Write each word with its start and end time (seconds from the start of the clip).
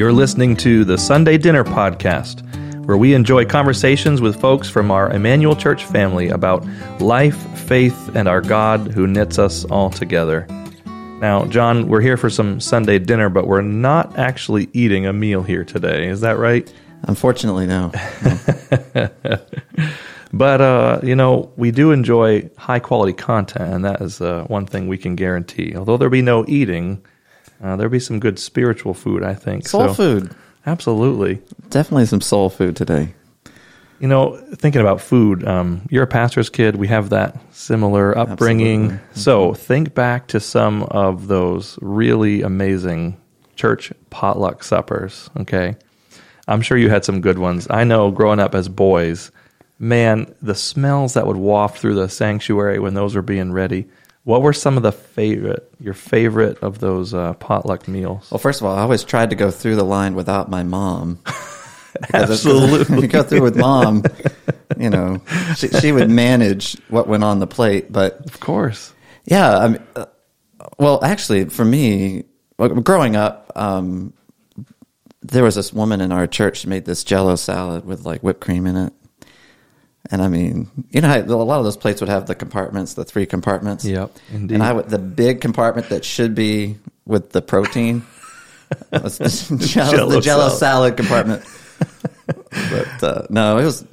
You're 0.00 0.14
listening 0.14 0.56
to 0.56 0.82
the 0.86 0.96
Sunday 0.96 1.36
Dinner 1.36 1.62
Podcast, 1.62 2.40
where 2.86 2.96
we 2.96 3.12
enjoy 3.12 3.44
conversations 3.44 4.22
with 4.22 4.40
folks 4.40 4.66
from 4.66 4.90
our 4.90 5.10
Emmanuel 5.10 5.54
Church 5.54 5.84
family 5.84 6.30
about 6.30 6.66
life, 7.02 7.36
faith, 7.66 8.16
and 8.16 8.26
our 8.26 8.40
God 8.40 8.92
who 8.92 9.06
knits 9.06 9.38
us 9.38 9.66
all 9.66 9.90
together. 9.90 10.46
Now, 11.20 11.44
John, 11.44 11.86
we're 11.86 12.00
here 12.00 12.16
for 12.16 12.30
some 12.30 12.60
Sunday 12.60 12.98
dinner, 12.98 13.28
but 13.28 13.46
we're 13.46 13.60
not 13.60 14.18
actually 14.18 14.70
eating 14.72 15.04
a 15.04 15.12
meal 15.12 15.42
here 15.42 15.66
today. 15.66 16.08
Is 16.08 16.22
that 16.22 16.38
right? 16.38 16.72
Unfortunately, 17.02 17.66
no. 17.66 17.92
But, 20.32 20.60
uh, 20.60 21.00
you 21.02 21.16
know, 21.16 21.52
we 21.56 21.72
do 21.72 21.90
enjoy 21.90 22.48
high 22.56 22.78
quality 22.78 23.12
content, 23.12 23.74
and 23.74 23.84
that 23.84 24.00
is 24.00 24.20
uh, 24.22 24.44
one 24.44 24.64
thing 24.64 24.86
we 24.86 24.96
can 24.96 25.16
guarantee. 25.16 25.74
Although 25.76 25.96
there'll 25.96 26.10
be 26.12 26.22
no 26.22 26.44
eating, 26.46 27.04
uh, 27.62 27.76
there'll 27.76 27.90
be 27.90 28.00
some 28.00 28.20
good 28.20 28.38
spiritual 28.38 28.94
food, 28.94 29.22
I 29.22 29.34
think. 29.34 29.66
Soul 29.68 29.88
So- 29.88 29.94
food. 29.94 30.30
Absolutely. 30.66 31.40
Definitely 31.70 32.06
some 32.06 32.20
soul 32.20 32.50
food 32.50 32.76
today. 32.76 33.14
You 33.98 34.08
know, 34.08 34.36
thinking 34.54 34.80
about 34.80 35.00
food, 35.00 35.46
um, 35.46 35.82
you're 35.90 36.04
a 36.04 36.06
pastor's 36.06 36.48
kid. 36.50 36.76
We 36.76 36.88
have 36.88 37.10
that 37.10 37.36
similar 37.52 38.16
upbringing. 38.16 38.84
Absolutely. 38.92 39.20
So 39.20 39.54
think 39.54 39.94
back 39.94 40.26
to 40.28 40.40
some 40.40 40.82
of 40.84 41.28
those 41.28 41.78
really 41.82 42.42
amazing 42.42 43.16
church 43.56 43.92
potluck 44.10 44.64
suppers. 44.64 45.28
Okay. 45.40 45.76
I'm 46.48 46.62
sure 46.62 46.76
you 46.78 46.88
had 46.90 47.04
some 47.04 47.20
good 47.20 47.38
ones. 47.38 47.66
I 47.70 47.84
know 47.84 48.10
growing 48.10 48.40
up 48.40 48.54
as 48.54 48.68
boys, 48.68 49.30
man, 49.78 50.34
the 50.42 50.54
smells 50.54 51.14
that 51.14 51.26
would 51.26 51.36
waft 51.36 51.78
through 51.78 51.94
the 51.94 52.08
sanctuary 52.08 52.78
when 52.78 52.94
those 52.94 53.14
were 53.14 53.22
being 53.22 53.52
ready. 53.52 53.86
What 54.24 54.42
were 54.42 54.52
some 54.52 54.76
of 54.76 54.82
the 54.82 54.92
favorite, 54.92 55.72
your 55.80 55.94
favorite 55.94 56.58
of 56.58 56.78
those 56.78 57.14
uh, 57.14 57.32
potluck 57.34 57.88
meals? 57.88 58.30
Well, 58.30 58.38
first 58.38 58.60
of 58.60 58.66
all, 58.66 58.76
I 58.76 58.82
always 58.82 59.02
tried 59.02 59.30
to 59.30 59.36
go 59.36 59.50
through 59.50 59.76
the 59.76 59.84
line 59.84 60.14
without 60.14 60.50
my 60.50 60.62
mom. 60.62 61.18
Absolutely. 62.14 63.00
You 63.02 63.06
go 63.08 63.22
through 63.22 63.42
with 63.42 63.56
mom, 63.56 64.04
you 64.78 64.90
know, 64.90 65.20
she, 65.56 65.68
she 65.68 65.92
would 65.92 66.10
manage 66.28 66.76
what 66.88 67.08
went 67.08 67.24
on 67.24 67.38
the 67.40 67.46
plate. 67.46 67.90
But 67.90 68.24
Of 68.26 68.40
course. 68.40 68.92
yeah, 69.24 69.58
I 69.58 69.68
mean, 69.68 69.82
uh, 69.96 70.06
well, 70.78 71.02
actually, 71.04 71.46
for 71.46 71.64
me, 71.64 72.24
growing 72.82 73.16
up, 73.16 73.50
um, 73.56 74.12
there 75.22 75.42
was 75.44 75.54
this 75.54 75.72
woman 75.72 76.00
in 76.00 76.12
our 76.12 76.26
church. 76.26 76.58
She 76.58 76.68
made 76.68 76.84
this 76.84 77.04
Jello 77.04 77.36
salad 77.36 77.84
with 77.84 78.04
like 78.04 78.22
whipped 78.22 78.40
cream 78.40 78.66
in 78.66 78.76
it. 78.76 78.92
And 80.10 80.22
I 80.22 80.28
mean, 80.28 80.68
you 80.90 81.00
know, 81.02 81.14
a 81.14 81.22
lot 81.24 81.58
of 81.58 81.64
those 81.64 81.76
plates 81.76 82.00
would 82.00 82.08
have 82.08 82.26
the 82.26 82.34
compartments, 82.34 82.94
the 82.94 83.04
three 83.04 83.26
compartments. 83.26 83.84
Yep, 83.84 84.16
indeed. 84.32 84.54
And 84.54 84.62
I 84.62 84.72
would 84.72 84.88
the 84.88 84.98
big 84.98 85.40
compartment 85.40 85.90
that 85.90 86.04
should 86.04 86.34
be 86.34 86.78
with 87.04 87.30
the 87.32 87.42
protein. 87.42 88.04
was 88.92 89.18
the 89.18 89.56
Jello, 89.66 89.90
Jell-O 89.90 90.10
the 90.12 90.20
Jello 90.20 90.48
salad. 90.48 90.58
salad 90.58 90.96
compartment. 90.96 91.44
but 92.52 93.02
uh, 93.02 93.26
no, 93.30 93.58
it 93.58 93.64
was 93.64 93.84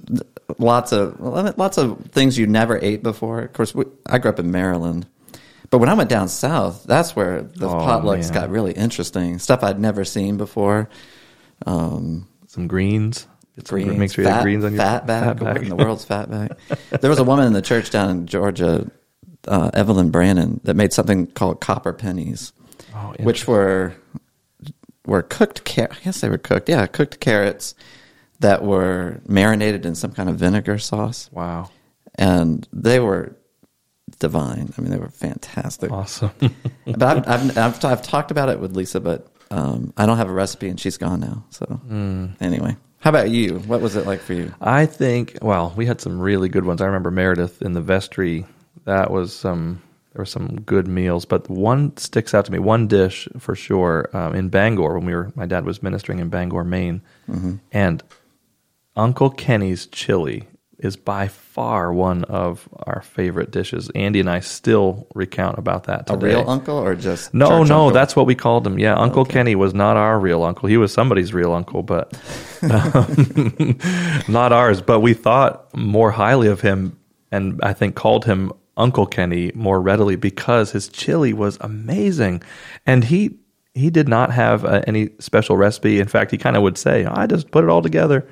lots 0.60 0.92
of 0.94 1.20
lots 1.20 1.78
of 1.78 2.00
things 2.12 2.38
you 2.38 2.48
never 2.48 2.78
ate 2.82 3.04
before. 3.04 3.42
Of 3.42 3.54
course, 3.54 3.76
we, 3.76 3.86
I 4.06 4.18
grew 4.20 4.30
up 4.32 4.40
in 4.40 4.50
Maryland, 4.52 5.08
but 5.70 5.80
when 5.80 5.90
I 5.90 5.94
went 5.94 6.10
down 6.10 6.30
south, 6.30 6.84
that's 6.86 7.16
where 7.16 7.42
the 7.42 7.68
Oh, 7.68 7.74
potlucks 7.74 8.32
man. 8.32 8.34
got 8.34 8.50
really 8.50 8.72
interesting. 8.74 9.40
Stuff 9.40 9.64
I'd 9.64 9.80
never 9.80 10.06
seen 10.06 10.38
before. 10.38 10.90
Um, 11.66 12.28
Some 12.48 12.68
greens. 12.68 13.28
Some, 13.66 13.80
greens, 13.80 13.98
make 13.98 14.12
sure 14.12 14.24
you 14.24 14.30
fat, 14.30 14.36
have 14.36 14.44
greens 14.44 14.64
on 14.64 14.74
your 14.74 14.82
fat 14.82 15.08
back, 15.08 15.38
fat 15.40 15.42
What 15.42 15.58
in 15.58 15.70
the 15.70 15.76
world's 15.76 16.06
fat 16.06 16.30
back. 16.30 16.52
There 17.02 17.10
was 17.10 17.20
a 17.20 17.24
woman 17.24 17.46
in 17.48 17.54
the 17.54 17.62
church 17.62 17.90
down 17.90 18.10
in 18.12 18.28
Georgia, 18.28 18.90
uh, 19.48 19.72
Evelyn 19.74 20.10
Brannon, 20.12 20.60
that 20.64 20.76
made 20.76 20.94
something 20.94 21.28
called 21.28 21.60
copper 21.62 21.94
pennies, 21.94 22.54
Oh, 22.96 23.14
which 23.20 23.48
were 23.48 23.94
were 25.06 25.22
cooked. 25.22 25.64
Car- 25.66 25.90
I 25.92 26.04
guess 26.04 26.22
they 26.22 26.30
were 26.30 26.38
cooked. 26.38 26.70
Yeah, 26.70 26.86
cooked 26.86 27.20
carrots 27.20 27.73
that 28.40 28.64
were 28.64 29.22
marinated 29.28 29.86
in 29.86 29.96
some 29.96 30.12
kind 30.12 30.30
of 30.30 30.36
vinegar 30.36 30.78
sauce, 30.78 31.30
Wow. 31.32 31.70
and 32.16 32.67
they 32.73 33.00
were 33.00 33.36
divine. 34.20 34.73
I 34.78 34.82
mean, 34.82 34.92
they 34.92 34.98
were 34.98 35.10
fantastic. 35.10 35.92
Awesome. 35.92 36.32
But 36.86 37.04
I've, 37.04 37.28
I've, 37.28 37.58
I've, 37.58 37.86
I've 37.86 38.02
talked 38.02 38.32
about 38.32 38.48
it 38.50 38.60
with 38.62 38.76
Lisa, 38.76 39.00
but 39.02 39.28
um, 39.52 39.92
I 39.98 40.06
don't 40.06 40.16
have 40.17 40.30
a 40.30 40.34
recipe, 40.34 40.70
and 40.70 40.80
she's 40.80 40.98
gone 40.98 41.20
now. 41.20 41.44
So 41.50 41.66
Hmm. 41.66 42.28
anyway, 42.40 42.78
how 43.08 43.12
about 43.12 43.30
you? 43.30 43.60
What 43.60 43.80
was 43.80 43.95
it 43.95 44.06
like 44.06 44.20
for 44.20 44.34
you? 44.34 44.54
I 44.60 44.86
think, 44.86 45.38
well, 45.42 45.73
we 45.78 45.86
had 45.86 46.02
some 46.02 46.20
really 46.20 46.50
good 46.50 46.66
ones. 46.66 46.82
I 46.82 46.88
remember 46.88 47.10
Meredith 47.10 47.62
in 47.62 47.72
the 47.72 47.80
vestry. 47.80 48.45
That 48.84 49.12
was 49.12 49.34
some, 49.34 49.82
there 50.12 50.20
were 50.20 50.26
some 50.26 50.60
good 50.60 50.90
meals, 50.90 51.23
but 51.23 51.50
one 51.50 51.96
sticks 51.96 52.34
out 52.34 52.44
to 52.48 52.52
me. 52.52 52.60
One 52.60 52.86
dish 52.86 53.30
for 53.40 53.56
sure 53.56 54.10
um, 54.12 54.36
in 54.36 54.50
Bangor 54.50 54.96
when 54.96 55.06
we 55.06 55.16
were, 55.16 55.32
my 55.36 55.46
dad 55.46 55.64
was 55.64 55.82
ministering 55.82 56.20
in 56.20 56.28
Bangor, 56.28 56.66
Maine. 56.66 57.02
And 57.72 58.04
Uncle 58.98 59.30
Kenny's 59.30 59.86
chili 59.86 60.46
is 60.80 60.95
by 60.95 61.27
far 61.27 61.92
one 61.92 62.23
of 62.26 62.70
our 62.83 63.02
favorite 63.02 63.49
dishes. 63.49 63.89
Andy 63.95 64.20
and 64.20 64.30
I 64.30 64.42
still 64.42 65.08
recount 65.15 65.58
about 65.58 65.86
that 65.86 66.08
A 66.10 66.15
real 66.17 66.48
uncle 66.48 66.77
or 66.77 66.93
just 66.93 67.33
No, 67.33 67.49
no, 67.64 67.86
uncle? 67.86 67.92
that's 67.92 68.15
what 68.15 68.27
we 68.27 68.36
called 68.36 68.67
him. 68.67 68.77
Yeah, 68.77 68.95
Uncle 68.95 69.26
Kenny 69.26 69.55
was 69.55 69.73
not 69.73 69.98
our 69.98 70.20
real 70.20 70.43
uncle. 70.43 70.70
He 70.70 70.77
was 70.77 70.93
somebody's 70.93 71.33
real 71.33 71.52
uncle, 71.54 71.82
but 71.82 72.14
um, 72.61 73.77
not 74.27 74.52
ours. 74.54 74.82
But 74.82 74.99
we 74.99 75.14
thought 75.14 75.76
more 75.76 76.11
highly 76.11 76.48
of 76.48 76.61
him, 76.61 76.98
and 77.32 77.60
I 77.64 77.73
think 77.73 77.95
called 77.95 78.26
him 78.26 78.52
Uncle 78.76 79.08
Kenny 79.08 79.52
more 79.55 79.82
readily 79.82 80.16
because 80.16 80.71
his 80.71 80.87
chili 80.89 81.33
was 81.33 81.58
amazing, 81.61 82.43
and 82.86 83.04
he 83.04 83.37
he 83.73 83.89
did 83.89 84.08
not 84.08 84.32
have 84.32 84.64
uh, 84.66 84.82
any 84.87 85.10
special 85.20 85.58
recipe. 85.58 85.99
In 85.99 86.08
fact, 86.08 86.30
he 86.30 86.37
kind 86.37 86.55
of 86.55 86.61
would 86.61 86.77
say, 86.77 87.05
"I 87.05 87.26
just 87.26 87.49
put 87.49 87.64
it 87.64 87.70
all 87.71 87.82
together." 87.82 88.27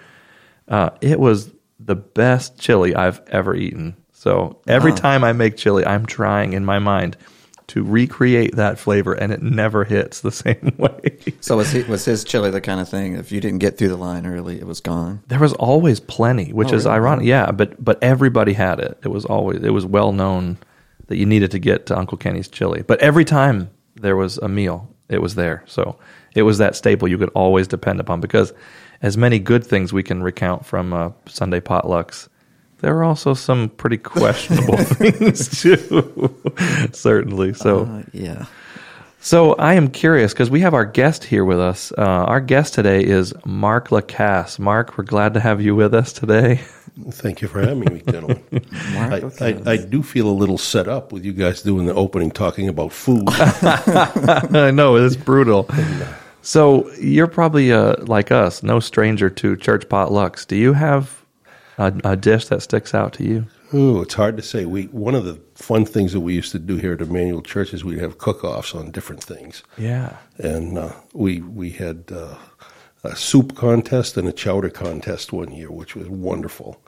Uh, 0.67 0.91
it 1.01 1.19
was 1.19 1.51
the 1.80 1.96
best 1.96 2.59
chili 2.59 2.96
I've 2.96 3.22
ever 3.28 3.56
eaten. 3.56 3.96
So 4.13 4.59
every 4.68 4.94
time 4.94 5.24
I 5.24 5.34
make 5.34 5.58
chili, 5.58 5.86
I'm 5.86 6.06
trying 6.06 6.53
in 6.53 6.66
my 6.66 6.80
mind 6.80 7.18
to 7.68 7.84
recreate 7.84 8.56
that 8.56 8.78
flavor, 8.80 9.13
and 9.13 9.31
it 9.31 9.41
never 9.41 9.84
hits 9.84 10.22
the 10.22 10.31
same 10.44 10.74
way. 10.78 11.18
So 11.41 11.58
was 11.58 11.72
he, 11.72 11.84
was 11.84 12.06
his 12.06 12.24
chili 12.24 12.50
the 12.52 12.62
kind 12.62 12.80
of 12.80 12.88
thing? 12.88 13.16
If 13.16 13.31
you 13.31 13.41
didn't 13.41 13.59
get 13.59 13.78
through 13.78 13.88
the 13.90 13.97
line 13.97 14.25
early, 14.25 14.59
it 14.59 14.68
was 14.68 14.81
gone. 14.81 15.22
There 15.28 15.40
was 15.40 15.53
always 15.53 16.00
plenty, 16.00 16.53
which 16.53 16.72
Oh, 16.72 16.75
is 16.75 16.85
really? 16.85 16.96
ironic. 16.96 17.25
Yeah, 17.25 17.52
but 17.52 17.84
but 17.84 18.02
everybody 18.03 18.53
had 18.53 18.80
it. 18.80 18.97
It 19.03 19.08
was 19.09 19.25
always 19.25 19.64
it 19.64 19.72
was 19.72 19.85
well 19.85 20.12
known 20.12 20.58
that 21.08 21.18
you 21.18 21.25
needed 21.25 21.52
to 21.52 21.59
get 21.59 21.85
to 21.88 21.97
Uncle 21.97 22.18
Kenny's 22.18 22.47
chili. 22.47 22.84
But 22.84 23.00
every 23.02 23.25
time 23.25 23.69
there 23.96 24.16
was 24.16 24.38
a 24.40 24.47
meal, 24.47 24.88
it 25.09 25.22
was 25.22 25.35
there. 25.35 25.64
So 25.68 25.97
it 26.35 26.44
was 26.44 26.58
that 26.59 26.75
staple 26.75 27.08
you 27.08 27.18
could 27.18 27.30
always 27.30 27.68
depend 27.68 28.00
upon 28.00 28.22
because 28.22 28.53
as 29.05 29.17
many 29.17 29.38
good 29.38 29.63
things 29.63 29.93
we 29.93 30.01
can 30.01 30.23
recount 30.23 30.66
from 30.66 30.91
uh, 30.91 31.11
Sunday 31.27 31.59
potlucks, 31.59 32.27
there 32.79 32.97
are 32.97 33.03
also 33.03 33.35
some 33.35 33.69
pretty 33.69 33.97
questionable 33.97 34.77
things 34.97 35.61
too. 35.61 36.35
Certainly. 36.91 37.53
So 37.53 37.85
Uh, 37.85 38.03
yeah. 38.13 38.45
so 39.19 39.53
I 39.53 39.75
am 39.75 39.89
curious 39.89 40.33
because 40.33 40.49
we 40.49 40.61
have 40.61 40.73
our 40.73 40.85
guest 40.85 41.23
here 41.23 41.45
with 41.45 41.59
us. 41.59 41.91
Uh, 41.97 42.01
our 42.01 42.41
guest 42.41 42.73
today 42.73 43.03
is 43.03 43.31
Marc 43.45 43.89
Lacasse. 43.91 44.57
Marc, 44.59 44.97
we're 44.97 45.03
glad 45.03 45.35
to 45.35 45.39
have 45.39 45.61
you 45.61 45.75
with 45.75 45.93
us 45.93 46.11
today. 46.11 46.61
Thank 47.11 47.41
you 47.41 47.47
for 47.47 47.59
having 47.61 47.93
me, 47.93 48.01
gentlemen. 48.09 48.41
Marc, 48.93 49.41
I. 49.41 49.47
I, 49.49 49.61
I 49.73 49.77
do 49.77 50.01
feel 50.01 50.27
a 50.27 50.33
little 50.41 50.57
set 50.57 50.87
up 50.87 51.11
with 51.11 51.23
you 51.25 51.33
guys 51.33 51.61
doing 51.61 51.85
the 51.85 51.93
opening 51.93 52.31
talking 52.31 52.69
about 52.69 52.91
food. 52.91 53.25
I 53.29 54.72
know 54.73 54.95
it's 54.95 55.16
brutal. 55.16 55.67
So 56.45 56.91
you're 56.94 57.25
probably 57.28 57.73
uh, 57.73 57.95
like 58.06 58.31
us, 58.31 58.61
no 58.61 58.79
stranger 58.79 59.31
to 59.31 59.57
church 59.57 59.89
potlucks. 59.89 60.45
Do 60.45 60.56
you 60.56 60.73
have 60.73 61.25
a, 61.79 61.91
a 62.03 62.16
dish 62.16 62.46
that 62.49 62.61
sticks 62.61 62.93
out 62.93 63.14
to 63.14 63.23
you? 63.23 63.47
Ooh, 63.73 64.03
it's 64.03 64.14
hard 64.14 64.37
to 64.37 64.43
say. 64.43 64.66
We 64.66 64.84
one 64.85 65.16
of 65.16 65.25
the 65.25 65.41
fun 65.55 65.85
things 65.85 66.14
that 66.14 66.20
we 66.20 66.35
used 66.35 66.52
to 66.52 66.59
do 66.59 66.78
here 66.78 66.93
at 66.93 67.02
Emmanuel 67.02 67.41
Church 67.41 67.73
is 67.73 67.84
we'd 67.84 67.97
have 67.99 68.20
cook-offs 68.20 68.75
on 68.75 68.91
different 68.91 69.23
things, 69.23 69.64
Yeah. 69.75 70.17
and 70.37 70.78
uh, 70.78 70.93
we 71.14 71.41
we 71.41 71.72
had 71.72 72.03
uh, 72.11 72.35
a 73.03 73.16
soup 73.16 73.55
contest 73.55 74.16
and 74.16 74.28
a 74.28 74.31
chowder 74.31 74.70
contest 74.70 75.34
one 75.34 75.52
year, 75.52 75.72
which 75.72 75.96
was 75.96 76.08
wonderful. 76.08 76.79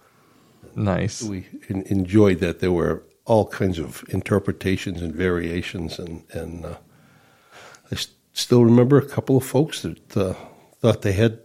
Nice. 0.75 1.23
We 1.23 1.47
en- 1.69 1.81
enjoyed 1.87 2.39
that. 2.41 2.59
There 2.59 2.71
were 2.71 3.01
all 3.25 3.47
kinds 3.47 3.79
of 3.79 4.05
interpretations 4.09 5.01
and 5.01 5.15
variations, 5.15 5.97
and 5.97 6.23
and 6.31 6.63
uh, 6.63 6.75
I 7.91 7.95
s- 7.95 8.09
still 8.37 8.63
remember 8.63 8.97
a 8.97 9.05
couple 9.07 9.35
of 9.37 9.43
folks 9.45 9.81
that 9.81 10.15
uh, 10.17 10.33
thought 10.81 11.01
they 11.01 11.13
had 11.13 11.39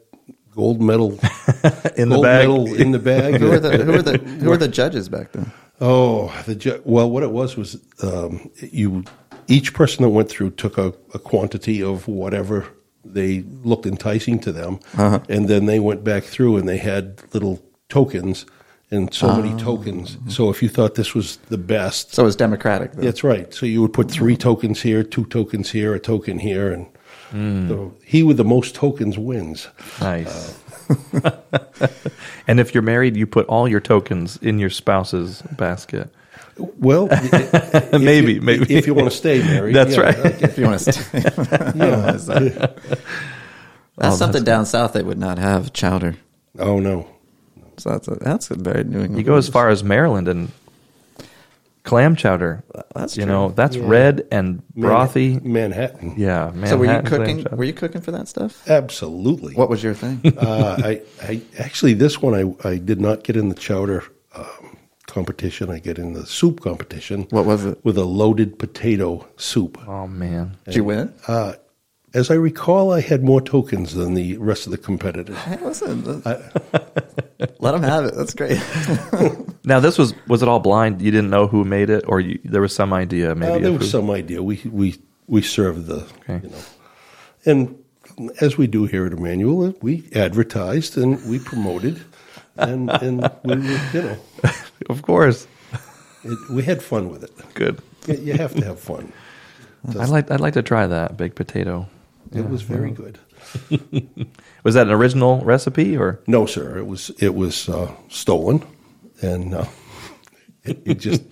gold 0.55 0.81
medal 0.83 1.13
In 1.97 2.09
the 2.11 2.17
gold 2.17 2.23
bag. 2.25 2.49
medal 2.49 2.75
in 2.75 2.91
the 2.93 2.99
bag. 2.99 3.41
who 3.41 3.49
were 3.51 3.59
the 3.61 3.79
who 3.79 3.93
were 3.93 4.03
the 4.03 4.19
who 4.19 4.49
were 4.51 4.57
the 4.57 4.69
judges 4.81 5.09
back 5.09 5.33
then? 5.33 5.51
oh, 5.81 6.33
the 6.47 6.55
ju- 6.55 6.83
well, 6.85 7.11
what 7.11 7.23
it 7.23 7.31
was 7.33 7.57
was 7.57 7.81
um, 8.03 8.51
you 8.61 9.05
each 9.49 9.75
person 9.75 10.03
that 10.03 10.11
went 10.11 10.29
through 10.29 10.51
took 10.51 10.79
a, 10.79 10.89
a 11.15 11.19
quantity 11.19 11.83
of 11.83 12.07
whatever 12.07 12.67
they 13.05 13.43
looked 13.65 13.87
enticing 13.87 14.39
to 14.39 14.53
them, 14.53 14.79
and 15.29 15.49
then 15.49 15.67
they 15.67 15.81
went 15.81 16.05
back 16.05 16.23
through 16.25 16.57
and 16.57 16.69
they 16.69 16.77
had 16.79 17.21
little 17.35 17.61
tokens 17.89 18.47
and 18.93 19.13
so 19.13 19.35
many 19.35 19.53
ah. 19.55 19.59
tokens. 19.59 20.19
So 20.29 20.51
if 20.51 20.63
you 20.63 20.69
thought 20.69 20.95
this 20.95 21.15
was 21.15 21.39
the 21.49 21.59
best, 21.59 22.15
So 22.15 22.23
it 22.23 22.27
was 22.27 22.37
democratic. 22.37 22.93
Then. 22.93 23.05
that's 23.05 23.25
right. 23.25 23.53
So 23.53 23.67
you 23.67 23.81
would 23.83 23.93
put 23.93 24.07
hmm. 24.07 24.13
three 24.13 24.37
tokens 24.37 24.83
here, 24.83 25.03
two 25.03 25.25
tokens 25.25 25.71
here, 25.71 25.95
a 25.95 25.99
token 25.99 26.39
here, 26.39 26.71
and 26.73 26.87
hmm. 27.31 27.69
the, 27.69 27.91
he 28.05 28.23
with 28.23 28.37
the 28.37 28.45
most 28.45 28.75
tokens 28.75 29.19
wins. 29.19 29.67
Nice. 30.01 30.57
Uh, 31.15 31.31
and 32.47 32.61
if 32.61 32.75
you're 32.75 32.83
married, 32.83 33.17
you 33.17 33.27
put 33.27 33.47
all 33.47 33.67
your 33.67 33.81
tokens 33.81 34.37
in 34.43 34.59
your 34.59 34.71
spouse's 34.71 35.43
basket. 35.57 36.11
Well, 36.59 37.09
if 37.11 37.93
Maybe, 37.93 38.35
you- 38.35 38.43
maybe. 38.43 38.75
if 38.75 38.87
you 38.87 38.93
want 38.93 39.11
to 39.11 39.17
stay 39.17 39.43
married, 39.43 39.75
That's 39.75 39.97
yeah, 39.97 40.01
right. 40.01 40.19
I 40.19 40.29
guess. 40.33 40.43
If 40.43 40.59
you 40.59 40.67
want 40.67 40.81
to 40.81 40.93
stay. 40.93 41.23
Yeah. 43.97 44.09
That's 44.09 44.19
something 44.19 44.43
oh, 44.43 44.45
down 44.45 44.67
south 44.67 44.95
they 44.95 45.03
would 45.03 45.19
not 45.19 45.39
have 45.39 45.73
chowder. 45.75 46.17
Oh 46.59 46.79
no, 46.79 47.09
So 47.79 47.91
that's 47.91 48.09
a, 48.09 48.15
that's 48.17 48.51
a 48.51 48.55
very 48.57 48.85
New 48.85 48.99
England. 49.01 49.19
You 49.19 49.25
go 49.25 49.37
as 49.37 49.49
far 49.49 49.69
as 49.69 49.83
Maryland 49.83 50.29
and 50.29 50.51
clam 51.85 52.15
chowder. 52.17 52.63
That's 52.95 53.17
you 53.17 53.25
true. 53.25 53.33
know 53.33 53.49
that's 53.51 53.77
Yeah. 53.77 53.85
red 53.87 54.27
and 54.31 54.63
brothy. 54.77 55.43
Manhattan. 55.43 56.15
Yeah, 56.17 56.51
man. 56.55 56.69
So 56.69 56.77
were 56.77 56.87
you 56.87 57.03
cooking? 57.03 57.47
Were 57.53 57.65
you 57.65 57.73
cooking 57.73 58.01
for 58.01 58.13
that 58.13 58.29
stuff? 58.29 58.69
Absolutely. 58.69 59.55
What 59.55 59.69
was 59.69 59.83
your 59.83 59.95
thing? 59.95 60.21
uh, 60.39 60.77
I, 60.85 61.03
I 61.23 61.43
actually 61.59 61.95
this 61.95 62.21
one 62.23 62.35
I, 62.35 62.69
I 62.69 62.77
did 62.79 63.01
not 63.01 63.25
get 63.25 63.37
in 63.37 63.49
the 63.49 63.55
chowder 63.55 64.05
um, 64.35 64.77
competition. 65.07 65.71
I 65.71 65.79
get 65.79 65.99
in 65.99 66.13
the 66.13 66.25
soup 66.27 66.61
competition. 66.61 67.27
What 67.31 67.47
was 67.47 67.65
it? 67.65 67.85
With 67.85 67.99
a 67.99 68.05
loaded 68.05 68.59
potato 68.59 69.27
soup. 69.37 69.79
Oh 69.89 70.07
man, 70.07 70.57
Did 70.67 70.77
you 70.77 70.85
win? 70.85 71.13
Uh, 71.27 71.55
as 72.15 72.31
I 72.31 72.35
recall, 72.35 72.93
I 72.93 73.01
had 73.01 73.25
more 73.25 73.41
tokens 73.41 73.95
than 73.95 74.13
the 74.13 74.37
rest 74.37 74.67
of 74.67 74.71
the 74.71 74.77
competitors. 74.79 75.35
Hey, 75.39 75.57
listen, 75.63 76.23
let 77.61 77.73
them 77.73 77.83
have 77.83 78.05
it. 78.05 78.15
That's 78.15 78.35
great. 78.35 78.61
now 79.65 79.81
this 79.81 79.99
was 79.99 80.15
was 80.29 80.43
it 80.43 80.49
all 80.49 80.61
blind? 80.61 81.01
You 81.03 81.11
didn't 81.11 81.31
know 81.31 81.47
who 81.47 81.65
made 81.65 81.91
it, 81.91 82.05
or 82.07 82.21
you, 82.21 82.39
there 82.45 82.61
was 82.61 82.75
some 82.75 82.93
idea 82.93 83.35
maybe. 83.35 83.53
Uh, 83.53 83.59
there 83.59 83.73
was 83.73 83.83
who- 83.83 83.89
some 83.89 84.11
idea. 84.11 84.43
We 84.43 84.61
we 84.71 84.99
we 85.27 85.43
served 85.43 85.87
the 85.87 86.07
Okay. 86.29 86.41
you 86.43 86.51
know, 86.51 86.63
and 87.47 87.79
as 88.41 88.59
we 88.59 88.67
do 88.67 88.85
here 88.87 89.07
at 89.07 89.13
Emmanuel, 89.13 89.75
we 89.81 90.05
advertised 90.15 90.99
and 90.99 91.19
we 91.31 91.39
promoted, 91.39 92.01
and 92.57 92.91
and 92.91 93.31
we 93.45 93.55
you 93.95 94.03
know 94.03 94.17
of 94.91 95.03
course, 95.03 95.47
it, 96.25 96.39
we 96.51 96.63
had 96.63 96.83
fun 96.83 97.09
with 97.09 97.25
it. 97.25 97.33
good. 97.55 97.81
You, 98.07 98.15
you 98.17 98.33
have 98.35 98.55
to 98.55 98.65
have 98.65 98.79
fun. 98.81 99.13
I'd 99.99 100.09
like 100.11 100.31
I'd 100.31 100.41
like 100.41 100.55
to 100.55 100.63
try 100.63 100.87
that 100.87 101.17
baked 101.17 101.37
potato. 101.37 101.89
It 102.35 102.49
was 102.49 102.63
very 102.63 102.91
good. 102.91 103.19
Was 104.65 104.75
that 104.75 104.87
an 104.87 104.93
original 104.93 105.41
recipe 105.41 105.97
or? 105.97 106.21
No, 106.27 106.47
sir. 106.47 106.79
It 106.79 106.87
was 106.87 107.11
it 107.19 107.35
was 107.35 107.69
uh, 107.69 107.93
stolen, 108.09 108.65
and 109.21 109.55
uh, 109.55 109.67
it, 110.65 110.81
it 110.85 110.95
just, 111.01 111.23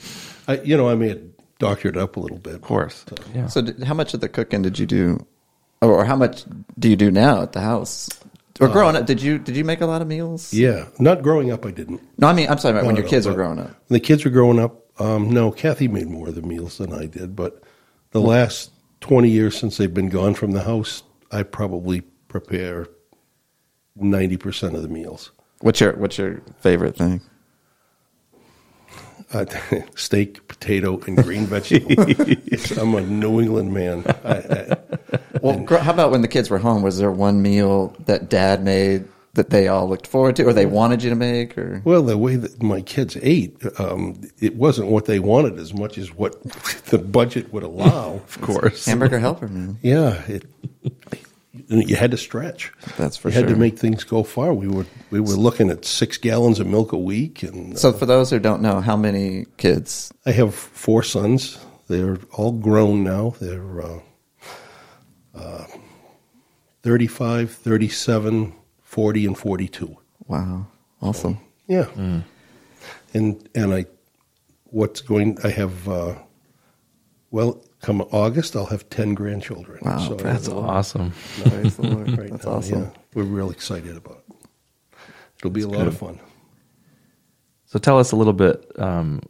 I, 0.49 0.61
you 0.63 0.77
know, 0.77 0.89
I 0.89 0.97
may 0.97 1.11
have 1.11 1.23
doctored 1.59 1.97
it 1.97 2.03
up 2.03 2.17
a 2.17 2.21
little 2.21 2.39
bit. 2.39 2.55
Of 2.55 2.63
course, 2.63 3.05
yeah. 3.35 3.47
so, 3.47 3.63
did, 3.63 3.83
how 3.85 3.95
much 3.95 4.15
of 4.15 4.21
the 4.21 4.29
cooking 4.29 4.63
did 4.63 4.79
you 4.79 4.87
do, 4.87 5.25
or, 5.81 5.93
or 5.93 6.05
how 6.05 6.17
much 6.17 6.45
do 6.79 6.89
you 6.89 6.97
do 6.97 7.11
now 7.11 7.43
at 7.43 7.53
the 7.53 7.61
house? 7.61 8.09
Or 8.59 8.69
growing 8.69 8.95
up, 8.95 9.07
did 9.07 9.23
you 9.23 9.39
did 9.39 9.57
you 9.57 9.65
make 9.65 9.81
a 9.81 9.87
lot 9.87 10.03
of 10.03 10.09
meals? 10.09 10.53
Yeah, 10.53 10.87
not 10.99 11.23
growing 11.23 11.51
up, 11.51 11.65
I 11.65 11.71
didn't. 11.71 12.03
No, 12.19 12.27
I 12.27 12.35
mean 12.35 12.49
I'm 12.51 12.59
sorry 12.59 12.75
about 12.75 12.87
when 12.87 12.97
your 12.97 13.05
no, 13.05 13.11
kids 13.11 13.27
were 13.27 13.35
growing 13.35 13.59
up. 13.59 13.69
When 13.87 13.97
the 13.97 14.01
kids 14.01 14.25
were 14.25 14.31
growing 14.31 14.59
up, 14.59 14.85
um, 15.01 15.31
no, 15.31 15.51
Kathy 15.51 15.89
made 15.89 16.09
more 16.09 16.29
of 16.29 16.35
the 16.35 16.43
meals 16.43 16.77
than 16.77 16.93
I 16.93 17.07
did. 17.07 17.35
But 17.35 17.63
the 18.11 18.21
last 18.21 18.71
twenty 19.01 19.31
years 19.31 19.57
since 19.57 19.79
they've 19.79 19.93
been 19.93 20.11
gone 20.11 20.35
from 20.35 20.51
the 20.51 20.63
house, 20.63 21.03
I 21.31 21.43
probably 21.43 22.03
prepare 22.29 22.87
ninety 23.97 24.37
percent 24.37 24.75
of 24.75 24.83
the 24.83 24.89
meals. 24.89 25.31
What's 25.61 25.81
your 25.81 25.95
What's 25.97 26.19
your 26.19 26.43
favorite 26.61 26.97
thing? 26.97 27.21
Uh, 29.33 29.45
steak, 29.95 30.47
potato, 30.49 31.01
and 31.07 31.17
green 31.23 31.47
vegetables. 31.47 32.73
I'm 32.79 32.95
a 32.97 33.01
New 33.01 33.41
England 33.41 33.73
man. 33.73 34.03
I, 34.25 34.33
I, 34.39 34.77
Well, 35.41 35.61
gr- 35.61 35.77
how 35.77 35.93
about 35.93 36.11
when 36.11 36.23
the 36.23 36.29
kids 36.29 36.51
were 36.51 36.59
home? 36.59 36.83
Was 36.83 36.99
there 36.99 37.13
one 37.13 37.41
meal 37.41 37.95
that 38.07 38.29
Dad 38.29 38.65
made 38.65 39.05
that 39.35 39.51
they 39.51 39.69
all 39.69 39.89
looked 39.89 40.09
forward 40.09 40.35
to, 40.35 40.43
or 40.45 40.53
they 40.53 40.67
wanted 40.67 41.05
you 41.05 41.11
to 41.11 41.15
make, 41.15 41.57
or 41.57 41.81
Well, 41.85 42.03
the 42.03 42.19
way 42.19 42.35
that 42.35 42.61
my 42.61 42.81
kids 42.81 43.17
ate, 43.23 43.57
um, 43.79 44.21
it 44.41 44.57
wasn't 44.57 44.89
what 44.89 45.05
they 45.05 45.21
wanted 45.21 45.61
as 45.61 45.73
much 45.73 45.97
as 45.99 46.13
what 46.13 46.43
the 46.87 46.99
budget 46.99 47.53
would 47.53 47.63
allow. 47.63 48.15
Of 48.15 48.41
course. 48.41 48.85
hamburger 48.87 49.21
helper 49.21 49.47
man? 49.47 49.79
Yeah, 49.83 50.21
it, 50.27 50.45
you 51.69 51.97
had 51.97 52.11
to 52.11 52.17
stretch. 52.17 52.73
That's 52.97 53.17
for 53.17 53.31
sure. 53.31 53.41
you 53.41 53.47
had 53.47 53.55
to 53.55 53.59
make 53.61 53.79
things 53.79 54.05
go 54.05 54.23
far. 54.23 54.53
We 54.55 54.69
were 54.69 54.87
we 55.11 55.21
were 55.21 55.35
looking 55.35 55.71
at 55.71 55.85
six 55.85 56.17
gallons 56.19 56.61
of 56.61 56.67
milk 56.67 56.93
a 56.93 56.99
week, 56.99 57.43
and 57.43 57.79
So, 57.79 57.93
for 57.93 58.07
those 58.07 58.31
who 58.31 58.39
don't 58.39 58.63
know, 58.63 58.81
how 58.81 58.97
many 58.97 59.47
kids? 59.57 60.13
I 60.27 60.33
have 60.33 60.55
four 60.55 61.03
sons. 61.03 61.59
They're 61.89 62.19
all 62.33 62.53
grown 62.53 63.03
now. 63.03 63.35
They're 63.41 63.83
uh, 63.83 64.01
uh, 65.35 65.65
35, 66.83 67.51
37, 67.51 68.53
40, 68.83 69.27
and 69.27 69.37
42. 69.39 69.97
Wow, 70.27 70.67
awesome. 71.03 71.39
Yeah. 71.67 71.87
And 73.15 73.49
and 73.55 73.75
I 73.75 73.87
what's 74.65 75.01
going 75.01 75.37
I 75.43 75.51
have 75.51 75.89
uh, 75.89 76.15
well 77.31 77.63
come 77.81 78.01
August 78.13 78.57
I'll 78.57 78.67
have 78.67 78.89
10 78.91 79.15
grandchildren. 79.15 79.79
Wow, 79.83 80.15
That's 80.15 80.49
uh, 80.49 80.59
awesome. 80.59 81.13
Praise 81.45 81.77
the 81.77 81.87
Lord. 81.89 82.19
right 82.19 82.31
That's 82.31 82.45
now, 82.45 82.53
awesome. 82.53 82.83
yeah, 82.83 82.91
we're 83.15 83.23
real 83.25 83.51
excited 83.51 83.97
about 83.97 84.23
it. 84.29 84.37
It'll 85.39 85.51
be 85.51 85.63
a 85.63 85.69
lot 85.69 85.87
of 85.87 85.97
fun. 85.97 86.21
So 87.67 87.79
tell 87.79 87.99
us 87.99 88.13
a 88.13 88.17
little 88.17 88.33
bit. 88.33 88.71
Um, 88.79 89.23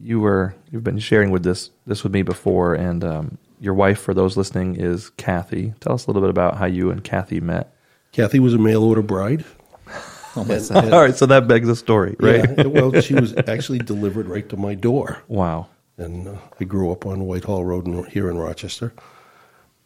you 0.00 0.20
were 0.20 0.54
you've 0.70 0.84
been 0.84 0.98
sharing 0.98 1.30
with 1.30 1.42
this 1.42 1.70
this 1.86 2.02
with 2.04 2.12
me 2.12 2.22
before, 2.22 2.74
and 2.74 3.02
um, 3.02 3.38
your 3.60 3.74
wife, 3.74 3.98
for 4.00 4.14
those 4.14 4.36
listening, 4.36 4.76
is 4.76 5.10
Kathy. 5.10 5.74
Tell 5.80 5.94
us 5.94 6.06
a 6.06 6.10
little 6.10 6.22
bit 6.22 6.30
about 6.30 6.58
how 6.58 6.66
you 6.66 6.90
and 6.90 7.02
Kathy 7.02 7.40
met. 7.40 7.74
Kathy 8.12 8.38
was 8.38 8.54
a 8.54 8.58
mail 8.58 8.82
order 8.84 9.02
bride. 9.02 9.44
Oh, 10.36 10.42
And- 10.42 10.50
and- 10.70 10.94
All 10.94 11.00
right, 11.00 11.16
so 11.16 11.24
that 11.26 11.48
begs 11.48 11.68
a 11.70 11.74
story, 11.74 12.14
right? 12.20 12.44
Yeah, 12.58 12.66
well, 12.66 13.00
she 13.00 13.14
was 13.14 13.34
actually 13.48 13.78
delivered 13.78 14.28
right 14.28 14.46
to 14.50 14.56
my 14.58 14.74
door. 14.74 15.22
Wow. 15.26 15.68
And 15.98 16.28
uh, 16.28 16.36
I 16.60 16.64
grew 16.64 16.90
up 16.90 17.04
on 17.04 17.26
Whitehall 17.26 17.64
Road 17.64 17.86
in, 17.86 18.04
here 18.04 18.30
in 18.30 18.38
Rochester. 18.38 18.94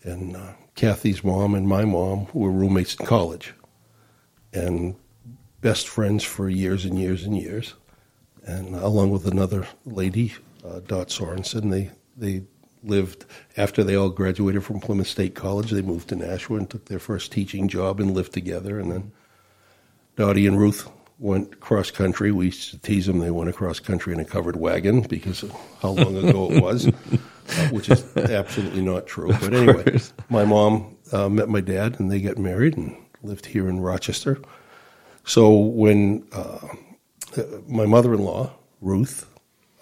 And 0.05 0.37
uh, 0.37 0.53
Kathy's 0.75 1.25
mom 1.25 1.55
and 1.55 1.67
my 1.67 1.85
mom 1.85 2.27
were 2.33 2.51
roommates 2.51 2.95
in 2.95 3.07
college, 3.07 3.55
and 4.53 4.95
best 5.61 5.89
friends 5.89 6.25
for 6.25 6.49
years 6.49 6.85
and 6.85 6.99
years 6.99 7.25
and 7.25 7.37
years. 7.37 7.75
And 8.45 8.75
along 8.75 9.11
with 9.11 9.27
another 9.27 9.67
lady, 9.85 10.35
uh, 10.65 10.81
Dot 10.81 11.09
Sorensen, 11.09 11.71
they 11.71 11.91
they 12.17 12.45
lived 12.83 13.25
after 13.57 13.85
they 13.85 13.95
all 13.95 14.11
graduated 14.11 14.65
from 14.65 14.81
Plymouth 14.81 15.07
State 15.07 15.35
College. 15.35 15.71
They 15.71 15.83
moved 15.83 16.09
to 16.09 16.17
Nashua 16.17 16.59
and 16.59 16.69
took 16.69 16.87
their 16.87 16.99
first 16.99 17.31
teaching 17.31 17.69
job 17.69 18.01
and 18.01 18.13
lived 18.13 18.33
together. 18.33 18.81
And 18.81 18.91
then 18.91 19.13
Dottie 20.17 20.49
and 20.49 20.59
Ruth 20.59 20.91
went 21.23 21.61
cross 21.61 21.91
country. 21.91 22.33
We 22.33 22.47
used 22.47 22.71
to 22.73 22.79
tease 22.79 23.07
them 23.07 23.21
they 23.21 23.31
went 23.31 23.49
across 23.49 23.79
country 23.79 24.13
in 24.13 24.19
a 24.19 24.25
covered 24.25 24.57
wagon 24.57 25.03
because 25.03 25.45
of 25.45 25.53
how 25.81 25.91
long 25.91 26.17
ago 26.17 26.51
it 26.51 26.61
was, 26.63 26.89
uh, 26.89 26.93
which 27.71 27.89
is 27.89 28.05
absolutely 28.17 28.83
not 28.83 29.07
true. 29.07 29.33
But 29.41 29.55
anyway, 29.55 30.01
my 30.29 30.45
mom 30.45 30.97
uh, 31.13 31.29
met 31.29 31.49
my 31.49 31.61
dad 31.61 32.01
and 32.01 32.11
they 32.11 32.21
got 32.21 32.39
married 32.39 32.77
and 32.77 32.97
lived 33.23 33.47
here 33.47 33.69
in 33.69 33.81
Rochester. 33.81 34.41
So 35.25 35.57
when 35.57 36.27
uh, 36.33 36.67
my 37.69 37.87
mother-in-law 37.87 38.53
Ruth, 38.81 39.29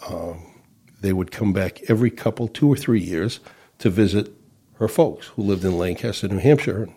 um, 0.09 0.61
they 1.01 1.15
would 1.15 1.31
come 1.31 1.55
back 1.55 1.81
every 1.89 2.11
couple, 2.11 2.49
two 2.49 2.71
or 2.71 2.77
three 2.77 3.01
years, 3.01 3.41
to 3.79 3.89
visit 3.89 4.31
her 4.75 4.89
folks 4.89 5.29
who 5.29 5.43
lived 5.43 5.65
in 5.65 5.79
Lancaster, 5.79 6.29
New 6.29 6.37
Hampshire. 6.39 6.83
And 6.83 6.95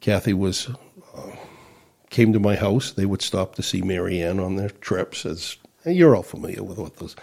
Kathy 0.00 0.34
was 0.34 0.70
came 2.10 2.32
to 2.32 2.40
my 2.40 2.56
house. 2.56 2.92
They 2.92 3.06
would 3.06 3.22
stop 3.22 3.54
to 3.56 3.62
see 3.62 3.82
Marianne 3.82 4.40
on 4.40 4.56
their 4.56 4.70
trips, 4.70 5.26
as 5.26 5.56
you're 5.84 6.16
all 6.16 6.22
familiar 6.22 6.62
with 6.62 6.78
what 6.78 6.96
those. 6.96 7.16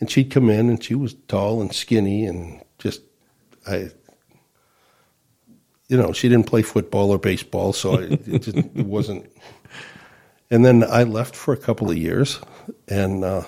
And 0.00 0.10
she'd 0.10 0.30
come 0.30 0.50
in, 0.50 0.68
and 0.68 0.82
she 0.82 0.94
was 0.94 1.14
tall 1.26 1.60
and 1.60 1.74
skinny, 1.74 2.24
and 2.24 2.62
just 2.78 3.02
I. 3.66 3.90
You 5.88 5.96
know, 5.96 6.12
she 6.12 6.28
didn't 6.28 6.46
play 6.46 6.60
football 6.60 7.10
or 7.10 7.18
baseball, 7.18 7.72
so 7.72 7.98
I, 7.98 8.02
it, 8.02 8.42
just, 8.42 8.56
it 8.58 8.76
wasn't. 8.86 9.30
And 10.50 10.64
then 10.64 10.84
I 10.84 11.04
left 11.04 11.34
for 11.34 11.54
a 11.54 11.56
couple 11.56 11.90
of 11.90 11.96
years, 11.96 12.40
and 12.86 13.24
uh, 13.24 13.44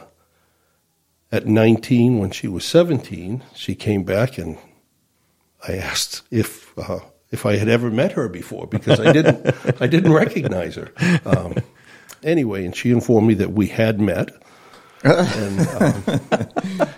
at 1.30 1.46
19, 1.46 2.18
when 2.18 2.30
she 2.30 2.49
was 2.49 2.64
17, 2.64 3.44
she 3.54 3.75
came 3.75 4.04
back, 4.04 4.38
and 4.38 4.56
I 5.66 5.76
asked 5.76 6.22
if 6.30 6.76
uh, 6.78 7.00
if 7.30 7.46
I 7.46 7.56
had 7.56 7.68
ever 7.68 7.90
met 7.90 8.12
her 8.12 8.28
before 8.28 8.66
because 8.66 9.00
I 9.00 9.12
didn't 9.12 9.54
I 9.80 9.87
didn't 9.87 10.12
recognize 10.12 10.76
her. 10.76 10.92
Um, 11.25 11.54
anyway, 12.22 12.64
and 12.64 12.75
she 12.75 12.90
informed 12.90 13.28
me 13.28 13.34
that 13.34 13.52
we 13.52 13.68
had 13.68 14.00
met. 14.00 14.30
and, 15.02 15.60
um, 15.68 16.20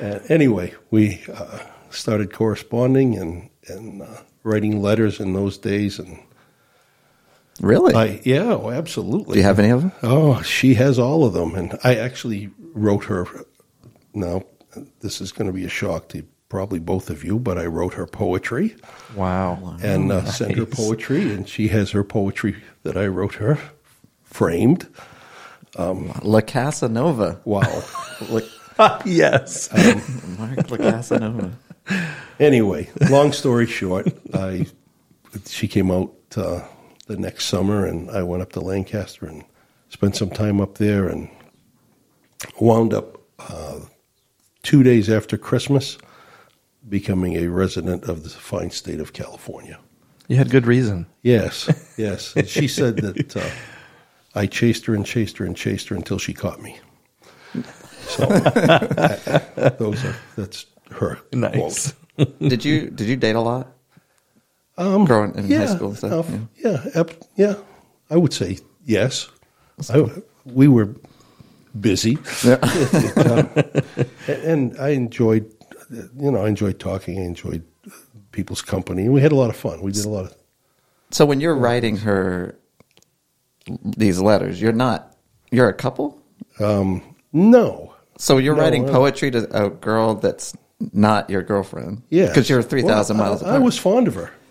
and 0.00 0.30
anyway, 0.30 0.74
we 0.90 1.22
uh, 1.32 1.58
started 1.90 2.32
corresponding 2.32 3.16
and 3.16 3.48
and 3.66 4.02
uh, 4.02 4.22
writing 4.42 4.82
letters 4.82 5.20
in 5.20 5.32
those 5.32 5.56
days, 5.58 5.98
and 5.98 6.18
Really? 7.60 7.94
I 7.94 8.20
yeah, 8.24 8.54
oh, 8.54 8.70
absolutely. 8.70 9.34
Do 9.34 9.40
you 9.40 9.44
have 9.44 9.58
any 9.58 9.70
of 9.70 9.82
them? 9.82 9.92
Oh, 10.02 10.40
she 10.42 10.74
has 10.74 10.98
all 10.98 11.24
of 11.24 11.34
them, 11.34 11.54
and 11.54 11.78
I 11.84 11.94
actually 11.96 12.50
wrote 12.72 13.04
her. 13.04 13.26
Now, 14.14 14.44
this 15.00 15.20
is 15.20 15.30
going 15.30 15.46
to 15.46 15.52
be 15.52 15.64
a 15.64 15.68
shock 15.68 16.08
to 16.08 16.24
probably 16.50 16.78
both 16.80 17.08
of 17.08 17.24
you, 17.24 17.38
but 17.38 17.56
I 17.56 17.64
wrote 17.64 17.94
her 17.94 18.06
poetry 18.06 18.76
Wow. 19.16 19.78
and 19.82 20.12
uh, 20.12 20.24
sent 20.26 20.56
her 20.58 20.66
poetry, 20.66 21.32
and 21.32 21.48
she 21.48 21.68
has 21.68 21.92
her 21.92 22.04
poetry 22.04 22.56
that 22.82 22.96
I 22.98 23.06
wrote 23.06 23.34
her 23.36 23.58
framed. 24.24 24.86
La 25.78 26.40
Casanova. 26.42 27.40
Wow. 27.46 27.82
La- 28.78 29.00
yes. 29.06 29.70
Marc 30.38 30.70
La 30.70 30.76
Casanova. 30.76 31.52
anyway, 32.38 32.90
long 33.08 33.32
story 33.32 33.66
short, 33.66 34.08
I 34.34 34.66
she 35.46 35.68
came 35.68 35.90
out 35.90 36.12
uh, 36.36 36.60
the 37.06 37.16
next 37.16 37.46
summer, 37.46 37.86
and 37.86 38.10
I 38.10 38.22
went 38.24 38.42
up 38.42 38.52
to 38.52 38.60
Lancaster 38.60 39.26
and 39.26 39.44
spent 39.88 40.16
some 40.16 40.30
time 40.30 40.60
up 40.60 40.78
there, 40.78 41.08
and 41.08 41.28
wound 42.60 42.92
up 42.92 43.18
uh, 43.38 43.78
two 44.62 44.82
days 44.82 45.08
after 45.08 45.36
Christmas 45.38 45.96
becoming 46.88 47.36
a 47.36 47.46
resident 47.48 48.04
of 48.04 48.22
the 48.24 48.30
fine 48.30 48.70
state 48.70 49.00
of 49.00 49.12
California. 49.12 49.78
You 50.28 50.36
had 50.36 50.50
good 50.50 50.66
reason. 50.66 51.06
Yes, 51.22 51.68
yes. 51.98 52.34
And 52.36 52.48
she 52.48 52.68
said 52.68 52.96
that 52.98 53.36
uh, 53.36 53.50
I 54.34 54.46
chased 54.46 54.86
her 54.86 54.94
and 54.94 55.04
chased 55.04 55.38
her 55.38 55.44
and 55.44 55.56
chased 55.56 55.88
her 55.88 55.96
until 55.96 56.18
she 56.18 56.32
caught 56.32 56.60
me. 56.62 56.78
So 58.02 58.26
I- 58.30 59.68
those 59.78 60.04
are 60.04 60.14
that's 60.36 60.66
her 60.92 61.18
Nice. 61.32 61.92
quote. 62.16 62.38
Did 62.38 62.64
you 62.64 62.90
did 62.90 63.08
you 63.08 63.16
date 63.16 63.36
a 63.36 63.40
lot? 63.40 63.68
Um, 64.78 65.04
Growing 65.04 65.34
in 65.34 65.50
high 65.50 65.66
school 65.66 65.88
and 65.88 65.96
stuff. 65.98 66.30
uh, 66.32 66.38
yeah. 66.56 66.84
yeah, 66.94 67.02
yeah. 67.36 67.54
I 68.08 68.16
would 68.16 68.32
say 68.32 68.58
yes. 68.84 69.28
I, 69.92 70.06
we 70.44 70.68
were 70.68 70.94
busy, 71.78 72.18
Yeah. 72.44 72.56
and 74.28 74.76
I 74.78 74.90
enjoyed, 74.90 75.50
you 75.90 76.30
know, 76.30 76.44
I 76.44 76.48
enjoyed 76.48 76.78
talking. 76.78 77.18
I 77.18 77.22
enjoyed 77.22 77.62
people's 78.32 78.62
company. 78.62 79.08
We 79.08 79.20
had 79.20 79.32
a 79.32 79.36
lot 79.36 79.50
of 79.50 79.56
fun. 79.56 79.80
We 79.82 79.92
did 79.92 80.04
a 80.04 80.08
lot 80.08 80.24
of. 80.26 80.34
So 81.10 81.26
when 81.26 81.40
you're 81.40 81.56
writing 81.56 81.96
her 81.98 82.56
these 83.84 84.20
letters, 84.20 84.60
you're 84.60 84.72
not 84.72 85.16
you're 85.50 85.68
a 85.68 85.74
couple. 85.74 86.20
No, 87.32 87.94
So 88.18 88.38
you're 88.38 88.54
No, 88.56 88.62
writing 88.62 88.86
poetry 88.86 89.30
to 89.32 89.64
a 89.66 89.70
girl 89.70 90.14
that's 90.16 90.54
not 90.92 91.28
your 91.30 91.42
girlfriend. 91.42 92.02
yeah, 92.10 92.26
because 92.26 92.48
you're 92.48 92.62
three 92.62 92.82
thousand 92.82 93.18
Well, 93.18 93.26
miles 93.28 93.42
I, 93.42 93.46
apart. 93.46 93.60
I 93.60 93.64
was 93.64 93.78
fond 93.78 94.08
of 94.08 94.14
her. 94.14 94.30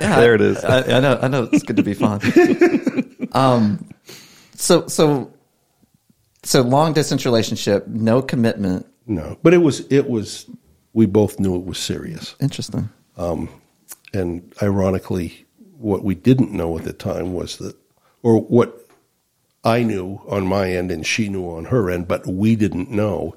Yeah, 0.00 0.20
There 0.20 0.34
it 0.34 0.40
is. 0.40 0.64
I, 0.64 0.96
I 0.96 1.00
know. 1.00 1.18
I 1.22 1.28
know. 1.28 1.48
It's 1.52 1.62
good 1.64 1.76
to 1.76 1.82
be 1.82 1.94
fond. 1.94 2.22
um, 3.32 3.88
so 4.54 4.86
so 4.86 5.32
so 6.48 6.62
long 6.62 6.92
distance 6.92 7.24
relationship, 7.24 7.86
no 7.86 8.22
commitment. 8.22 8.86
no, 9.06 9.36
but 9.42 9.54
it 9.54 9.58
was. 9.58 9.80
It 9.90 10.08
was. 10.08 10.46
We 10.92 11.06
both 11.06 11.38
knew 11.38 11.54
it 11.56 11.64
was 11.64 11.78
serious. 11.78 12.34
Interesting. 12.40 12.88
Um, 13.16 13.48
and 14.12 14.52
ironically, 14.62 15.46
what 15.76 16.02
we 16.02 16.14
didn't 16.14 16.52
know 16.52 16.76
at 16.78 16.84
the 16.84 16.92
time 16.92 17.34
was 17.34 17.58
that, 17.58 17.76
or 18.22 18.40
what 18.40 18.88
I 19.64 19.82
knew 19.82 20.20
on 20.28 20.46
my 20.46 20.70
end 20.70 20.90
and 20.90 21.06
she 21.06 21.28
knew 21.28 21.44
on 21.50 21.66
her 21.66 21.90
end, 21.90 22.08
but 22.08 22.26
we 22.26 22.56
didn't 22.56 22.90
know, 22.90 23.36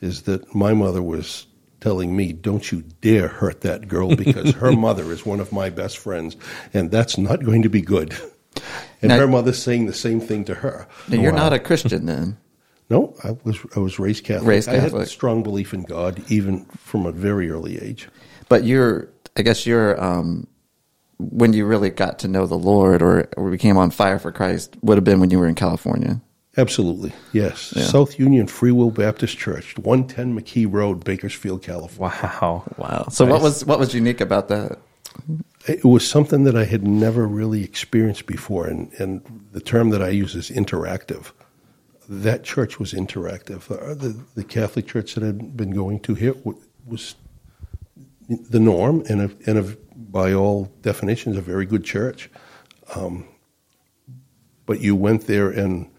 is 0.00 0.22
that 0.22 0.54
my 0.54 0.74
mother 0.74 1.02
was 1.02 1.46
telling 1.80 2.16
me, 2.16 2.32
don't 2.32 2.72
you 2.72 2.82
dare 3.00 3.28
hurt 3.28 3.60
that 3.60 3.86
girl 3.86 4.16
because 4.16 4.52
her 4.54 4.72
mother 4.86 5.12
is 5.12 5.24
one 5.24 5.38
of 5.40 5.52
my 5.52 5.70
best 5.70 5.98
friends 5.98 6.36
and 6.74 6.90
that's 6.90 7.16
not 7.16 7.44
going 7.44 7.62
to 7.62 7.68
be 7.70 7.80
good. 7.80 8.14
And 9.00 9.10
Now- 9.10 9.18
her 9.18 9.28
mother's 9.28 9.62
saying 9.62 9.86
the 9.86 9.92
same 9.92 10.20
thing 10.20 10.44
to 10.46 10.54
her. 10.54 10.88
Now, 11.08 11.20
you're 11.22 11.32
not 11.32 11.52
a 11.52 11.58
Christian 11.60 12.06
then. 12.06 12.36
No, 12.90 13.14
I 13.22 13.36
was 13.44 13.58
I 13.76 13.80
was 13.80 13.98
raised 13.98 14.24
Catholic. 14.24 14.48
Raised 14.48 14.68
I 14.68 14.76
had 14.76 14.94
a 14.94 15.06
strong 15.06 15.42
belief 15.42 15.74
in 15.74 15.82
God 15.82 16.22
even 16.30 16.64
from 16.78 17.04
a 17.04 17.12
very 17.12 17.50
early 17.50 17.78
age. 17.80 18.08
But 18.48 18.64
you're, 18.64 19.10
I 19.36 19.42
guess 19.42 19.66
you're, 19.66 20.02
um, 20.02 20.46
when 21.18 21.52
you 21.52 21.66
really 21.66 21.90
got 21.90 22.20
to 22.20 22.28
know 22.28 22.46
the 22.46 22.56
Lord 22.56 23.02
or, 23.02 23.28
or 23.36 23.50
became 23.50 23.76
on 23.76 23.90
fire 23.90 24.18
for 24.18 24.32
Christ 24.32 24.74
would 24.80 24.96
have 24.96 25.04
been 25.04 25.20
when 25.20 25.30
you 25.30 25.38
were 25.38 25.48
in 25.48 25.54
California. 25.54 26.20
Absolutely, 26.56 27.12
yes. 27.32 27.74
Yeah. 27.76 27.84
South 27.84 28.18
Union 28.18 28.46
Free 28.46 28.72
Will 28.72 28.90
Baptist 28.90 29.36
Church, 29.36 29.76
one 29.78 30.06
ten 30.06 30.34
McKee 30.34 30.66
Road, 30.68 31.04
Bakersfield, 31.04 31.62
California. 31.62 32.16
Wow. 32.40 32.64
Wow. 32.78 33.06
So 33.10 33.26
what 33.26 33.42
was, 33.42 33.64
what 33.64 33.78
was 33.78 33.94
unique 33.94 34.20
about 34.20 34.48
that? 34.48 34.78
It 35.66 35.84
was 35.84 36.08
something 36.08 36.44
that 36.44 36.56
I 36.56 36.64
had 36.64 36.86
never 36.86 37.26
really 37.26 37.62
experienced 37.62 38.26
before, 38.26 38.66
and, 38.66 38.92
and 38.94 39.22
the 39.52 39.60
term 39.60 39.90
that 39.90 40.02
I 40.02 40.08
use 40.08 40.34
is 40.34 40.50
interactive. 40.50 41.32
That 42.08 42.42
church 42.42 42.78
was 42.78 42.92
interactive. 42.92 43.70
Uh, 43.70 43.94
The, 43.94 44.16
the 44.34 44.44
Catholic 44.44 44.86
church 44.86 45.14
that 45.14 45.24
I'd 45.24 45.56
been 45.56 45.72
going 45.72 46.00
to 46.00 46.14
here 46.14 46.34
was 46.86 47.16
the 48.28 48.60
norm, 48.60 49.04
and, 49.08 49.20
a, 49.22 49.30
and 49.46 49.58
a, 49.58 49.76
by 49.94 50.32
all 50.32 50.72
definitions, 50.82 51.36
a 51.36 51.42
very 51.42 51.66
good 51.66 51.84
church. 51.84 52.30
Um, 52.94 53.26
but 54.66 54.80
you 54.80 54.96
went 54.96 55.26
there, 55.26 55.50
and 55.50 55.90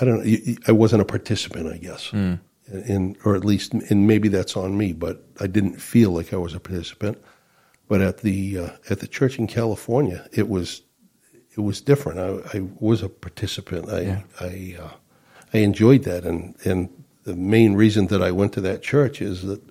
I 0.00 0.04
don't 0.04 0.24
know. 0.24 0.54
I 0.66 0.72
wasn't 0.72 1.02
a 1.02 1.04
participant, 1.04 1.72
I 1.72 1.78
guess, 1.78 2.12
in, 2.12 3.16
or 3.24 3.36
at 3.36 3.44
least, 3.44 3.72
and 3.74 4.06
maybe 4.06 4.28
that's 4.28 4.56
on 4.56 4.76
me. 4.76 4.92
But 4.92 5.26
I 5.40 5.46
didn't 5.46 5.80
feel 5.80 6.10
like 6.10 6.32
I 6.32 6.36
was 6.36 6.54
a 6.54 6.60
participant. 6.60 7.18
But 7.88 8.00
at 8.00 8.18
the 8.18 8.58
uh, 8.58 8.70
at 8.90 9.00
the 9.00 9.06
church 9.06 9.38
in 9.38 9.46
California, 9.46 10.26
it 10.32 10.48
was 10.48 10.82
it 11.56 11.60
was 11.60 11.80
different. 11.80 12.18
I, 12.18 12.58
I 12.58 12.68
was 12.78 13.02
a 13.02 13.08
participant. 13.08 13.88
I 13.90 14.00
Yeah. 14.00 14.20
I 14.40 14.76
uh, 14.80 14.90
I 15.52 15.58
enjoyed 15.58 16.02
that, 16.04 16.24
and 16.24 16.54
and 16.64 16.88
the 17.24 17.34
main 17.34 17.74
reason 17.74 18.08
that 18.08 18.22
I 18.22 18.30
went 18.32 18.52
to 18.54 18.60
that 18.62 18.82
church 18.82 19.22
is 19.22 19.42
that 19.42 19.62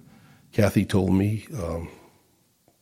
Kathy 0.52 0.86
told 0.86 1.14
me, 1.14 1.46
um, 1.62 1.90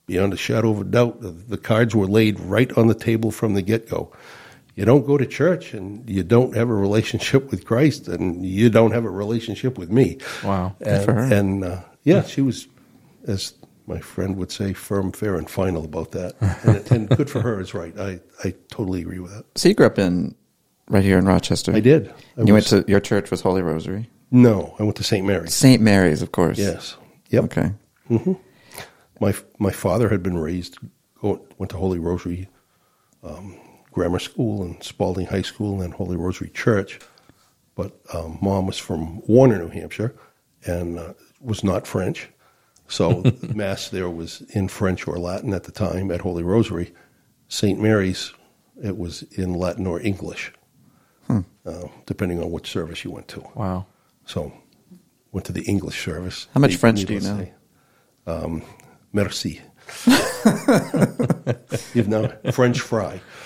beyond 0.05 0.33
a 0.33 0.37
shadow 0.37 0.71
of 0.71 0.81
a 0.81 0.83
doubt, 0.83 1.21
the, 1.21 1.57
cards 1.57 1.95
were 1.95 2.07
laid 2.07 2.39
right 2.39 2.71
on 2.77 2.87
the 2.87 2.95
table 2.95 3.31
from 3.31 3.53
the 3.53 3.61
get 3.61 3.89
go. 3.89 4.11
You 4.75 4.85
don't 4.85 5.05
go 5.05 5.17
to 5.17 5.25
church 5.25 5.73
and 5.73 6.09
you 6.09 6.23
don't 6.23 6.55
have 6.55 6.69
a 6.69 6.73
relationship 6.73 7.51
with 7.51 7.65
Christ, 7.65 8.07
and 8.07 8.45
you 8.45 8.69
don't 8.69 8.91
have 8.91 9.05
a 9.05 9.09
relationship 9.09 9.77
with 9.77 9.89
me. 9.89 10.17
Wow. 10.43 10.75
And, 10.81 11.05
for 11.05 11.13
her. 11.13 11.33
and 11.33 11.63
uh, 11.63 11.81
yeah, 12.03 12.23
she 12.23 12.41
was, 12.41 12.67
as 13.27 13.53
my 13.87 13.99
friend 13.99 14.37
would 14.37 14.51
say, 14.51 14.73
firm, 14.73 15.11
fair, 15.11 15.35
and 15.35 15.49
final 15.49 15.85
about 15.85 16.11
that. 16.11 16.35
and, 16.63 16.91
and 16.91 17.09
good 17.17 17.29
for 17.29 17.41
her 17.41 17.59
is 17.59 17.73
right. 17.73 17.97
I, 17.97 18.19
I 18.43 18.53
totally 18.69 19.01
agree 19.01 19.19
with 19.19 19.33
that. 19.33 19.45
So 19.55 19.69
you 19.69 19.75
grew 19.75 19.85
up 19.85 19.99
in, 19.99 20.35
right 20.89 21.03
here 21.03 21.17
in 21.17 21.25
Rochester. 21.25 21.73
I 21.73 21.79
did. 21.79 22.13
I 22.37 22.43
you 22.43 22.53
went 22.53 22.67
to, 22.67 22.85
your 22.87 22.99
church 22.99 23.31
was 23.31 23.41
Holy 23.41 23.61
Rosary. 23.61 24.09
No, 24.31 24.75
I 24.79 24.83
went 24.83 24.95
to 24.97 25.03
St. 25.03 25.25
Mary's. 25.25 25.53
St. 25.53 25.81
Mary's, 25.81 26.21
of 26.21 26.31
course. 26.31 26.57
Yes. 26.57 26.95
Yep. 27.29 27.43
Okay. 27.45 27.71
My 29.19 29.35
my 29.59 29.71
father 29.71 30.09
had 30.09 30.23
been 30.23 30.37
raised 30.37 30.79
went 31.21 31.69
to 31.69 31.77
Holy 31.77 31.99
Rosary 31.99 32.49
um, 33.23 33.59
Grammar 33.91 34.19
School 34.19 34.63
and 34.63 34.81
Spaulding 34.83 35.27
High 35.27 35.41
School 35.41 35.73
and 35.73 35.81
then 35.81 35.91
Holy 35.91 36.15
Rosary 36.15 36.49
Church, 36.49 36.99
but 37.75 37.99
um, 38.13 38.39
mom 38.41 38.65
was 38.65 38.77
from 38.77 39.21
Warner, 39.27 39.59
New 39.59 39.67
Hampshire, 39.67 40.15
and 40.65 40.97
uh, 40.97 41.13
was 41.39 41.63
not 41.63 41.85
French, 41.85 42.29
so 42.91 43.23
mass 43.55 43.89
there 43.89 44.09
was 44.09 44.41
in 44.53 44.67
French 44.67 45.07
or 45.07 45.17
Latin 45.17 45.53
at 45.53 45.63
the 45.63 45.71
time 45.71 46.11
at 46.11 46.21
Holy 46.21 46.43
Rosary. 46.43 46.93
St. 47.47 47.79
Mary's, 47.79 48.33
it 48.81 48.97
was 48.97 49.23
in 49.33 49.53
Latin 49.53 49.87
or 49.87 49.99
English, 50.01 50.51
uh, 51.29 51.43
depending 52.05 52.41
on 52.41 52.51
which 52.51 52.69
service 52.69 53.03
you 53.03 53.11
went 53.11 53.27
to. 53.29 53.43
Wow. 53.55 53.85
So, 54.25 54.53
went 55.31 55.45
to 55.45 55.51
the 55.51 55.63
English 55.63 56.03
service. 56.03 56.47
How 56.53 56.59
much 56.61 56.75
French 56.77 57.03
do 57.05 57.13
you 57.13 57.21
know? 57.21 57.47
Um, 58.27 58.63
merci. 59.11 59.61
You've 61.93 62.07
know, 62.07 62.31
French 62.53 62.79
fry, 62.79 63.19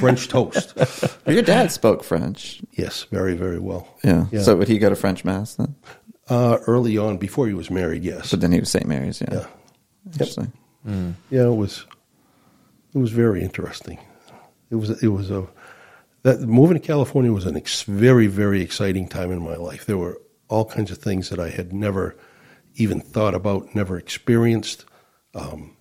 French 0.00 0.28
toast. 0.28 0.74
your 1.26 1.42
dad 1.42 1.70
spoke 1.70 2.02
French. 2.02 2.60
Yes, 2.72 3.04
very, 3.04 3.34
very 3.34 3.60
well. 3.60 3.86
Yeah. 4.02 4.26
Yeah. 4.32 4.42
So 4.42 4.56
would 4.56 4.68
he 4.68 4.78
go 4.78 4.88
to 4.88 4.96
French 4.96 5.24
mass 5.24 5.54
then? 5.54 5.76
Uh, 6.32 6.58
early 6.66 6.96
on, 6.96 7.18
before 7.18 7.46
he 7.46 7.52
was 7.52 7.70
married, 7.70 8.02
yes. 8.02 8.30
But 8.30 8.40
then 8.40 8.52
he 8.52 8.60
was 8.60 8.70
St. 8.70 8.86
Mary's. 8.86 9.20
Yeah. 9.20 9.28
Yeah. 9.32 9.46
Interesting. 10.06 10.52
Yeah, 11.28 11.48
it 11.48 11.56
was. 11.56 11.84
It 12.94 12.98
was 12.98 13.12
very 13.12 13.42
interesting. 13.42 13.98
It 14.70 14.76
was. 14.76 15.02
It 15.02 15.08
was 15.08 15.30
a. 15.30 15.46
That 16.22 16.40
moving 16.40 16.80
to 16.80 16.86
California 16.86 17.30
was 17.32 17.44
an 17.44 17.54
ex, 17.56 17.82
very, 17.82 18.28
very 18.28 18.62
exciting 18.62 19.08
time 19.08 19.30
in 19.30 19.42
my 19.42 19.56
life. 19.56 19.84
There 19.84 19.98
were 19.98 20.22
all 20.48 20.64
kinds 20.64 20.90
of 20.90 20.96
things 20.96 21.28
that 21.28 21.38
I 21.38 21.50
had 21.50 21.74
never 21.74 22.16
even 22.76 23.00
thought 23.02 23.34
about, 23.34 23.74
never 23.74 23.98
experienced. 23.98 24.86
Um, 25.34 25.76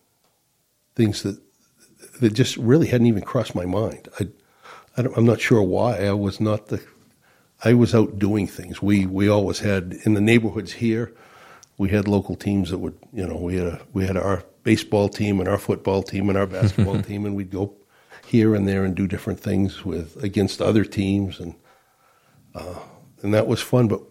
things 0.95 1.23
that 1.23 1.39
that 2.19 2.33
just 2.33 2.57
really 2.57 2.87
hadn't 2.87 3.07
even 3.07 3.23
crossed 3.23 3.55
my 3.55 3.65
mind. 3.65 4.09
I, 4.19 4.27
I 4.97 5.03
don't, 5.03 5.15
I'm 5.17 5.25
not 5.25 5.39
sure 5.39 5.61
why. 5.61 6.05
I 6.05 6.11
was 6.11 6.41
not 6.41 6.67
the. 6.67 6.83
I 7.63 7.73
was 7.73 7.93
out 7.93 8.17
doing 8.17 8.47
things. 8.47 8.81
We 8.81 9.05
we 9.05 9.29
always 9.29 9.59
had 9.59 9.97
in 10.03 10.13
the 10.13 10.21
neighborhoods 10.21 10.73
here. 10.73 11.13
We 11.77 11.89
had 11.89 12.07
local 12.07 12.35
teams 12.35 12.69
that 12.69 12.77
would, 12.77 12.97
you 13.11 13.25
know, 13.25 13.37
we 13.37 13.57
had 13.57 13.67
a, 13.67 13.81
we 13.93 14.05
had 14.05 14.17
our 14.17 14.43
baseball 14.63 15.09
team 15.09 15.39
and 15.39 15.49
our 15.49 15.57
football 15.57 16.03
team 16.03 16.29
and 16.29 16.37
our 16.37 16.45
basketball 16.45 17.01
team, 17.09 17.25
and 17.25 17.35
we'd 17.35 17.51
go 17.51 17.75
here 18.25 18.55
and 18.55 18.67
there 18.67 18.83
and 18.83 18.95
do 18.95 19.07
different 19.07 19.39
things 19.39 19.83
with 19.83 20.23
against 20.23 20.61
other 20.61 20.85
teams, 20.85 21.39
and 21.39 21.55
uh, 22.55 22.79
and 23.21 23.33
that 23.33 23.47
was 23.47 23.61
fun. 23.61 23.87
But 23.87 24.01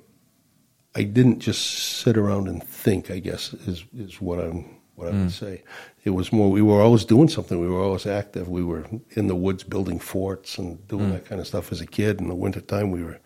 I 0.95 1.03
didn't 1.03 1.41
just 1.41 1.65
sit 2.01 2.17
around 2.17 2.49
and 2.49 2.63
think. 2.63 3.11
I 3.11 3.19
guess 3.19 3.53
is 3.55 3.85
is 3.97 4.21
what 4.21 4.39
I'm 4.39 4.77
what 4.95 5.09
I 5.09 5.13
would 5.13 5.33
say. 5.33 5.63
It 6.05 6.11
was 6.11 6.33
more. 6.33 6.51
We 6.51 6.63
were 6.63 6.81
always 6.81 7.05
doing 7.05 7.29
something. 7.29 7.59
We 7.59 7.69
were 7.69 7.83
always 7.83 8.07
active. 8.07 8.49
We 8.49 8.63
were 8.63 8.87
in 9.11 9.27
the 9.27 9.35
woods 9.35 9.65
building 9.65 9.99
forts 9.99 10.59
and 10.59 10.87
doing 10.89 11.11
that 11.11 11.25
kind 11.25 11.41
of 11.41 11.47
stuff 11.47 11.73
as 11.73 11.81
a 11.81 11.87
kid. 11.87 12.21
In 12.21 12.29
the 12.29 12.35
wintertime, 12.35 12.91
we 12.91 13.03
were 13.03 13.19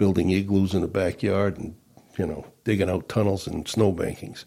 building 0.00 0.30
igloos 0.30 0.72
in 0.72 0.80
the 0.80 0.88
backyard 0.88 1.58
and 1.58 1.76
you 2.18 2.26
know 2.26 2.42
digging 2.64 2.88
out 2.88 3.08
tunnels 3.08 3.46
and 3.46 3.68
snow 3.68 3.92
bankings. 3.92 4.46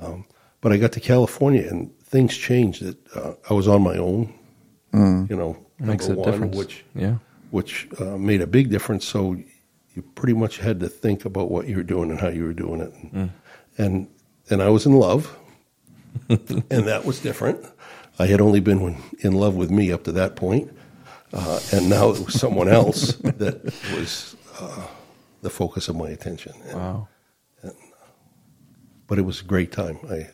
Um, 0.00 0.26
but 0.60 0.72
I 0.72 0.76
got 0.76 0.92
to 0.92 1.00
California 1.00 1.66
and 1.66 1.90
things 2.00 2.36
changed. 2.36 2.82
It, 2.82 2.98
uh, 3.14 3.32
I 3.48 3.54
was 3.54 3.66
on 3.66 3.80
my 3.82 3.96
own. 3.96 4.34
You 5.30 5.36
know, 5.36 5.56
Makes 5.78 6.08
a 6.08 6.14
one, 6.14 6.30
difference. 6.30 6.56
which 6.56 6.84
yeah. 6.94 7.16
which 7.50 7.88
uh, 8.00 8.16
made 8.18 8.40
a 8.42 8.46
big 8.46 8.68
difference. 8.70 9.04
So 9.06 9.36
you 9.94 10.02
pretty 10.14 10.34
much 10.34 10.58
had 10.58 10.80
to 10.80 10.88
think 10.88 11.24
about 11.24 11.50
what 11.50 11.66
you 11.68 11.76
were 11.76 11.88
doing 11.94 12.10
and 12.10 12.20
how 12.20 12.28
you 12.28 12.44
were 12.44 12.58
doing 12.64 12.80
it, 12.80 12.92
and 13.12 13.30
and, 13.78 14.08
and 14.50 14.62
I 14.62 14.68
was 14.70 14.86
in 14.86 14.92
love, 14.92 15.36
and 16.28 16.84
that 16.92 17.04
was 17.04 17.20
different. 17.20 17.64
I 18.18 18.26
had 18.26 18.40
only 18.40 18.60
been 18.60 18.96
in 19.20 19.32
love 19.34 19.54
with 19.54 19.70
me 19.70 19.92
up 19.92 20.02
to 20.04 20.12
that 20.12 20.36
point, 20.36 20.70
uh, 21.32 21.60
and 21.72 21.88
now 21.88 22.10
it 22.10 22.24
was 22.24 22.34
someone 22.40 22.68
else 22.68 23.12
that 23.42 23.62
was 23.94 24.36
uh, 24.58 24.86
the 25.42 25.50
focus 25.50 25.88
of 25.88 25.96
my 25.96 26.08
attention. 26.10 26.52
And- 26.68 26.78
Wow. 26.78 27.08
but 29.06 29.18
it 29.18 29.22
was 29.22 29.40
a 29.40 29.44
great 29.44 29.72
time. 29.72 29.98
I, 30.10 30.14
I 30.14 30.28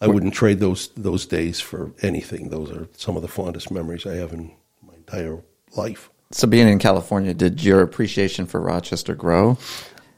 I 0.00 0.06
wouldn't 0.08 0.34
trade 0.34 0.58
those 0.58 0.88
those 0.96 1.26
days 1.26 1.60
for 1.60 1.92
anything. 2.02 2.48
Those 2.48 2.70
are 2.72 2.88
some 2.96 3.14
of 3.16 3.22
the 3.22 3.28
fondest 3.28 3.70
memories 3.70 4.04
I 4.06 4.14
have 4.16 4.32
in 4.32 4.50
my 4.82 4.94
entire 4.94 5.38
life. 5.76 6.10
So 6.32 6.48
being 6.48 6.66
in 6.68 6.78
California, 6.78 7.34
did 7.34 7.62
your 7.62 7.82
appreciation 7.82 8.46
for 8.46 8.60
Rochester 8.60 9.14
grow? 9.14 9.58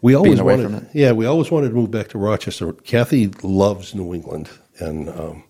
We 0.01 0.15
always 0.15 0.41
wanted, 0.41 0.89
yeah, 0.95 1.13
we 1.13 1.27
always 1.27 1.51
wanted 1.51 1.71
to 1.71 1.75
move 1.75 1.91
back 1.91 2.09
to 2.09 2.19
Rochester. 2.19 2.73
Kathy 2.73 3.29
loves 3.43 3.95
New 3.95 4.15
England, 4.15 4.49
and 4.79 5.09
um, 5.09 5.45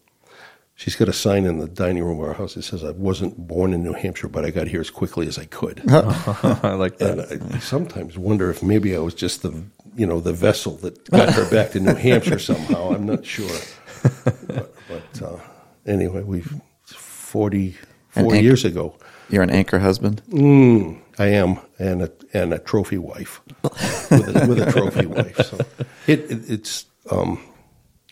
she's 0.75 0.97
got 0.97 1.09
a 1.09 1.12
sign 1.12 1.45
in 1.45 1.59
the 1.59 1.69
dining 1.69 2.02
room 2.04 2.19
of 2.21 2.28
our 2.28 2.35
house 2.35 2.54
that 2.54 2.62
says, 2.62 2.85
"I 2.85 2.90
wasn't 2.90 3.47
born 3.47 3.73
in 3.73 3.83
New 3.83 3.93
Hampshire, 3.93 4.28
but 4.28 4.45
I 4.45 4.50
got 4.50 4.69
here 4.69 4.81
as 4.81 4.90
quickly 4.90 5.26
as 5.26 5.38
I 5.38 5.45
could." 5.47 5.83
I 5.90 6.75
like 6.75 6.99
that. 6.99 7.31
and 7.31 7.54
I 7.54 7.59
sometimes 7.59 8.19
wonder 8.19 8.50
if 8.50 8.62
maybe 8.62 8.95
I 8.97 9.00
was 9.00 9.14
just 9.14 9.43
the 9.43 9.64
you 9.97 10.07
know 10.07 10.21
the 10.21 10.33
vessel 10.33 10.76
that 10.78 11.09
got 11.11 11.33
her 11.35 11.49
back 11.50 11.73
to 11.73 11.81
New 11.81 11.95
Hampshire 11.95 12.38
somehow. 12.38 12.90
I'm 12.90 13.07
not 13.07 13.25
sure, 13.25 13.59
but, 14.25 14.75
but 14.88 15.23
uh, 15.23 15.37
anyway, 15.87 16.23
we've 16.23 16.52
40, 16.87 17.76
40 18.11 18.37
anch- 18.37 18.43
years 18.43 18.64
ago. 18.64 18.97
You're 19.31 19.43
an 19.43 19.50
anchor 19.50 19.78
husband. 19.78 20.23
Mm, 20.28 21.00
I 21.19 21.26
am, 21.28 21.59
and 21.78 22.02
a 22.02 22.12
and 22.35 22.52
a 22.52 22.59
trophy 22.59 22.99
wife 22.99 23.40
with 23.62 24.37
a, 24.37 24.47
with 24.47 24.61
a 24.61 24.71
trophy 24.71 25.07
wife. 25.07 25.37
So 25.38 25.59
it, 26.07 26.31
it 26.31 26.50
it's 26.50 26.85
um, 27.11 27.40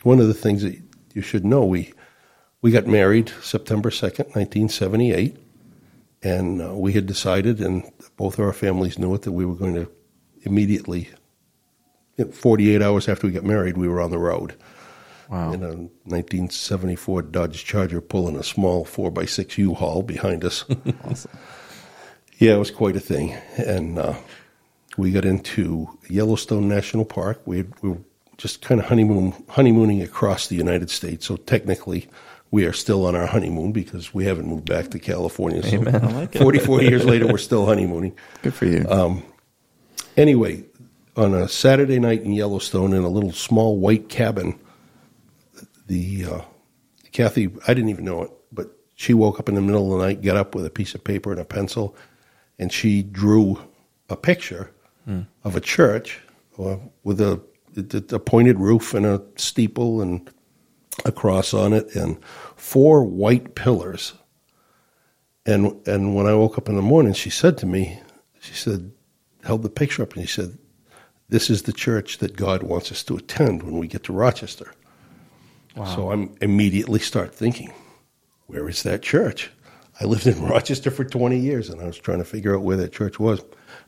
one 0.05 0.21
of 0.21 0.29
the 0.29 0.35
things 0.35 0.63
that 0.63 0.81
you 1.15 1.21
should 1.21 1.45
know. 1.45 1.65
We 1.65 1.93
we 2.63 2.71
got 2.71 2.87
married 2.87 3.31
September 3.43 3.91
second, 3.91 4.35
nineteen 4.35 4.69
seventy 4.69 5.13
eight, 5.13 5.37
and 6.23 6.63
uh, 6.63 6.75
we 6.75 6.93
had 6.95 7.07
decided, 7.07 7.61
and 7.61 7.83
both 8.17 8.39
of 8.39 8.45
our 8.45 8.53
families 8.53 8.99
knew 8.99 9.15
it, 9.15 9.23
that 9.23 9.33
we 9.33 9.45
were 9.45 9.55
going 9.57 9.75
to 9.75 9.91
immediately. 10.43 11.11
Forty 12.33 12.75
eight 12.75 12.83
hours 12.83 13.09
after 13.09 13.27
we 13.27 13.33
got 13.33 13.43
married, 13.45 13.77
we 13.77 13.89
were 13.89 14.01
on 14.01 14.11
the 14.11 14.19
road 14.19 14.55
Wow. 15.31 15.53
in 15.53 15.63
a 15.63 15.69
1974 16.05 17.23
Dodge 17.23 17.65
Charger 17.65 18.03
pulling 18.03 18.37
a 18.37 18.43
small 18.43 18.85
4x6 18.85 19.57
U-Haul 19.57 20.03
behind 20.03 20.45
us. 20.45 20.67
awesome. 21.05 21.31
Yeah, 22.37 22.57
it 22.57 22.59
was 22.59 22.71
quite 22.71 22.97
a 22.97 23.01
thing. 23.01 23.33
And 23.57 23.99
uh, 23.99 24.15
we 24.99 25.11
got 25.11 25.25
into 25.25 25.89
Yellowstone 26.11 26.69
National 26.69 27.07
Park. 27.07 27.41
We, 27.47 27.63
we 27.81 27.91
were 27.91 27.99
just 28.37 28.61
kind 28.61 28.79
of 28.79 28.89
honeymoon, 28.89 29.33
honeymooning 29.49 30.03
across 30.03 30.49
the 30.49 30.57
United 30.57 30.91
States. 30.91 31.25
So 31.27 31.37
technically, 31.37 32.11
we 32.53 32.67
are 32.67 32.73
still 32.73 33.07
on 33.07 33.17
our 33.17 33.27
honeymoon 33.27 33.73
because 33.73 34.15
we 34.15 34.27
haven't 34.27 34.47
moved 34.47 34.67
back 34.67 34.91
to 34.91 34.99
California. 34.99 35.63
So 35.63 35.79
Amen. 35.79 35.97
I 35.97 36.13
like 36.13 36.37
it. 36.37 36.39
44 36.39 36.83
years 36.83 37.05
later, 37.05 37.27
we're 37.27 37.39
still 37.39 37.67
honeymooning 37.67 38.15
Good 38.43 38.55
for 38.55 38.67
you. 38.67 38.85
anyway, 40.17 40.65
on 41.17 41.35
a 41.35 41.49
Saturday 41.49 41.99
night 41.99 42.23
in 42.23 42.33
Yellowstone, 42.33 42.93
in 42.93 43.03
a 43.03 43.09
little 43.09 43.33
small 43.33 43.79
white 43.79 44.11
cabin, 44.11 44.59
the 45.87 46.27
uh, 46.27 46.41
Kathy, 47.11 47.51
I 47.67 47.75
didn't 47.75 47.89
even 47.89 48.05
know 48.05 48.23
it, 48.23 48.31
but 48.53 48.71
she 48.97 49.15
woke 49.15 49.41
up 49.41 49.49
in 49.49 49.55
the 49.55 49.63
middle 49.63 49.93
of 49.93 49.99
the 49.99 50.07
night, 50.07 50.23
got 50.23 50.37
up 50.37 50.55
with 50.55 50.67
a 50.67 50.71
piece 50.71 50.95
of 50.95 51.03
paper 51.03 51.33
and 51.33 51.41
a 51.41 51.47
pencil, 51.47 51.97
and 52.59 52.71
she 52.71 53.03
drew 53.03 53.59
a 54.11 54.17
picture 54.17 54.71
of 55.43 55.57
a 55.57 55.61
church 55.61 56.21
uh, 56.59 56.77
with 57.03 57.21
a, 57.21 57.41
a 57.77 58.19
pointed 58.19 58.59
roof 58.61 58.95
and 58.95 59.05
a 59.05 59.23
steeple 59.37 60.03
and 60.03 60.31
a 61.05 61.13
cross 61.13 61.55
on 61.55 61.73
it, 61.73 61.95
and 61.95 62.23
four 62.57 63.05
white 63.05 63.55
pillars. 63.55 64.15
And 65.45 65.87
and 65.87 66.15
when 66.15 66.27
I 66.27 66.35
woke 66.35 66.59
up 66.59 66.69
in 66.69 66.77
the 66.77 66.83
morning, 66.83 67.13
she 67.15 67.31
said 67.31 67.59
to 67.59 67.67
me, 67.67 68.01
she 68.41 68.55
said, 68.55 68.93
held 69.45 69.63
the 69.63 69.71
picture 69.71 70.03
up 70.03 70.15
and 70.15 70.29
she 70.29 70.41
said, 70.41 70.59
This 71.29 71.51
is 71.51 71.63
the 71.63 71.73
church 71.73 72.19
that 72.19 72.37
God 72.37 72.63
wants 72.63 72.93
us 72.93 73.03
to 73.05 73.17
attend 73.17 73.63
when 73.63 73.79
we 73.79 73.89
get 73.89 74.05
to 74.05 74.13
Rochester. 74.13 74.73
So 75.87 76.11
I'm 76.13 76.35
immediately 76.43 76.99
start 76.99 77.35
thinking, 77.35 77.73
where 78.47 78.69
is 78.69 78.83
that 78.83 79.01
church? 79.03 79.51
I 80.01 80.05
lived 80.05 80.27
in 80.27 80.43
Rochester 80.47 80.91
for 80.91 81.05
20 81.05 81.39
years 81.39 81.71
and 81.71 81.81
I 81.81 81.87
was 81.87 81.99
trying 81.99 82.19
to 82.19 82.25
figure 82.25 82.55
out 82.55 82.63
where 82.63 82.77
that 82.77 82.93
church 82.93 83.19
was. 83.19 83.41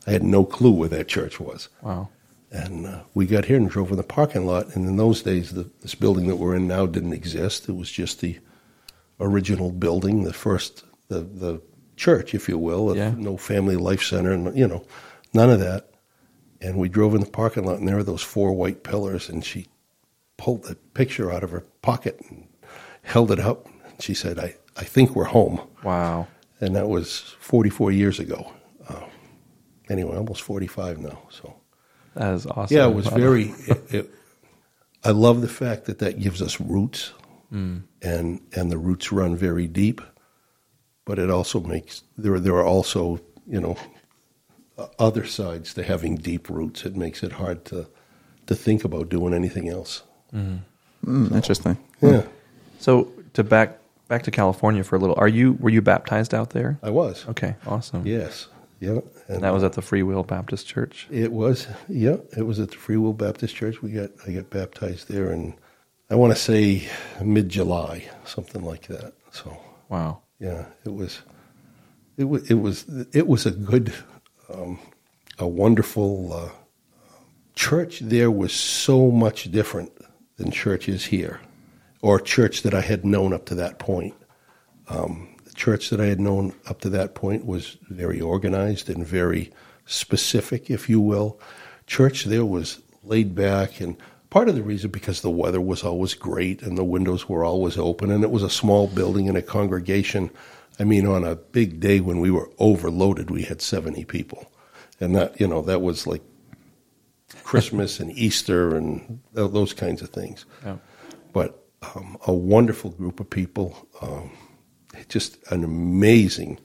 I 0.06 0.12
had 0.12 0.22
no 0.22 0.44
clue 0.44 0.70
where 0.72 0.88
that 0.88 1.08
church 1.08 1.38
was. 1.38 1.68
Wow. 1.82 2.08
And 2.54 2.86
uh, 2.86 3.00
we 3.14 3.26
got 3.26 3.46
here 3.46 3.56
and 3.56 3.68
drove 3.68 3.90
in 3.90 3.96
the 3.96 4.04
parking 4.04 4.46
lot. 4.46 4.76
And 4.76 4.86
in 4.88 4.96
those 4.96 5.22
days, 5.22 5.50
the, 5.50 5.68
this 5.82 5.96
building 5.96 6.28
that 6.28 6.36
we're 6.36 6.54
in 6.54 6.68
now 6.68 6.86
didn't 6.86 7.12
exist. 7.12 7.68
It 7.68 7.72
was 7.72 7.90
just 7.90 8.20
the 8.20 8.38
original 9.18 9.72
building, 9.72 10.22
the 10.22 10.32
first, 10.32 10.84
the, 11.08 11.20
the 11.20 11.60
church, 11.96 12.32
if 12.32 12.48
you 12.48 12.56
will. 12.56 12.96
Yeah. 12.96 13.12
No 13.16 13.36
family 13.36 13.74
life 13.74 14.04
center, 14.04 14.30
and 14.30 14.56
you 14.56 14.68
know, 14.68 14.86
none 15.32 15.50
of 15.50 15.58
that. 15.58 15.90
And 16.60 16.78
we 16.78 16.88
drove 16.88 17.12
in 17.16 17.20
the 17.20 17.26
parking 17.26 17.64
lot, 17.64 17.80
and 17.80 17.88
there 17.88 17.96
were 17.96 18.04
those 18.04 18.22
four 18.22 18.52
white 18.52 18.84
pillars. 18.84 19.28
And 19.28 19.44
she 19.44 19.66
pulled 20.36 20.62
the 20.62 20.76
picture 20.94 21.32
out 21.32 21.42
of 21.42 21.50
her 21.50 21.64
pocket 21.82 22.20
and 22.30 22.46
held 23.02 23.32
it 23.32 23.40
up. 23.40 23.66
And 23.66 24.00
she 24.00 24.14
said, 24.14 24.38
"I, 24.38 24.54
I 24.76 24.84
think 24.84 25.16
we're 25.16 25.24
home." 25.24 25.60
Wow. 25.82 26.28
And 26.60 26.76
that 26.76 26.88
was 26.88 27.34
44 27.40 27.90
years 27.90 28.20
ago. 28.20 28.52
Uh, 28.88 29.00
anyway, 29.90 30.16
almost 30.16 30.42
45 30.42 31.00
now. 31.00 31.18
So. 31.30 31.56
That 32.14 32.34
is 32.34 32.46
awesome. 32.46 32.76
Yeah, 32.76 32.86
it 32.88 32.94
was 32.94 33.06
Wow. 33.10 33.16
very. 33.16 33.44
It, 33.66 33.94
it, 33.94 34.10
I 35.04 35.10
love 35.10 35.40
the 35.42 35.48
fact 35.48 35.84
that 35.86 35.98
that 35.98 36.18
gives 36.20 36.40
us 36.40 36.60
roots, 36.60 37.12
and 37.50 37.88
and 38.02 38.70
the 38.70 38.78
roots 38.78 39.12
run 39.12 39.36
very 39.36 39.66
deep. 39.66 40.00
But 41.04 41.18
it 41.18 41.30
also 41.30 41.60
makes 41.60 42.02
there. 42.16 42.38
There 42.40 42.54
are 42.56 42.64
also 42.66 43.20
you 43.46 43.60
know 43.60 43.76
uh, 44.78 44.86
other 44.98 45.26
sides 45.26 45.74
to 45.74 45.82
having 45.82 46.16
deep 46.16 46.48
roots. 46.48 46.84
It 46.86 46.96
makes 46.96 47.22
it 47.22 47.32
hard 47.32 47.64
to 47.66 47.86
to 48.46 48.54
think 48.54 48.84
about 48.84 49.08
doing 49.08 49.34
anything 49.34 49.68
else. 49.68 50.02
Mm, 50.34 50.60
interesting. 51.32 51.76
Yeah, 52.00 52.22
So 52.78 53.12
to 53.34 53.44
back 53.44 53.78
back 54.08 54.22
to 54.24 54.30
California 54.30 54.82
for 54.84 54.96
a 54.96 54.98
little. 54.98 55.16
Are 55.18 55.28
you 55.28 55.52
were 55.60 55.70
you 55.70 55.82
baptized 55.82 56.32
out 56.34 56.50
there? 56.50 56.78
I 56.82 56.90
was. 56.90 57.26
Okay, 57.28 57.56
awesome. 57.66 58.06
Yes. 58.06 58.48
Yeah. 58.80 59.00
And 59.28 59.42
that 59.42 59.52
was 59.54 59.62
at 59.62 59.72
the 59.72 59.82
Free 59.82 60.02
Will 60.02 60.22
Baptist 60.22 60.66
Church. 60.66 61.06
It 61.10 61.32
was, 61.32 61.66
yeah. 61.88 62.16
It 62.36 62.42
was 62.42 62.60
at 62.60 62.70
the 62.70 62.76
Free 62.76 62.98
Will 62.98 63.14
Baptist 63.14 63.54
Church. 63.56 63.80
We 63.80 63.90
got, 63.92 64.10
I 64.26 64.32
got 64.32 64.50
baptized 64.50 65.08
there, 65.08 65.30
and 65.30 65.54
I 66.10 66.14
want 66.14 66.34
to 66.34 66.38
say 66.38 66.86
mid 67.22 67.48
July, 67.48 68.04
something 68.24 68.62
like 68.62 68.86
that. 68.88 69.14
So, 69.32 69.56
Wow. 69.88 70.20
yeah, 70.38 70.66
it 70.84 70.92
was, 70.92 71.20
it 72.18 72.24
was, 72.24 72.50
it 72.50 72.54
was, 72.54 72.84
it 73.14 73.26
was 73.26 73.46
a 73.46 73.50
good, 73.50 73.94
um, 74.52 74.78
a 75.38 75.48
wonderful 75.48 76.32
uh, 76.32 76.50
church. 77.54 78.00
There 78.00 78.30
was 78.30 78.52
so 78.52 79.10
much 79.10 79.50
different 79.50 79.90
than 80.36 80.50
churches 80.50 81.06
here, 81.06 81.40
or 82.02 82.20
church 82.20 82.62
that 82.62 82.74
I 82.74 82.82
had 82.82 83.06
known 83.06 83.32
up 83.32 83.46
to 83.46 83.54
that 83.54 83.78
point. 83.78 84.14
Um, 84.88 85.33
church 85.54 85.90
that 85.90 86.00
I 86.00 86.06
had 86.06 86.20
known 86.20 86.52
up 86.66 86.80
to 86.82 86.90
that 86.90 87.14
point 87.14 87.46
was 87.46 87.76
very 87.88 88.20
organized 88.20 88.88
and 88.90 89.06
very 89.06 89.50
specific, 89.86 90.70
if 90.70 90.88
you 90.88 91.00
will. 91.00 91.38
Church 91.86 92.24
there 92.24 92.44
was 92.44 92.80
laid 93.02 93.34
back, 93.34 93.80
and 93.80 93.96
part 94.30 94.48
of 94.48 94.54
the 94.54 94.62
reason 94.62 94.90
because 94.90 95.20
the 95.20 95.30
weather 95.30 95.60
was 95.60 95.82
always 95.84 96.14
great 96.14 96.62
and 96.62 96.76
the 96.78 96.84
windows 96.84 97.28
were 97.28 97.44
always 97.44 97.76
open, 97.76 98.10
and 98.10 98.24
it 98.24 98.30
was 98.30 98.42
a 98.42 98.50
small 98.50 98.86
building 98.88 99.28
and 99.28 99.36
a 99.36 99.42
congregation. 99.42 100.30
I 100.80 100.84
mean, 100.84 101.06
on 101.06 101.22
a 101.24 101.36
big 101.36 101.78
day 101.80 102.00
when 102.00 102.18
we 102.20 102.30
were 102.30 102.50
overloaded, 102.58 103.30
we 103.30 103.42
had 103.42 103.62
70 103.62 104.04
people. 104.06 104.50
And 105.00 105.14
that, 105.14 105.38
you 105.40 105.46
know, 105.46 105.60
that 105.62 105.82
was 105.82 106.06
like 106.06 106.22
Christmas 107.42 108.00
and 108.00 108.10
Easter 108.12 108.76
and 108.76 109.20
those 109.32 109.72
kinds 109.74 110.02
of 110.02 110.10
things 110.10 110.46
Yeah. 110.64 110.76
but 111.32 111.64
um, 111.94 112.16
a 112.26 112.32
wonderful 112.32 112.90
group 112.90 113.20
of 113.20 113.28
people, 113.28 113.86
um, 114.00 114.30
just 115.08 115.38
an 115.50 115.64
amazing 115.64 116.58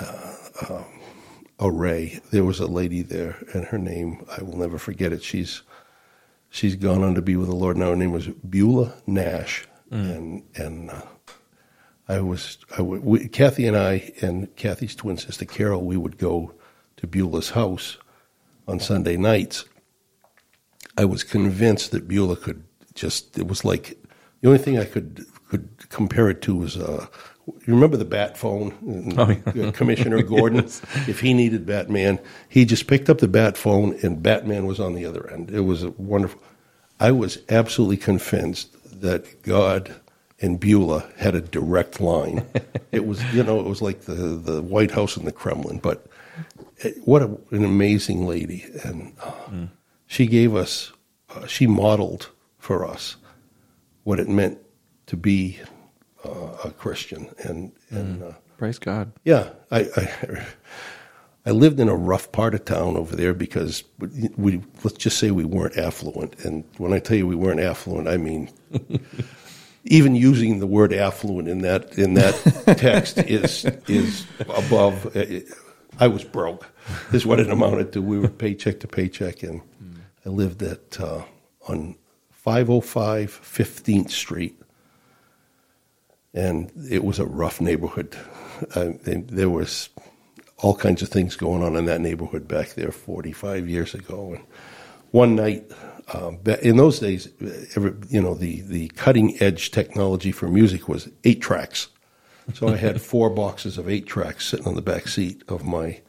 uh, 0.00 0.34
um, 0.68 0.84
array. 1.60 2.20
There 2.30 2.44
was 2.44 2.60
a 2.60 2.66
lady 2.66 3.02
there, 3.02 3.36
and 3.54 3.64
her 3.66 3.78
name 3.78 4.24
I 4.36 4.42
will 4.42 4.56
never 4.56 4.78
forget 4.78 5.12
it. 5.12 5.22
She's 5.22 5.62
she's 6.48 6.76
gone 6.76 7.02
on 7.02 7.14
to 7.14 7.22
be 7.22 7.36
with 7.36 7.48
the 7.48 7.54
Lord 7.54 7.76
now. 7.76 7.90
Her 7.90 7.96
name 7.96 8.12
was 8.12 8.28
Beulah 8.28 8.94
Nash, 9.06 9.66
and 9.90 10.42
and 10.56 10.90
uh, 10.90 11.02
I 12.08 12.20
was 12.20 12.58
I 12.76 12.82
would, 12.82 13.04
we, 13.04 13.28
Kathy 13.28 13.66
and 13.66 13.76
I 13.76 14.12
and 14.20 14.54
Kathy's 14.56 14.94
twin 14.94 15.16
sister 15.16 15.44
Carol. 15.44 15.84
We 15.84 15.96
would 15.96 16.18
go 16.18 16.54
to 16.96 17.06
Beulah's 17.06 17.50
house 17.50 17.98
on 18.66 18.80
Sunday 18.80 19.16
nights. 19.16 19.64
I 20.96 21.04
was 21.04 21.24
convinced 21.24 21.92
that 21.92 22.08
Beulah 22.08 22.36
could 22.36 22.64
just. 22.94 23.38
It 23.38 23.46
was 23.46 23.64
like 23.64 23.96
the 24.40 24.48
only 24.48 24.58
thing 24.58 24.78
I 24.78 24.84
could 24.84 25.24
could 25.50 25.88
compare 25.90 26.30
it 26.30 26.40
to 26.42 26.56
was. 26.56 26.76
Uh, 26.76 27.06
you 27.46 27.74
remember 27.74 27.96
the 27.96 28.04
bat 28.04 28.38
phone? 28.38 29.14
Uh, 29.18 29.72
Commissioner 29.72 30.22
Gordon, 30.36 30.64
if 31.08 31.20
he 31.20 31.34
needed 31.34 31.66
Batman, 31.66 32.20
he 32.48 32.64
just 32.64 32.86
picked 32.86 33.10
up 33.10 33.18
the 33.18 33.28
bat 33.28 33.56
phone 33.56 33.98
and 34.02 34.22
Batman 34.22 34.66
was 34.66 34.78
on 34.78 34.94
the 34.94 35.04
other 35.04 35.28
end. 35.28 35.50
It 35.50 35.60
was 35.60 35.82
a 35.82 35.90
wonderful. 35.90 36.40
I 37.00 37.10
was 37.10 37.38
absolutely 37.48 37.96
convinced 37.96 38.76
that 39.00 39.42
God 39.42 39.94
and 40.40 40.60
Beulah 40.60 41.10
had 41.16 41.34
a 41.34 41.40
direct 41.40 42.00
line. 42.00 42.46
it 42.92 43.06
was, 43.06 43.22
you 43.34 43.42
know, 43.42 43.58
it 43.58 43.66
was 43.66 43.82
like 43.82 44.02
the, 44.02 44.14
the 44.14 44.62
White 44.62 44.90
House 44.90 45.16
and 45.16 45.26
the 45.26 45.32
Kremlin. 45.32 45.78
But 45.78 46.06
it, 46.78 46.96
what 47.04 47.22
a, 47.22 47.36
an 47.50 47.64
amazing 47.64 48.26
lady. 48.26 48.64
And 48.84 49.12
uh, 49.22 49.66
she 50.06 50.26
gave 50.26 50.54
us, 50.54 50.92
uh, 51.30 51.46
she 51.46 51.66
modeled 51.66 52.30
for 52.58 52.86
us 52.86 53.16
what 54.04 54.20
it 54.20 54.28
meant 54.28 54.58
to 55.10 55.16
be 55.16 55.58
uh, 56.24 56.56
a 56.64 56.70
Christian. 56.70 57.28
And, 57.42 57.72
and 57.90 58.22
uh, 58.22 58.32
Praise 58.58 58.78
God. 58.78 59.10
yeah, 59.24 59.50
I, 59.72 59.80
I 59.96 60.46
I 61.46 61.50
lived 61.50 61.80
in 61.80 61.88
a 61.88 61.96
rough 61.96 62.30
part 62.30 62.54
of 62.54 62.64
town 62.64 62.96
over 62.96 63.16
there 63.16 63.34
because 63.34 63.82
we, 63.98 64.30
we 64.36 64.62
let's 64.84 64.98
just 64.98 65.18
say 65.18 65.32
we 65.32 65.44
weren't 65.44 65.76
affluent, 65.76 66.44
and 66.44 66.62
when 66.76 66.92
I 66.92 67.00
tell 67.00 67.16
you 67.16 67.26
we 67.26 67.34
weren't 67.34 67.58
affluent, 67.58 68.06
I 68.06 68.18
mean 68.18 68.50
even 69.84 70.14
using 70.14 70.60
the 70.60 70.66
word 70.66 70.92
affluent 70.92 71.48
in 71.48 71.62
that 71.62 71.98
in 71.98 72.14
that 72.14 72.34
text 72.78 73.18
is 73.18 73.64
is 73.88 74.26
above. 74.40 75.16
I 75.98 76.06
was 76.06 76.22
broke. 76.22 76.70
Is 77.12 77.26
what 77.26 77.40
it 77.40 77.50
amounted 77.50 77.92
to. 77.94 78.02
We 78.02 78.18
were 78.20 78.28
paycheck 78.28 78.78
to 78.80 78.86
paycheck, 78.86 79.42
and 79.42 79.62
I 80.24 80.28
lived 80.28 80.62
at 80.62 81.00
uh, 81.00 81.24
on 81.66 81.96
505 82.30 83.40
15th 83.42 84.10
Street 84.10 84.59
and 86.34 86.70
it 86.90 87.04
was 87.04 87.18
a 87.18 87.26
rough 87.26 87.60
neighborhood. 87.60 88.16
Uh, 88.74 88.92
there 89.04 89.50
was 89.50 89.88
all 90.58 90.74
kinds 90.74 91.02
of 91.02 91.08
things 91.08 91.36
going 91.36 91.62
on 91.62 91.76
in 91.76 91.86
that 91.86 92.00
neighborhood 92.00 92.46
back 92.46 92.70
there 92.70 92.92
45 92.92 93.68
years 93.68 93.94
ago. 93.94 94.34
And 94.34 94.44
one 95.10 95.34
night, 95.34 95.64
um, 96.12 96.38
in 96.62 96.76
those 96.76 96.98
days, 96.98 97.28
every, 97.76 97.94
you 98.08 98.20
know, 98.20 98.34
the, 98.34 98.60
the 98.62 98.88
cutting 98.88 99.40
edge 99.42 99.70
technology 99.70 100.32
for 100.32 100.48
music 100.48 100.88
was 100.88 101.08
eight 101.24 101.40
tracks. 101.40 101.88
So 102.54 102.68
I 102.68 102.76
had 102.76 103.00
four 103.00 103.30
boxes 103.30 103.78
of 103.78 103.88
eight 103.88 104.06
tracks 104.06 104.48
sitting 104.48 104.66
on 104.66 104.74
the 104.74 104.82
back 104.82 105.08
seat 105.08 105.42
of 105.48 105.64
my 105.64 106.00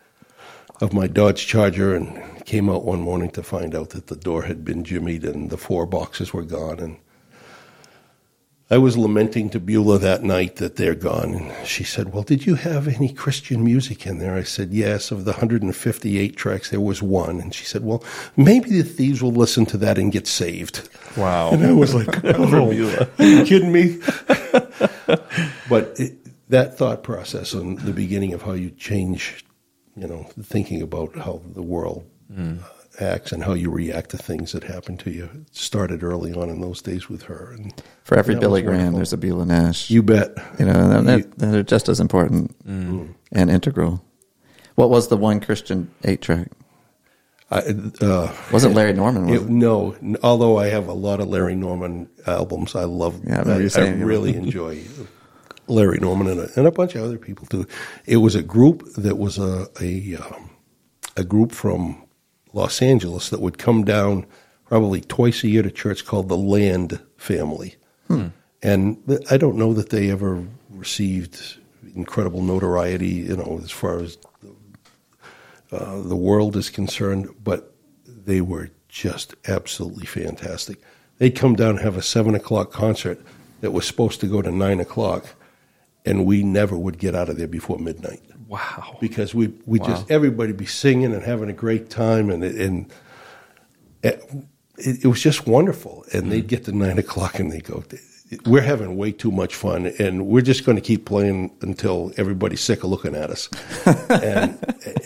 of 0.82 0.94
my 0.94 1.06
Dodge 1.06 1.46
Charger, 1.46 1.96
and 1.96 2.44
came 2.46 2.68
out 2.68 2.84
one 2.84 3.02
morning 3.02 3.30
to 3.32 3.44
find 3.44 3.76
out 3.76 3.92
that 3.92 4.08
the 4.08 4.16
door 4.16 4.42
had 4.42 4.66
been 4.66 4.84
jimmied 4.84 5.24
and 5.24 5.52
the 5.52 5.58
four 5.58 5.86
boxes 5.86 6.34
were 6.34 6.44
gone. 6.44 6.80
And 6.80 6.98
I 8.72 8.78
was 8.78 8.98
lamenting 8.98 9.50
to 9.50 9.60
Beulah 9.60 10.00
that 10.00 10.24
night 10.24 10.56
that 10.56 10.78
they're 10.78 10.96
gone. 10.96 11.36
And 11.36 11.68
she 11.68 11.84
said, 11.84 12.14
Well, 12.14 12.24
did 12.24 12.46
you 12.46 12.56
have 12.56 12.88
any 12.88 13.12
Christian 13.12 13.66
music 13.66 14.08
in 14.08 14.20
there? 14.20 14.36
I 14.36 14.44
said, 14.44 14.72
Yes. 14.72 15.12
Of 15.12 15.26
the 15.26 15.32
158 15.32 16.38
tracks, 16.38 16.70
there 16.70 16.80
was 16.80 17.02
one. 17.02 17.42
And 17.42 17.54
she 17.54 17.66
said, 17.66 17.84
Well, 17.84 18.02
maybe 18.38 18.70
the 18.70 18.84
thieves 18.84 19.22
will 19.22 19.34
listen 19.34 19.66
to 19.68 19.78
that 19.80 19.98
and 19.98 20.10
get 20.10 20.26
saved. 20.26 20.88
Wow. 21.18 21.52
And 21.52 21.66
I 21.66 21.74
was 21.74 21.94
like, 21.94 22.08
oh, 22.24 22.70
Are 22.70 22.74
you 22.74 23.44
kidding 23.44 23.74
me? 23.74 23.98
but 25.70 25.94
it, 26.00 26.50
that 26.50 26.78
thought 26.78 27.04
process 27.04 27.52
and 27.54 27.78
the 27.80 27.94
beginning 27.94 28.34
of 28.34 28.44
how 28.44 28.54
you 28.54 28.70
change, 28.72 29.44
you 29.98 30.08
know, 30.08 30.30
thinking 30.42 30.82
about 30.82 31.18
how 31.18 31.42
the 31.54 31.62
world 31.62 32.10
uh, 32.38 32.54
acts 33.00 33.32
and 33.32 33.44
how 33.44 33.54
you 33.54 33.70
react 33.70 34.10
to 34.12 34.18
things 34.18 34.52
that 34.52 34.64
happen 34.64 34.98
to 34.98 35.12
you 35.12 35.30
started 35.52 36.04
early 36.04 36.34
on 36.34 36.50
in 36.50 36.62
those 36.62 36.82
days 36.82 37.10
with 37.10 37.24
her. 37.24 37.52
And 37.54 37.74
For 38.04 38.18
every 38.18 38.36
Billy 38.36 38.62
Graham, 38.62 38.94
there's 38.94 39.14
a 39.14 39.18
Beulah 39.18 39.46
Nash. 39.46 39.90
You 39.90 40.04
bet. 40.04 40.32
You 40.60 40.66
know, 40.66 41.02
that, 41.02 41.38
they're 41.38 41.64
just 41.64 41.90
as 41.90 42.00
important 42.00 42.56
and 42.66 43.50
integral. 43.50 44.04
What 44.76 44.90
was 44.90 45.08
the 45.08 45.18
one 45.18 45.40
Christian 45.40 45.92
eight 46.04 46.22
track? 46.22 46.50
I, 47.52 47.76
uh, 48.00 48.34
Wasn't 48.54 48.74
Larry 48.74 48.94
Norman? 48.94 49.28
Was 49.28 49.42
it, 49.42 49.46
it? 49.46 49.50
no, 49.50 49.96
although 50.24 50.58
I 50.58 50.68
have 50.68 50.88
a 50.88 50.94
lot 50.94 51.20
of 51.20 51.28
Larry 51.28 51.56
Norman 51.56 52.10
albums, 52.26 52.76
I 52.76 52.86
love. 52.86 53.22
Yeah, 53.26 53.44
I 53.46 53.58
you 53.58 53.68
saying 53.68 54.00
you 54.00 54.06
really 54.06 54.36
enjoy 54.38 54.82
Larry 55.68 56.00
Norman 56.00 56.28
and 56.28 56.40
a, 56.40 56.50
and 56.56 56.66
a 56.66 56.72
bunch 56.72 56.96
of 56.96 57.04
other 57.04 57.18
people 57.18 57.46
too. 57.48 57.68
It 58.06 58.18
was 58.18 58.36
a 58.36 58.42
group 58.42 58.86
that 58.96 59.18
was 59.18 59.38
a 59.38 59.68
a, 59.82 60.16
um, 60.16 60.50
a 61.18 61.26
group 61.26 61.52
from 61.52 62.02
Los 62.54 62.82
Angeles 62.82 63.30
that 63.30 63.42
would 63.42 63.58
come 63.58 63.84
down 63.84 64.26
probably 64.66 65.02
twice 65.02 65.44
a 65.44 65.48
year 65.48 65.64
to 65.64 65.72
church 65.72 66.06
called 66.06 66.30
the 66.30 66.38
Land 66.38 67.00
Family, 67.18 67.76
and 68.62 68.98
I 69.30 69.38
don't 69.38 69.58
know 69.58 69.74
that 69.74 69.90
they 69.90 70.10
ever 70.12 70.46
received 70.70 71.58
incredible 71.96 72.42
notoriety. 72.42 73.08
You 73.08 73.38
know, 73.38 73.60
as 73.64 73.72
far 73.72 74.00
as 74.00 74.18
uh, 75.72 76.02
the 76.02 76.16
world 76.16 76.56
is 76.56 76.70
concerned, 76.70 77.30
but 77.44 77.74
they 78.06 78.42
were 78.42 78.70
just 78.90 79.36
absolutely 79.48 80.06
fantastic. 80.06 80.78
They'd 81.18 81.36
come 81.36 81.56
down 81.56 81.72
and 81.72 81.80
have 81.80 81.98
a 81.98 82.02
seven 82.02 82.36
o'clock 82.36 82.72
concert 82.72 83.20
that 83.62 83.72
was 83.72 83.86
supposed 83.86 84.20
to 84.22 84.28
go 84.28 84.42
to 84.42 84.52
nine 84.52 84.80
o'clock, 84.80 85.36
and 86.06 86.26
we 86.26 86.44
never 86.44 86.78
would 86.78 86.98
get 86.98 87.16
out 87.16 87.30
of 87.30 87.38
there 87.38 87.48
before 87.48 87.78
midnight 87.78 88.22
Wow. 88.52 88.98
because 89.00 89.34
we 89.34 89.54
we 89.66 89.80
Wow. 89.80 89.88
just 89.88 90.12
everybody 90.12 90.52
be 90.52 90.66
singing 90.66 91.14
and 91.14 91.24
having 91.24 91.50
a 91.50 91.54
great 91.54 91.90
time, 91.90 92.30
and 92.30 92.44
it, 92.44 92.56
and 92.56 92.92
it, 94.04 94.22
it 94.78 95.06
was 95.06 95.22
just 95.22 95.48
wonderful. 95.48 96.06
And 96.14 96.30
they'd 96.32 96.48
get 96.48 96.66
to 96.66 96.72
nine 96.74 96.98
o'clock 96.98 97.40
and 97.40 97.52
they 97.52 97.62
go. 97.62 97.84
We're 98.46 98.62
having 98.62 98.96
way 98.98 99.12
too 99.12 99.32
much 99.32 99.56
fun, 99.56 99.86
and 100.00 100.26
we're 100.28 100.42
just 100.42 100.66
going 100.66 100.76
to 100.78 100.82
keep 100.82 101.06
playing 101.06 101.52
until 101.62 102.12
everybody's 102.18 102.62
sick 102.62 102.84
of 102.84 102.90
looking 102.90 103.14
at 103.16 103.30
us. 103.30 103.50
and, 104.10 104.58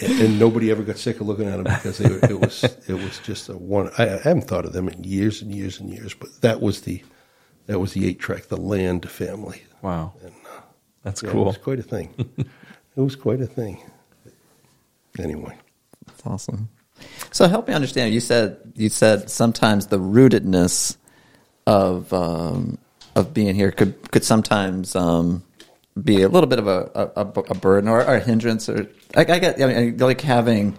and 0.01 0.39
nobody 0.39 0.69
ever 0.69 0.83
got 0.83 0.97
sick 0.97 1.19
of 1.21 1.27
looking 1.27 1.47
at 1.47 1.63
them 1.63 1.73
because 1.75 1.97
they, 1.99 2.05
it 2.29 2.39
was 2.39 2.63
it 2.87 2.93
was 2.93 3.19
just 3.19 3.49
a 3.49 3.53
one. 3.57 3.89
I, 3.97 4.03
I 4.05 4.17
haven't 4.17 4.47
thought 4.47 4.65
of 4.65 4.73
them 4.73 4.89
in 4.89 5.03
years 5.03 5.41
and 5.41 5.51
years 5.53 5.79
and 5.79 5.89
years, 5.89 6.13
but 6.13 6.29
that 6.41 6.61
was 6.61 6.81
the 6.81 7.03
that 7.67 7.79
was 7.79 7.93
the 7.93 8.07
eight 8.07 8.19
track, 8.19 8.47
the 8.47 8.57
Land 8.57 9.09
Family. 9.09 9.63
Wow. 9.81 10.13
And, 10.23 10.31
uh, 10.31 10.61
That's 11.03 11.23
yeah, 11.23 11.31
cool. 11.31 11.45
was 11.45 11.57
quite 11.57 11.79
a 11.79 11.83
thing. 11.83 12.13
it 12.95 13.01
was 13.01 13.15
quite 13.15 13.41
a 13.41 13.47
thing. 13.47 13.79
Anyway, 15.19 15.55
That's 16.07 16.25
awesome. 16.25 16.69
So 17.31 17.47
help 17.47 17.67
me 17.67 17.73
understand. 17.73 18.13
You 18.13 18.19
said 18.19 18.57
you 18.75 18.89
said 18.89 19.29
sometimes 19.29 19.87
the 19.87 19.99
rootedness 19.99 20.97
of 21.67 22.11
um, 22.13 22.77
of 23.15 23.33
being 23.33 23.55
here 23.55 23.71
could 23.71 24.11
could 24.11 24.23
sometimes 24.23 24.95
um, 24.95 25.43
be 26.01 26.21
a 26.21 26.29
little 26.29 26.47
bit 26.47 26.59
of 26.59 26.67
a, 26.67 27.11
a, 27.15 27.21
a 27.21 27.55
burden 27.55 27.89
or, 27.89 28.01
or 28.01 28.15
a 28.15 28.19
hindrance. 28.19 28.69
Or 28.69 28.87
I, 29.15 29.21
I 29.21 29.39
get 29.39 29.61
I 29.61 29.65
mean, 29.67 29.97
like 29.97 30.21
having 30.21 30.77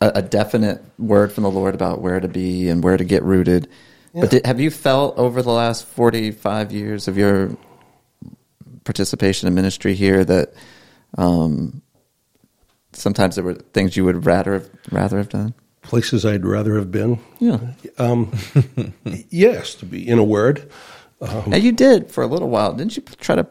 a, 0.00 0.12
a 0.16 0.22
definite 0.22 0.82
word 0.98 1.32
from 1.32 1.44
the 1.44 1.50
Lord 1.50 1.74
about 1.74 2.00
where 2.00 2.20
to 2.20 2.28
be 2.28 2.68
and 2.68 2.82
where 2.82 2.96
to 2.96 3.04
get 3.04 3.22
rooted. 3.22 3.68
Yeah. 4.14 4.22
But 4.22 4.30
did, 4.30 4.46
have 4.46 4.60
you 4.60 4.70
felt 4.70 5.18
over 5.18 5.42
the 5.42 5.52
last 5.52 5.86
forty 5.86 6.30
five 6.30 6.72
years 6.72 7.08
of 7.08 7.16
your 7.16 7.56
participation 8.84 9.46
in 9.46 9.54
ministry 9.54 9.94
here 9.94 10.24
that 10.24 10.54
um, 11.18 11.82
sometimes 12.92 13.36
there 13.36 13.44
were 13.44 13.54
things 13.54 13.96
you 13.96 14.04
would 14.04 14.26
rather 14.26 14.54
have, 14.54 14.70
rather 14.90 15.18
have 15.18 15.28
done? 15.28 15.54
places 15.82 16.24
I'd 16.24 16.46
rather 16.46 16.76
have 16.76 16.90
been. 16.90 17.18
Yeah. 17.38 17.58
Yes, 19.30 19.74
to 19.76 19.86
be 19.86 20.06
in 20.06 20.18
a 20.18 20.24
word. 20.24 20.70
Now 21.20 21.56
you 21.56 21.72
did 21.72 22.10
for 22.10 22.22
a 22.22 22.26
little 22.26 22.48
while, 22.48 22.72
didn't 22.72 22.96
you? 22.96 23.02
Try 23.18 23.36
to 23.36 23.46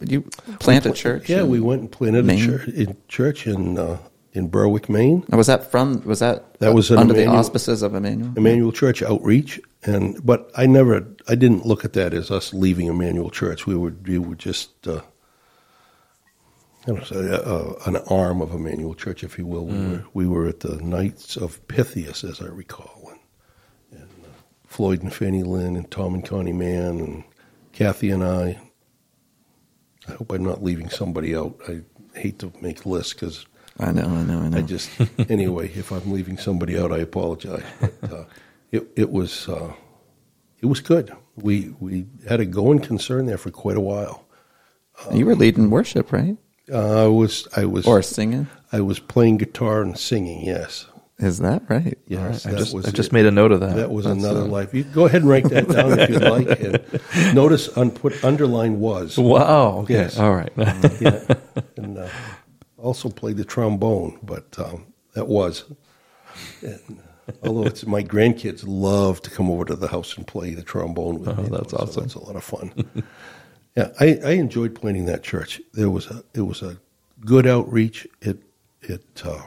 you 0.00 0.22
plant 0.58 0.86
a 0.86 0.92
church. 0.92 1.28
Yeah, 1.28 1.44
we 1.44 1.60
went 1.60 1.80
and 1.80 1.90
planted 1.90 2.28
a 2.28 2.36
church 2.36 2.68
in, 2.68 2.96
church 3.08 3.46
in 3.46 3.78
uh, 3.78 3.98
in 4.32 4.48
Berwick, 4.48 4.88
Maine. 4.88 5.24
Now, 5.28 5.38
was 5.38 5.46
that 5.46 5.70
from? 5.70 6.02
Was 6.04 6.20
that 6.20 6.58
That 6.58 6.74
was 6.74 6.90
under 6.90 7.14
the 7.14 7.26
auspices 7.26 7.82
of 7.82 7.94
Emmanuel? 7.94 8.32
Emmanuel 8.36 8.72
Church 8.72 9.02
outreach, 9.02 9.60
and 9.84 10.24
but 10.24 10.50
I 10.56 10.66
never, 10.66 11.06
I 11.28 11.34
didn't 11.34 11.66
look 11.66 11.84
at 11.84 11.92
that 11.94 12.14
as 12.14 12.30
us 12.30 12.52
leaving 12.52 12.86
Emmanuel 12.86 13.30
Church. 13.30 13.66
We 13.66 13.76
would, 13.76 14.06
we 14.06 14.18
would 14.18 14.38
just, 14.38 14.88
uh, 14.88 15.00
I 15.00 15.02
don't 15.02 15.02
know, 15.02 16.70
uh, 16.70 16.71
an 16.86 17.96
arm 18.08 18.40
of 18.40 18.52
Emmanuel 18.52 18.94
Church, 18.94 19.22
if 19.22 19.38
you 19.38 19.46
will. 19.46 19.66
We 19.66 19.78
were, 19.78 20.04
we 20.14 20.26
were 20.26 20.48
at 20.48 20.60
the 20.60 20.76
Knights 20.76 21.36
of 21.36 21.66
Pythias, 21.68 22.24
as 22.24 22.40
I 22.40 22.46
recall, 22.46 23.10
and, 23.10 24.00
and 24.00 24.24
uh, 24.24 24.28
Floyd 24.66 25.02
and 25.02 25.12
Fanny 25.12 25.42
Lynn 25.42 25.76
and 25.76 25.90
Tom 25.90 26.14
and 26.14 26.24
Connie 26.24 26.52
Mann 26.52 27.00
and 27.00 27.24
Kathy 27.72 28.10
and 28.10 28.24
I. 28.24 28.60
I 30.08 30.12
hope 30.12 30.32
I'm 30.32 30.44
not 30.44 30.62
leaving 30.62 30.88
somebody 30.88 31.36
out. 31.36 31.56
I 31.68 31.82
hate 32.18 32.40
to 32.40 32.52
make 32.60 32.84
lists 32.84 33.14
because 33.14 33.46
I 33.78 33.92
know, 33.92 34.02
I 34.02 34.22
know, 34.24 34.40
I 34.40 34.48
know. 34.48 34.58
I 34.58 34.62
just 34.62 34.90
anyway, 35.30 35.68
if 35.68 35.92
I'm 35.92 36.12
leaving 36.12 36.36
somebody 36.36 36.76
out, 36.78 36.92
I 36.92 36.98
apologize. 36.98 37.64
But, 37.80 38.12
uh, 38.12 38.24
it 38.72 38.88
it 38.96 39.10
was 39.10 39.48
uh, 39.48 39.72
it 40.60 40.66
was 40.66 40.80
good. 40.80 41.12
We 41.36 41.74
we 41.78 42.06
had 42.28 42.40
a 42.40 42.44
going 42.44 42.80
concern 42.80 43.26
there 43.26 43.38
for 43.38 43.50
quite 43.50 43.76
a 43.76 43.80
while. 43.80 44.24
you 45.12 45.26
were 45.26 45.36
leading 45.36 45.70
worship, 45.70 46.12
right? 46.12 46.36
Uh, 46.70 47.04
I 47.04 47.08
was 47.08 47.48
I 47.56 47.64
was 47.64 47.86
Or 47.86 48.02
singing? 48.02 48.46
I 48.72 48.80
was 48.80 48.98
playing 48.98 49.38
guitar 49.38 49.82
and 49.82 49.98
singing. 49.98 50.44
Yes, 50.44 50.86
Is 51.18 51.38
that 51.38 51.62
right? 51.68 51.98
yes. 52.06 52.46
I 52.46 52.52
that 52.52 52.58
just 52.58 52.74
I 52.74 52.90
just 52.90 53.08
it. 53.08 53.12
made 53.12 53.26
a 53.26 53.30
note 53.30 53.52
of 53.52 53.60
that. 53.60 53.76
That 53.76 53.90
was 53.90 54.04
That's, 54.04 54.18
another 54.18 54.42
uh, 54.42 54.46
life. 54.46 54.72
You 54.72 54.84
go 54.84 55.06
ahead 55.06 55.22
and 55.22 55.30
write 55.30 55.44
that 55.50 55.68
down 55.68 55.98
if 55.98 56.08
you'd 56.10 56.22
like. 56.22 56.60
And 56.60 57.34
notice 57.34 57.76
un- 57.76 57.90
put 57.90 58.22
underline 58.24 58.78
was. 58.80 59.18
Wow. 59.18 59.78
Okay. 59.80 59.94
Yes. 59.94 60.18
All 60.18 60.34
right. 60.34 60.52
yeah. 60.56 61.24
And 61.76 61.98
uh, 61.98 62.08
also 62.78 63.08
played 63.10 63.36
the 63.36 63.44
trombone, 63.44 64.18
but 64.22 64.56
um, 64.58 64.86
that 65.14 65.26
was. 65.28 65.64
And, 66.62 67.00
although 67.42 67.64
it's 67.64 67.84
my 67.86 68.02
grandkids 68.02 68.64
love 68.66 69.20
to 69.22 69.30
come 69.30 69.50
over 69.50 69.64
to 69.66 69.76
the 69.76 69.88
house 69.88 70.16
and 70.16 70.26
play 70.26 70.54
the 70.54 70.62
trombone 70.62 71.18
with 71.20 71.36
me. 71.36 71.44
Oh, 71.50 71.56
that's 71.56 71.72
though, 71.72 71.78
so 71.78 71.82
awesome. 71.84 72.02
That's 72.04 72.14
a 72.14 72.20
lot 72.20 72.36
of 72.36 72.44
fun. 72.44 72.72
yeah, 73.76 73.88
I, 74.00 74.18
I 74.24 74.30
enjoyed 74.32 74.74
planning 74.74 75.06
that 75.06 75.22
church. 75.22 75.60
There 75.72 75.90
was 75.90 76.06
a 76.06 76.22
it 76.34 76.42
was 76.42 76.62
a 76.62 76.78
good 77.24 77.46
outreach. 77.46 78.06
It 78.20 78.42
it 78.82 79.22
uh, 79.24 79.42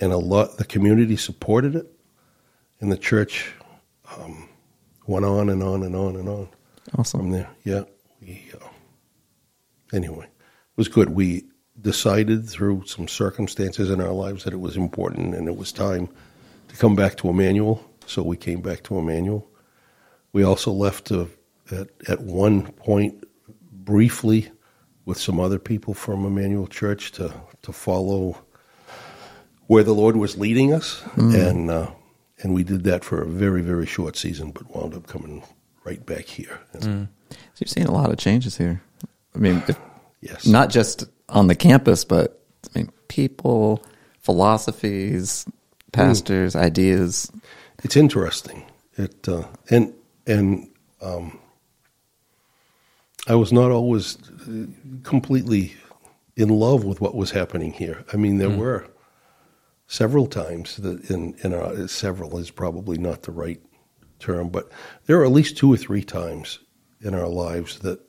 and 0.00 0.12
a 0.12 0.18
lot 0.18 0.58
the 0.58 0.64
community 0.64 1.16
supported 1.16 1.74
it, 1.76 1.86
and 2.80 2.90
the 2.92 2.96
church 2.96 3.52
um, 4.16 4.48
went 5.06 5.24
on 5.24 5.48
and 5.48 5.62
on 5.62 5.82
and 5.82 5.96
on 5.96 6.16
and 6.16 6.28
on 6.28 6.46
from 6.46 7.00
Awesome. 7.00 7.30
there. 7.30 7.50
Yeah. 7.64 7.82
We, 8.20 8.44
uh, 8.54 8.68
anyway, 9.92 10.24
it 10.26 10.76
was 10.76 10.88
good. 10.88 11.10
We 11.10 11.44
decided 11.80 12.48
through 12.48 12.84
some 12.86 13.08
circumstances 13.08 13.90
in 13.90 14.00
our 14.00 14.12
lives 14.12 14.44
that 14.44 14.52
it 14.52 14.60
was 14.60 14.76
important 14.76 15.34
and 15.34 15.48
it 15.48 15.56
was 15.56 15.72
time 15.72 16.08
to 16.68 16.76
come 16.76 16.94
back 16.94 17.16
to 17.18 17.28
Emmanuel. 17.28 17.84
So 18.06 18.22
we 18.22 18.36
came 18.36 18.60
back 18.60 18.82
to 18.84 18.98
Emmanuel. 18.98 19.48
We 20.32 20.42
also 20.42 20.72
left 20.72 21.06
to, 21.06 21.30
at, 21.72 21.88
at 22.08 22.20
one 22.20 22.70
point 22.72 23.24
briefly 23.72 24.50
with 25.04 25.18
some 25.18 25.40
other 25.40 25.58
people 25.58 25.94
from 25.94 26.24
Emmanuel 26.24 26.66
Church 26.66 27.12
to, 27.12 27.32
to 27.62 27.72
follow 27.72 28.38
where 29.66 29.82
the 29.82 29.94
Lord 29.94 30.16
was 30.16 30.36
leading 30.36 30.72
us. 30.72 31.02
And, 31.16 31.70
uh, 31.70 31.90
and 32.42 32.54
we 32.54 32.64
did 32.64 32.84
that 32.84 33.04
for 33.04 33.22
a 33.22 33.26
very, 33.26 33.62
very 33.62 33.86
short 33.86 34.16
season, 34.16 34.50
but 34.50 34.74
wound 34.74 34.94
up 34.94 35.06
coming 35.06 35.42
right 35.84 36.04
back 36.04 36.26
here. 36.26 36.60
And 36.72 37.08
So 37.30 37.36
you've 37.60 37.70
seen 37.70 37.86
a 37.86 37.92
lot 37.92 38.10
of 38.10 38.18
changes 38.18 38.56
here. 38.56 38.82
I 39.34 39.38
mean, 39.38 39.62
if, 39.68 39.78
Yes. 40.20 40.46
not 40.46 40.68
just 40.70 41.04
on 41.28 41.46
the 41.46 41.54
campus, 41.54 42.04
but 42.04 42.42
I 42.74 42.80
mean, 42.80 42.92
people, 43.08 43.82
philosophies, 44.20 45.46
pastors, 45.92 46.54
ideas. 46.54 47.30
It's 47.82 47.96
interesting. 47.96 48.64
It 48.96 49.26
uh, 49.28 49.44
and 49.70 49.94
and 50.26 50.68
um, 51.00 51.38
I 53.26 53.34
was 53.34 53.52
not 53.52 53.70
always 53.70 54.16
uh, 54.16 54.66
completely 55.02 55.74
in 56.36 56.48
love 56.48 56.84
with 56.84 57.00
what 57.00 57.14
was 57.14 57.30
happening 57.30 57.72
here. 57.72 58.04
I 58.12 58.16
mean, 58.16 58.38
there 58.38 58.50
were 58.50 58.86
several 59.86 60.26
times 60.26 60.76
that 60.76 61.10
in 61.10 61.34
in 61.44 61.52
our, 61.52 61.86
several 61.88 62.38
is 62.38 62.50
probably 62.50 62.98
not 62.98 63.22
the 63.22 63.32
right 63.32 63.60
term, 64.18 64.48
but 64.48 64.70
there 65.06 65.20
are 65.20 65.24
at 65.24 65.32
least 65.32 65.56
two 65.56 65.72
or 65.72 65.76
three 65.76 66.02
times 66.02 66.60
in 67.00 67.14
our 67.14 67.28
lives 67.28 67.80
that 67.80 68.00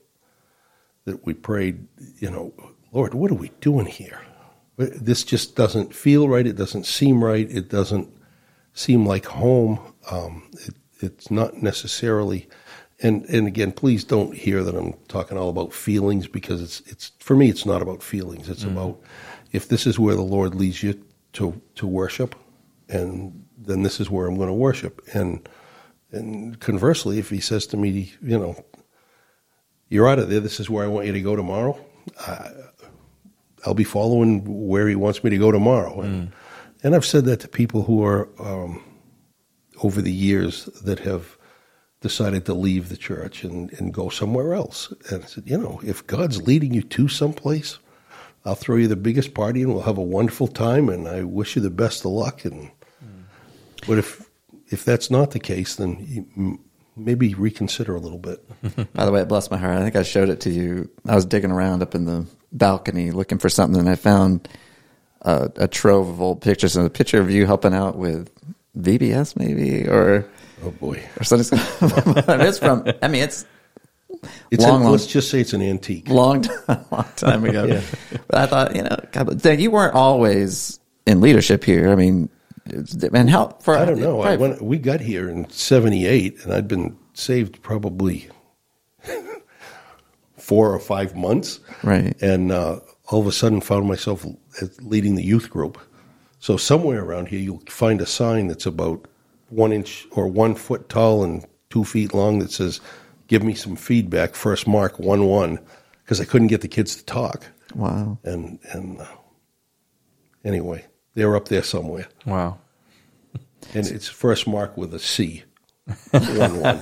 that 1.05 1.25
we 1.25 1.33
prayed. 1.33 1.87
You 2.19 2.31
know, 2.31 2.53
Lord, 2.91 3.13
what 3.13 3.31
are 3.31 3.35
we 3.35 3.51
doing 3.59 3.87
here? 3.87 4.21
This 4.77 5.23
just 5.23 5.55
doesn't 5.55 5.93
feel 5.93 6.27
right. 6.29 6.47
It 6.47 6.55
doesn't 6.55 6.85
seem 6.85 7.23
right. 7.23 7.49
It 7.49 7.69
doesn't 7.69 8.09
seem 8.73 9.05
like 9.05 9.25
home. 9.25 9.79
Um, 10.09 10.49
it, 10.67 10.75
it's 10.99 11.29
not 11.29 11.61
necessarily, 11.61 12.47
and 13.03 13.25
and 13.25 13.47
again, 13.47 13.71
please 13.71 14.03
don't 14.03 14.35
hear 14.35 14.63
that 14.63 14.75
I'm 14.75 14.93
talking 15.07 15.37
all 15.37 15.49
about 15.49 15.73
feelings 15.73 16.27
because 16.27 16.61
it's 16.61 16.81
it's 16.81 17.11
for 17.19 17.35
me 17.35 17.49
it's 17.49 17.65
not 17.65 17.81
about 17.81 18.03
feelings. 18.03 18.49
It's 18.49 18.63
about 18.63 18.99
if 19.51 19.67
this 19.67 19.87
is 19.87 19.97
where 19.99 20.15
the 20.15 20.21
Lord 20.21 20.55
leads 20.55 20.83
you 20.83 21.03
to 21.33 21.59
to 21.75 21.87
worship, 21.87 22.35
and 22.89 23.45
then 23.57 23.83
this 23.83 23.99
is 23.99 24.09
where 24.09 24.27
I'm 24.27 24.35
going 24.35 24.49
to 24.49 24.53
worship. 24.53 25.01
And 25.13 25.47
and 26.11 26.59
conversely, 26.59 27.19
if 27.19 27.29
He 27.29 27.39
says 27.39 27.65
to 27.67 27.77
me, 27.77 28.13
you 28.21 28.37
know, 28.39 28.63
you're 29.89 30.07
out 30.07 30.19
of 30.19 30.29
there. 30.29 30.39
This 30.39 30.59
is 30.59 30.69
where 30.69 30.83
I 30.83 30.87
want 30.87 31.07
you 31.07 31.13
to 31.13 31.21
go 31.21 31.35
tomorrow. 31.35 31.77
I, 32.19 32.49
I'll 33.65 33.73
be 33.73 33.83
following 33.83 34.67
where 34.67 34.87
He 34.87 34.95
wants 34.95 35.23
me 35.23 35.29
to 35.29 35.37
go 35.37 35.51
tomorrow. 35.51 36.01
And, 36.01 36.31
and 36.83 36.95
I've 36.95 37.05
said 37.05 37.25
that 37.25 37.39
to 37.41 37.47
people 37.47 37.83
who 37.83 38.03
are 38.03 38.29
um, 38.39 38.83
over 39.83 40.01
the 40.01 40.11
years 40.11 40.65
that 40.83 40.99
have 40.99 41.37
decided 42.01 42.45
to 42.45 42.53
leave 42.53 42.89
the 42.89 42.97
church 42.97 43.43
and, 43.43 43.71
and 43.73 43.93
go 43.93 44.09
somewhere 44.09 44.53
else. 44.53 44.91
And 45.09 45.23
I 45.23 45.27
said, 45.27 45.43
you 45.45 45.57
know, 45.57 45.79
if 45.83 46.05
God's 46.07 46.41
leading 46.41 46.73
you 46.73 46.81
to 46.81 47.07
someplace, 47.07 47.77
I'll 48.43 48.55
throw 48.55 48.75
you 48.75 48.87
the 48.87 48.95
biggest 48.95 49.33
party 49.33 49.61
and 49.61 49.71
we'll 49.71 49.83
have 49.83 49.99
a 49.99 50.03
wonderful 50.03 50.47
time. 50.47 50.89
And 50.89 51.07
I 51.07 51.23
wish 51.23 51.55
you 51.55 51.61
the 51.61 51.69
best 51.69 52.03
of 52.03 52.11
luck. 52.11 52.43
And 52.43 52.71
but 53.87 53.99
if 53.99 54.27
if 54.69 54.83
that's 54.83 55.11
not 55.11 55.31
the 55.31 55.39
case, 55.39 55.75
then 55.75 55.97
you, 56.35 56.59
maybe 56.95 57.33
reconsider 57.35 57.95
a 57.95 57.99
little 57.99 58.17
bit. 58.17 58.43
By 58.93 59.05
the 59.05 59.11
way, 59.11 59.21
it 59.21 59.27
blessed 59.27 59.51
my 59.51 59.57
heart. 59.57 59.77
I 59.77 59.83
think 59.83 59.95
I 59.95 60.03
showed 60.03 60.29
it 60.29 60.41
to 60.41 60.49
you. 60.49 60.89
I 61.07 61.15
was 61.15 61.25
digging 61.25 61.51
around 61.51 61.83
up 61.83 61.93
in 61.93 62.05
the 62.05 62.25
balcony 62.51 63.11
looking 63.11 63.37
for 63.37 63.49
something, 63.49 63.79
and 63.79 63.89
I 63.89 63.95
found 63.95 64.47
a, 65.21 65.51
a 65.55 65.67
trove 65.67 66.09
of 66.09 66.21
old 66.21 66.41
pictures 66.41 66.75
and 66.75 66.85
a 66.85 66.89
picture 66.89 67.19
of 67.19 67.29
you 67.29 67.45
helping 67.45 67.73
out 67.73 67.97
with 67.97 68.29
VBS, 68.77 69.37
maybe, 69.37 69.87
or 69.87 70.27
Oh 70.63 70.71
boy, 70.71 71.01
or 71.19 71.23
something. 71.23 71.59
it's 71.81 72.59
from. 72.59 72.85
I 73.01 73.07
mean, 73.07 73.23
it's 73.23 73.45
it's 74.51 74.63
Long, 74.63 74.77
an, 74.77 74.83
long- 74.83 74.91
let's 74.91 75.07
just 75.07 75.29
say 75.31 75.41
it's 75.41 75.53
an 75.53 75.61
antique. 75.61 76.07
long, 76.09 76.41
time, 76.43 76.85
long 76.91 77.05
time 77.15 77.45
ago. 77.45 77.65
Yeah. 77.65 77.81
But 78.27 78.37
I 78.37 78.45
thought, 78.45 78.75
you 78.75 78.83
know, 78.83 78.97
God, 79.11 79.59
you 79.59 79.71
weren't 79.71 79.95
always 79.95 80.79
in 81.07 81.21
leadership 81.21 81.63
here. 81.63 81.89
I 81.91 81.95
mean, 81.95 82.29
and 82.65 83.29
how 83.29 83.57
for 83.61 83.75
I 83.77 83.85
don't 83.85 83.99
know. 83.99 84.21
I, 84.21 84.35
when 84.35 84.57
we 84.63 84.77
got 84.77 84.99
here 85.01 85.29
in 85.29 85.49
'78, 85.49 86.43
and 86.43 86.53
I'd 86.53 86.67
been 86.67 86.95
saved 87.13 87.61
probably 87.63 88.29
four 90.37 90.73
or 90.73 90.79
five 90.79 91.15
months, 91.15 91.59
Right. 91.83 92.19
And 92.21 92.51
uh, 92.51 92.79
all 93.07 93.21
of 93.21 93.27
a 93.27 93.31
sudden, 93.31 93.61
found 93.61 93.87
myself 93.87 94.25
leading 94.81 95.15
the 95.15 95.23
youth 95.23 95.49
group. 95.49 95.79
So 96.39 96.57
somewhere 96.57 97.03
around 97.03 97.27
here, 97.27 97.39
you'll 97.39 97.61
find 97.69 98.01
a 98.01 98.05
sign 98.05 98.47
that's 98.47 98.65
about 98.65 99.07
one 99.51 99.71
inch 99.73 100.07
or 100.11 100.27
one 100.27 100.55
foot 100.55 100.89
tall 100.89 101.23
and 101.23 101.45
two 101.69 101.83
feet 101.83 102.13
long 102.13 102.39
that 102.39 102.51
says, 102.51 102.79
"Give 103.27 103.43
me 103.43 103.53
some 103.53 103.75
feedback." 103.75 104.35
First 104.35 104.67
mark 104.67 104.99
one 104.99 105.25
one, 105.25 105.59
because 106.03 106.19
I 106.21 106.25
couldn't 106.25 106.47
get 106.47 106.61
the 106.61 106.67
kids 106.67 106.95
to 106.95 107.05
talk. 107.05 107.45
wow. 107.75 108.17
And 108.23 108.59
and 108.71 108.99
uh, 109.01 109.05
anyway, 110.43 110.85
they're 111.13 111.35
up 111.35 111.47
there 111.49 111.63
somewhere. 111.63 112.07
Wow. 112.25 112.59
And 113.75 113.85
it's 113.85 114.07
first 114.09 114.47
mark 114.47 114.75
with 114.75 114.91
a 114.95 114.99
C. 114.99 115.43
one 116.11 116.59
one. 116.61 116.81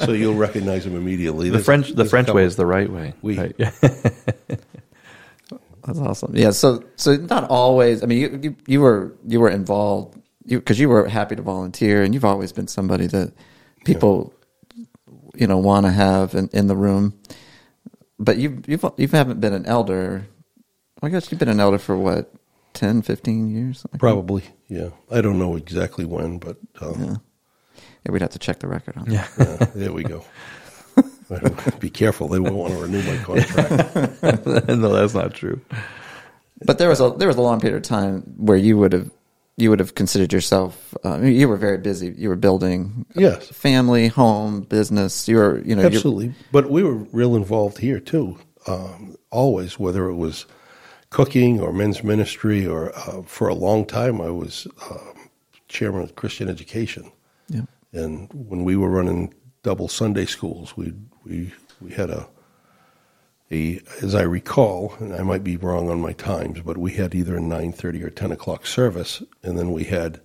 So 0.00 0.12
you'll 0.12 0.34
recognize 0.34 0.84
them 0.84 0.96
immediately. 0.96 1.46
The 1.48 1.52
There's- 1.52 1.64
French 1.64 1.90
the 1.92 2.04
French 2.04 2.28
way 2.28 2.44
is 2.44 2.56
the 2.56 2.66
right 2.66 2.90
way. 2.92 3.14
Oui. 3.22 3.38
Right. 3.38 3.54
Yeah. 3.58 3.70
That's 5.86 5.98
awesome. 5.98 6.34
Yeah. 6.36 6.50
So, 6.50 6.82
so 6.96 7.16
not 7.16 7.44
always. 7.50 8.02
I 8.02 8.06
mean, 8.06 8.18
you 8.20 8.40
you, 8.42 8.56
you 8.66 8.80
were 8.80 9.14
you 9.26 9.40
were 9.40 9.50
involved 9.50 10.18
because 10.46 10.78
you, 10.78 10.88
were 10.88 11.08
happy 11.08 11.36
to 11.36 11.42
volunteer, 11.42 12.02
and 12.02 12.14
you've 12.14 12.24
always 12.24 12.52
been 12.52 12.68
somebody 12.68 13.06
that 13.08 13.32
people, 13.84 14.32
you 15.34 15.46
know, 15.46 15.58
want 15.58 15.86
to 15.86 15.92
have 15.92 16.34
in, 16.34 16.48
in 16.52 16.66
the 16.66 16.76
room. 16.76 17.18
But 18.18 18.36
you 18.38 18.62
you've 18.66 18.84
you 18.96 19.08
haven't 19.08 19.40
been 19.40 19.52
an 19.52 19.66
elder. 19.66 20.26
I 21.02 21.08
guess 21.08 21.30
you've 21.30 21.40
been 21.40 21.48
an 21.48 21.60
elder 21.60 21.78
for 21.78 21.96
what 21.96 22.32
10, 22.74 23.02
15 23.02 23.48
years. 23.48 23.80
Something 23.80 23.90
like 23.92 23.92
that? 23.92 23.98
Probably, 23.98 24.42
yeah. 24.68 24.90
I 25.10 25.20
don't 25.20 25.38
know 25.38 25.56
exactly 25.56 26.04
when, 26.04 26.38
but 26.38 26.56
um, 26.80 27.02
Yeah. 27.02 27.16
Yeah, 28.04 28.12
we'd 28.12 28.22
have 28.22 28.30
to 28.30 28.38
check 28.38 28.58
the 28.58 28.68
record 28.68 28.96
on. 28.98 29.10
Yeah. 29.10 29.26
yeah, 29.38 29.56
there 29.74 29.92
we 29.92 30.04
go. 30.04 30.24
Be 31.80 31.88
careful; 31.88 32.28
they 32.28 32.38
won't 32.38 32.54
want 32.54 32.74
to 32.74 32.80
renew 32.80 33.02
my 33.02 33.16
contract. 33.24 34.68
no, 34.68 34.92
that's 34.92 35.14
not 35.14 35.32
true. 35.32 35.60
But 36.64 36.78
there 36.78 36.88
was 36.88 37.00
a 37.00 37.10
there 37.16 37.26
was 37.26 37.38
a 37.38 37.40
long 37.40 37.60
period 37.60 37.78
of 37.78 37.82
time 37.82 38.20
where 38.36 38.58
you 38.58 38.76
would 38.76 38.92
have 38.92 39.10
you 39.56 39.70
would 39.70 39.78
have 39.78 39.94
considered 39.94 40.32
yourself. 40.32 40.94
Uh, 41.04 41.20
you 41.20 41.48
were 41.48 41.56
very 41.56 41.78
busy. 41.78 42.14
You 42.16 42.28
were 42.28 42.36
building 42.36 43.06
Yes. 43.14 43.48
family, 43.48 44.08
home, 44.08 44.62
business. 44.62 45.28
You 45.28 45.36
were 45.36 45.62
you 45.64 45.76
know 45.76 45.84
Absolutely, 45.84 46.34
but 46.52 46.70
we 46.70 46.82
were 46.82 46.96
real 47.12 47.36
involved 47.36 47.78
here 47.78 48.00
too. 48.00 48.38
Um, 48.66 49.16
always, 49.30 49.78
whether 49.78 50.08
it 50.08 50.16
was 50.16 50.46
cooking 51.10 51.60
or 51.60 51.72
men's 51.72 52.02
ministry, 52.02 52.66
or 52.66 52.96
uh, 52.96 53.22
for 53.22 53.48
a 53.48 53.54
long 53.54 53.84
time, 53.86 54.20
I 54.20 54.30
was 54.30 54.66
um, 54.90 55.28
chairman 55.68 56.02
of 56.02 56.16
Christian 56.16 56.48
education. 56.48 57.12
Yeah. 57.48 57.66
And 57.92 58.28
when 58.32 58.64
we 58.64 58.76
were 58.76 58.90
running 58.90 59.34
double 59.62 59.88
Sunday 59.88 60.26
schools, 60.26 60.76
we 60.76 60.92
we 61.24 61.52
we 61.80 61.92
had 61.92 62.10
a 62.10 62.26
a, 63.54 63.80
as 64.02 64.14
I 64.14 64.22
recall, 64.22 64.94
and 64.98 65.14
I 65.14 65.22
might 65.22 65.44
be 65.44 65.56
wrong 65.56 65.88
on 65.88 66.00
my 66.00 66.12
times, 66.12 66.60
but 66.60 66.76
we 66.76 66.92
had 66.92 67.14
either 67.14 67.36
a 67.36 67.40
nine 67.40 67.72
thirty 67.72 68.02
or 68.02 68.10
ten 68.10 68.32
o'clock 68.32 68.66
service, 68.66 69.22
and 69.42 69.56
then 69.58 69.72
we 69.72 69.84
had 69.84 70.20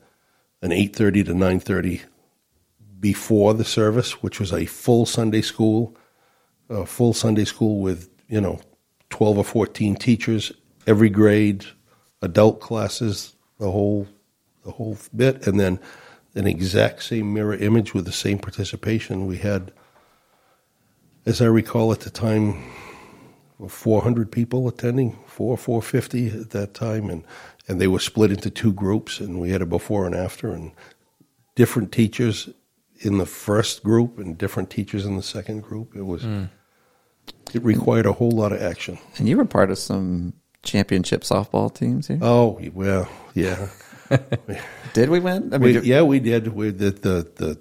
an 0.62 0.72
eight 0.72 0.96
thirty 0.96 1.24
to 1.24 1.34
nine 1.34 1.60
thirty 1.60 2.02
before 3.00 3.54
the 3.54 3.64
service, 3.64 4.22
which 4.24 4.40
was 4.40 4.52
a 4.52 4.66
full 4.66 5.06
Sunday 5.06 5.42
school, 5.42 5.96
a 6.70 6.86
full 6.86 7.14
Sunday 7.14 7.46
school 7.46 7.80
with 7.80 8.10
you 8.28 8.42
know 8.42 8.60
twelve 9.10 9.38
or 9.38 9.46
fourteen 9.46 9.96
teachers, 9.96 10.52
every 10.88 11.10
grade, 11.10 11.66
adult 12.22 12.60
classes, 12.60 13.36
the 13.60 13.72
whole 13.72 14.08
the 14.66 14.72
whole 14.72 14.98
bit, 15.16 15.48
and 15.48 15.60
then 15.60 15.80
an 16.36 16.48
exact 16.48 17.04
same 17.04 17.34
mirror 17.34 17.56
image 17.56 17.94
with 17.94 18.06
the 18.06 18.12
same 18.12 18.38
participation. 18.38 19.26
We 19.26 19.38
had, 19.38 19.72
as 21.26 21.42
I 21.42 21.46
recall 21.46 21.92
at 21.92 22.02
the 22.02 22.10
time, 22.10 22.64
400 23.68 24.32
people 24.32 24.68
attending, 24.68 25.18
four 25.26 25.58
450 25.58 26.28
at 26.28 26.50
that 26.52 26.74
time, 26.74 27.10
and 27.10 27.24
and 27.68 27.80
they 27.80 27.88
were 27.88 28.00
split 28.00 28.32
into 28.32 28.50
two 28.50 28.74
groups, 28.74 29.20
and 29.20 29.40
we 29.40 29.52
had 29.52 29.62
a 29.62 29.66
before 29.66 30.06
and 30.06 30.16
after, 30.16 30.52
and 30.52 30.72
different 31.56 31.92
teachers 31.92 32.50
in 33.00 33.18
the 33.18 33.26
first 33.26 33.84
group 33.84 34.18
and 34.18 34.38
different 34.38 34.70
teachers 34.70 35.06
in 35.06 35.16
the 35.16 35.24
second 35.24 35.62
group. 35.62 35.96
It 35.96 36.04
was 36.04 36.24
hmm. 36.24 36.46
it 37.54 37.64
required 37.64 38.06
a 38.06 38.14
whole 38.14 38.32
lot 38.32 38.52
of 38.52 38.62
action. 38.62 38.98
And 39.18 39.28
you 39.28 39.38
were 39.38 39.46
part 39.46 39.72
of 39.72 39.78
some 39.78 40.34
championship 40.64 41.22
softball 41.22 41.74
teams 41.74 42.08
here. 42.08 42.20
Oh 42.22 42.60
well, 42.74 43.10
yeah. 43.34 43.68
Did 44.94 45.10
we 45.10 45.20
win? 45.20 45.54
I 45.54 45.58
We, 45.58 45.74
do- 45.74 45.82
yeah, 45.84 46.02
we 46.02 46.20
did. 46.20 46.48
We 46.50 46.72
did 46.72 47.02
the 47.02 47.30
the 47.36 47.60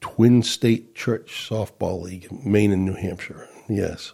Twin 0.00 0.42
State 0.42 0.94
Church 0.94 1.48
Softball 1.48 2.02
League, 2.02 2.30
Maine 2.44 2.72
and 2.72 2.84
New 2.84 2.94
Hampshire. 2.94 3.48
Yes, 3.68 4.12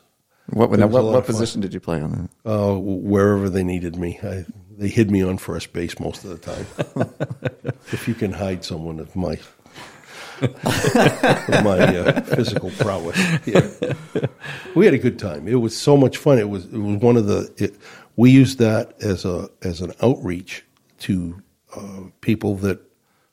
What, 0.50 0.70
now, 0.70 0.86
what, 0.86 1.04
what 1.04 1.26
position 1.26 1.60
did 1.60 1.74
you 1.74 1.80
play 1.80 2.00
on 2.00 2.30
that? 2.44 2.50
uh, 2.50 2.74
wherever 2.74 3.50
they 3.50 3.62
needed 3.62 3.96
me, 3.96 4.18
I, 4.22 4.46
they 4.78 4.88
hid 4.88 5.10
me 5.10 5.22
on 5.22 5.36
first 5.36 5.72
base 5.72 6.00
most 6.00 6.24
of 6.24 6.30
the 6.30 6.38
time. 6.38 6.66
if 7.92 8.08
you 8.08 8.14
can 8.14 8.32
hide 8.32 8.64
someone 8.64 8.98
of 8.98 9.14
my 9.14 9.38
my 10.40 11.78
uh, 11.80 12.20
physical 12.22 12.70
prowess, 12.78 13.18
yeah. 13.44 13.68
we 14.74 14.84
had 14.84 14.94
a 14.94 14.98
good 14.98 15.18
time. 15.18 15.48
It 15.48 15.56
was 15.56 15.76
so 15.76 15.96
much 15.96 16.16
fun. 16.16 16.38
It 16.38 16.48
was 16.48 16.64
it 16.66 16.78
was 16.78 16.96
one 16.98 17.16
of 17.16 17.26
the 17.26 17.52
it, 17.56 17.74
we 18.16 18.30
used 18.30 18.58
that 18.58 18.94
as 19.02 19.24
a 19.24 19.50
as 19.62 19.80
an 19.80 19.92
outreach 20.00 20.64
to 21.00 21.42
uh, 21.76 22.04
people 22.20 22.54
that 22.56 22.80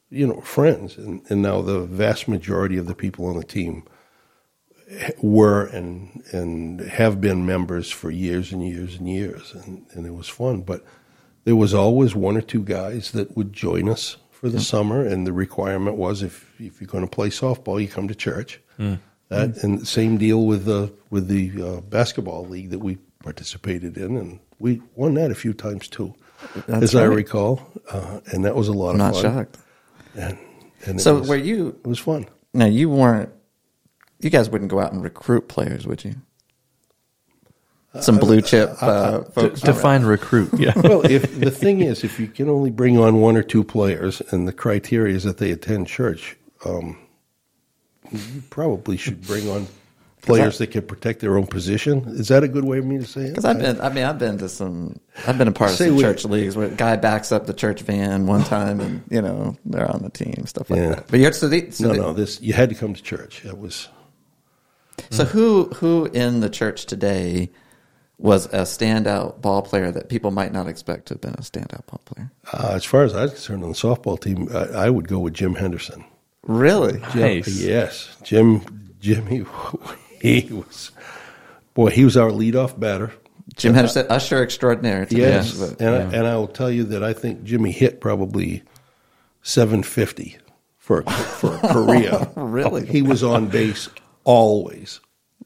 you 0.10 0.28
know 0.28 0.42
friends, 0.42 0.98
and, 0.98 1.22
and 1.30 1.42
now 1.42 1.62
the 1.62 1.82
vast 1.82 2.28
majority 2.28 2.78
of 2.78 2.88
the 2.88 2.96
people 2.96 3.28
on 3.28 3.38
the 3.38 3.44
team 3.44 3.84
were 5.22 5.66
and 5.66 6.24
and 6.32 6.80
have 6.82 7.20
been 7.22 7.46
members 7.46 7.90
for 7.92 8.12
years 8.12 8.52
and 8.52 8.66
years 8.68 8.96
and 8.96 9.10
years, 9.10 9.54
and, 9.54 9.86
and 9.94 10.06
it 10.06 10.14
was 10.14 10.28
fun. 10.28 10.62
But 10.62 10.84
there 11.44 11.56
was 11.56 11.74
always 11.74 12.16
one 12.16 12.38
or 12.38 12.42
two 12.42 12.64
guys 12.64 13.12
that 13.12 13.36
would 13.36 13.54
join 13.54 13.90
us 13.90 14.18
for 14.32 14.50
the 14.50 14.60
summer, 14.60 15.04
and 15.06 15.26
the 15.26 15.34
requirement 15.34 15.96
was 15.98 16.22
if 16.22 16.54
if 16.60 16.80
you're 16.82 16.88
going 16.88 17.04
to 17.06 17.10
play 17.10 17.30
softball, 17.30 17.82
you 17.82 17.88
come 17.88 18.08
to 18.08 18.16
church. 18.16 18.60
That, 19.30 19.64
and 19.64 19.88
same 19.88 20.18
deal 20.18 20.46
with 20.46 20.66
the 20.66 20.94
with 21.10 21.28
the 21.28 21.52
uh, 21.62 21.82
basketball 21.82 22.46
league 22.48 22.70
that 22.70 22.80
we 22.80 22.98
participated 23.24 23.98
in, 23.98 24.18
and 24.18 24.40
we 24.60 24.82
won 24.96 25.16
that 25.16 25.32
a 25.32 25.36
few 25.36 25.52
times 25.54 25.88
too, 25.88 26.14
That's 26.68 26.84
as 26.84 26.96
I 26.96 27.06
recall, 27.06 27.68
uh, 27.92 28.20
and 28.32 28.46
that 28.46 28.56
was 28.56 28.68
a 28.68 28.74
lot 28.74 28.90
I'm 28.90 28.96
of 28.96 28.98
not 29.00 29.14
fun. 29.16 29.22
shocked. 29.24 29.58
And, 30.16 30.38
and 30.86 31.02
So 31.02 31.20
was, 31.20 31.28
were 31.30 31.36
you? 31.36 31.70
it 31.84 31.88
was 31.88 31.98
fun. 32.00 32.28
Now 32.54 32.68
you 32.68 32.88
weren't. 32.90 33.32
You 34.26 34.32
guys 34.32 34.50
wouldn't 34.50 34.72
go 34.72 34.80
out 34.80 34.92
and 34.92 35.04
recruit 35.04 35.48
players, 35.48 35.86
would 35.86 36.04
you? 36.04 36.16
Some 38.02 38.18
blue 38.18 38.42
chip 38.42 38.72
uh, 38.82 39.22
folks. 39.22 39.62
Define 39.62 40.02
recruit. 40.02 40.50
Yeah. 40.58 40.74
well, 40.84 41.06
if 41.06 41.40
the 41.40 41.52
thing 41.52 41.82
is, 41.82 42.04
if 42.04 42.20
you 42.20 42.26
can 42.26 42.50
only 42.50 42.72
bring 42.72 42.98
on 42.98 43.22
one 43.22 43.38
or 43.38 43.44
two 43.44 43.64
players, 43.64 44.24
and 44.32 44.48
the 44.48 44.52
criteria 44.52 45.16
is 45.16 45.26
that 45.26 45.38
they 45.38 45.52
attend 45.52 45.86
church, 45.86 46.36
um, 46.66 46.98
you 48.12 48.42
probably 48.50 48.98
should 48.98 49.22
bring 49.22 49.48
on 49.48 49.68
players 50.24 50.58
that 50.58 50.72
can 50.72 50.82
protect 50.82 51.20
their 51.20 51.38
own 51.38 51.46
position. 51.46 52.04
Is 52.08 52.30
that 52.30 52.44
a 52.44 52.48
good 52.48 52.64
way 52.64 52.80
of 52.80 52.86
me 52.86 52.98
to 52.98 53.06
say 53.06 53.26
it? 53.26 53.30
Because 53.30 53.46
I've 53.46 53.60
been, 53.60 53.80
I 53.80 53.90
mean, 53.90 54.06
I've 54.06 54.18
been 54.18 54.40
to 54.40 54.50
some, 54.50 55.00
I've 55.28 55.38
been 55.38 55.50
a 55.50 55.52
part 55.52 55.70
of 55.70 55.78
some 55.78 55.98
we- 55.98 56.02
church 56.02 56.26
leagues 56.26 56.58
where 56.58 56.66
a 56.66 56.72
guy 56.72 56.96
backs 56.96 57.32
up 57.32 57.46
the 57.46 57.54
church 57.54 57.82
van 57.82 58.26
one 58.26 58.44
time, 58.44 58.80
and 58.80 59.04
you 59.12 59.22
know 59.22 59.56
they're 59.66 59.90
on 59.90 60.02
the 60.02 60.10
team, 60.10 60.48
stuff 60.48 60.72
like 60.72 60.80
Yeah. 60.80 60.90
that. 60.96 61.08
But 61.10 61.20
you're 61.20 61.32
so, 61.32 61.48
the, 61.48 61.70
so, 61.70 61.90
no, 61.90 61.94
the- 61.94 62.00
no. 62.00 62.14
This 62.14 62.42
you 62.42 62.54
had 62.54 62.70
to 62.70 62.76
come 62.76 62.96
to 62.96 63.04
church. 63.04 63.44
That 63.44 63.60
was 63.60 63.88
so 65.10 65.26
who 65.26 65.66
who 65.76 66.06
in 66.06 66.40
the 66.40 66.50
church 66.50 66.86
today 66.86 67.50
was 68.18 68.46
a 68.48 68.62
standout 68.62 69.42
ball 69.42 69.62
player 69.62 69.92
that 69.92 70.08
people 70.10 70.32
might 70.32 70.54
not 70.54 70.68
expect 70.68 71.08
to 71.08 71.14
have 71.16 71.22
been 71.22 71.34
a 71.34 71.42
standout 71.42 71.86
ball 71.88 72.02
player? 72.06 72.32
uh, 72.54 72.70
as 72.74 72.86
far 72.86 73.04
as 73.04 73.14
I 73.14 73.24
was 73.24 73.32
concerned 73.32 73.64
on 73.64 73.70
the 73.70 73.76
softball 73.76 74.20
team. 74.20 74.48
I, 74.54 74.86
I 74.86 74.90
would 74.90 75.08
go 75.08 75.20
with 75.20 75.34
Jim 75.34 75.56
Henderson. 75.56 76.04
Really? 76.44 77.00
Jim, 77.12 77.22
Nice. 77.22 77.48
Yes, 77.60 78.16
Jim. 78.24 78.62
Jim. 79.00 79.26
He, 79.28 79.44
he 80.48 80.54
was. 80.54 80.92
Boy, 81.74 81.90
he 81.90 82.06
was 82.06 82.16
our 82.16 82.30
leadoff 82.30 82.80
batter. 82.80 83.12
Jim 83.58 83.74
Henderson, 83.74 84.06
usher 84.10 84.42
extraordinaire. 84.44 85.06
Today, 85.06 85.22
Yes, 85.22 85.54
but- 85.54 85.82
and 85.82 85.90
I, 85.96 86.18
and 86.18 86.28
I 86.28 86.36
will 86.38 86.48
tell 86.48 86.72
you 86.72 86.84
that 86.86 87.04
I 87.04 87.14
think 87.14 87.44
Jimmy 87.44 87.72
hit 87.72 88.00
probably 88.00 88.64
seven 89.44 89.84
fifty 89.84 90.38
for 90.78 91.04
a, 91.06 91.12
for 91.12 91.56
a 91.64 91.68
career. 91.74 92.28
Really? 92.36 92.86
he 92.86 93.02
was 93.02 93.24
on 93.24 93.48
base 93.48 93.90
always, 94.26 95.00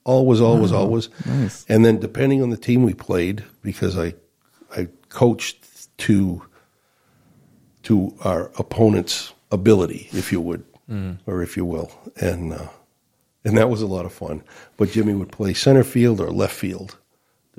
always, 0.03 0.41
always, 0.41 0.71
always. 0.71 1.09
nice. 1.25 1.65
And 1.69 1.85
then 1.85 1.99
depending 1.99 2.41
on 2.41 2.49
the 2.49 2.57
team 2.57 2.83
we 2.83 2.95
played, 2.95 3.43
because 3.61 3.97
I 3.97 4.15
I 4.75 4.87
coached 5.09 5.97
to 5.99 6.41
to 7.83 8.13
our 8.23 8.51
opponent's 8.57 9.33
ability, 9.51 10.09
if 10.11 10.31
you 10.31 10.41
would, 10.41 10.63
or 11.27 11.43
if 11.43 11.55
you 11.55 11.65
will, 11.65 11.91
and 12.19 12.53
uh, 12.53 12.67
and 13.45 13.57
that 13.57 13.69
was 13.69 13.81
a 13.81 13.87
lot 13.87 14.05
of 14.05 14.13
fun. 14.13 14.43
But 14.77 14.89
Jimmy 14.91 15.13
would 15.13 15.31
play 15.31 15.53
center 15.53 15.83
field 15.83 16.19
or 16.19 16.31
left 16.31 16.55
field, 16.55 16.97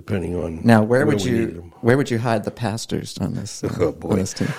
depending 0.01 0.35
on 0.35 0.61
Now, 0.65 0.83
where, 0.83 1.05
would 1.05 1.23
we 1.23 1.31
you 1.31 1.73
where 1.83 1.97
would 1.97 2.11
you 2.11 2.19
hide 2.19 2.45
the 2.45 2.51
pastors 2.51 3.17
on 3.19 3.35
this? 3.35 3.63
Uh, 3.63 3.69
Oh, 3.81 3.93
boy. 3.93 4.11
on 4.13 4.19
this 4.19 4.33
team? 4.33 4.47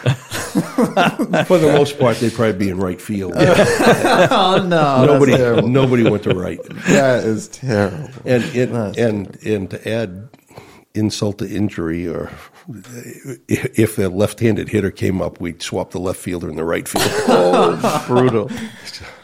For 1.47 1.57
the 1.57 1.73
most 1.75 1.97
part, 1.99 2.17
they'd 2.17 2.31
probably 2.33 2.53
be 2.65 2.69
in 2.69 2.77
right 2.77 3.01
field. 3.01 3.33
oh 3.37 4.63
no, 4.67 5.05
nobody, 5.05 5.35
terrible. 5.35 5.67
nobody 5.67 6.09
went 6.09 6.23
to 6.23 6.35
right. 6.35 6.59
That 6.87 7.23
is 7.23 7.47
terrible. 7.47 8.09
And 8.25 8.43
and, 8.55 8.73
That's 8.73 8.97
and 9.45 9.69
to 9.71 9.89
add 9.89 10.29
insult 10.93 11.39
to 11.39 11.49
injury, 11.49 12.07
or 12.07 12.29
if 13.47 13.79
if 13.79 13.95
the 13.95 14.09
left-handed 14.09 14.69
hitter 14.69 14.91
came 14.91 15.21
up, 15.21 15.39
we'd 15.41 15.61
swap 15.61 15.91
the 15.91 15.99
left 15.99 16.19
fielder 16.19 16.49
and 16.49 16.57
the 16.57 16.63
right 16.65 16.87
fielder. 16.87 17.09
Oh 17.27 18.03
brutal. 18.07 18.49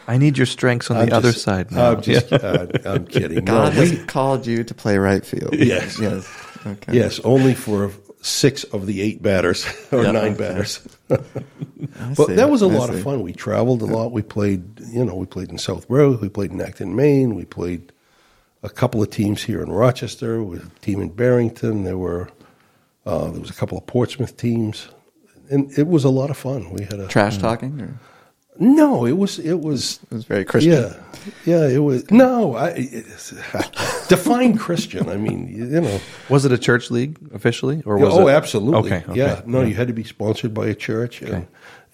I 0.08 0.16
need 0.18 0.36
your 0.38 0.46
strengths 0.46 0.90
on 0.90 0.96
the 0.96 1.02
I'm 1.04 1.12
other 1.12 1.32
just- 1.32 1.44
side 1.44 1.70
now. 1.70 1.92
I'm 1.92 2.00
just, 2.02 2.32
uh, 2.32 2.66
I'm 2.84 3.06
kidding. 3.14 3.44
God 3.44 3.74
No, 3.74 3.80
has 3.80 3.90
we- 3.92 3.98
called 4.06 4.46
you 4.46 4.64
to 4.64 4.74
play 4.74 4.96
right 4.98 5.24
field. 5.24 5.54
Yes. 5.58 5.98
Yes. 6.00 6.26
Okay. 6.66 6.94
yes, 6.94 7.20
only 7.24 7.54
for 7.54 7.92
six 8.20 8.64
of 8.64 8.86
the 8.86 9.00
eight 9.00 9.22
batters 9.22 9.64
or 9.92 10.02
Yeah, 10.02 10.10
nine 10.12 10.32
okay. 10.32 10.38
batters. 10.48 10.80
But 11.08 12.28
that 12.36 12.50
was 12.50 12.62
a 12.62 12.66
I 12.66 12.72
lot 12.72 12.88
see. 12.90 12.96
of 12.96 13.02
fun. 13.02 13.22
We 13.22 13.32
traveled 13.32 13.82
a 13.82 13.86
lot. 13.86 14.10
We 14.12 14.22
played, 14.22 14.80
you 14.90 15.04
know, 15.04 15.14
we 15.14 15.26
played 15.26 15.50
in 15.50 15.58
Southborough. 15.58 16.16
We 16.18 16.28
played 16.28 16.50
in 16.50 16.60
Acton, 16.60 16.96
Maine. 16.96 17.34
We 17.36 17.44
played 17.44 17.92
a 18.62 18.68
couple 18.68 19.02
of 19.02 19.10
teams 19.10 19.42
here 19.44 19.62
in 19.62 19.70
Rochester. 19.70 20.42
With 20.42 20.66
a 20.66 20.80
team 20.80 21.00
in 21.00 21.10
Barrington. 21.10 21.84
There 21.84 21.96
were 21.98 22.28
uh, 23.06 23.30
there 23.30 23.40
was 23.40 23.50
a 23.50 23.54
couple 23.54 23.78
of 23.78 23.86
Portsmouth 23.86 24.36
teams, 24.36 24.88
and 25.50 25.70
it 25.78 25.86
was 25.86 26.04
a 26.04 26.10
lot 26.10 26.28
of 26.30 26.36
fun. 26.36 26.70
We 26.70 26.82
had 26.84 26.98
a 27.00 27.06
Trash 27.06 27.38
talking. 27.38 27.80
Or? 27.80 27.98
No. 28.58 29.04
It 29.04 29.12
was 29.12 29.38
it 29.38 29.60
was 29.60 30.00
It 30.10 30.14
was 30.14 30.24
very 30.24 30.44
Christian. 30.44 30.72
yeah 30.72 30.94
yeah. 31.44 31.66
It 31.66 31.78
was 31.78 32.10
no. 32.10 32.56
I 32.56 32.72
define 34.08 34.56
Christian. 34.56 35.08
I 35.08 35.16
mean, 35.16 35.48
you 35.48 35.80
know. 35.80 36.00
Was 36.28 36.44
it 36.44 36.52
a 36.52 36.58
church 36.58 36.90
league 36.90 37.18
officially, 37.32 37.82
or 37.84 37.98
was 37.98 38.14
oh, 38.14 38.28
it? 38.28 38.32
absolutely. 38.32 38.92
Okay. 38.92 39.04
okay. 39.08 39.18
Yeah. 39.18 39.42
No, 39.46 39.62
you 39.62 39.74
had 39.74 39.88
to 39.88 39.94
be 39.94 40.04
sponsored 40.04 40.54
by 40.54 40.66
a 40.66 40.74
church, 40.74 41.22
and, 41.22 41.46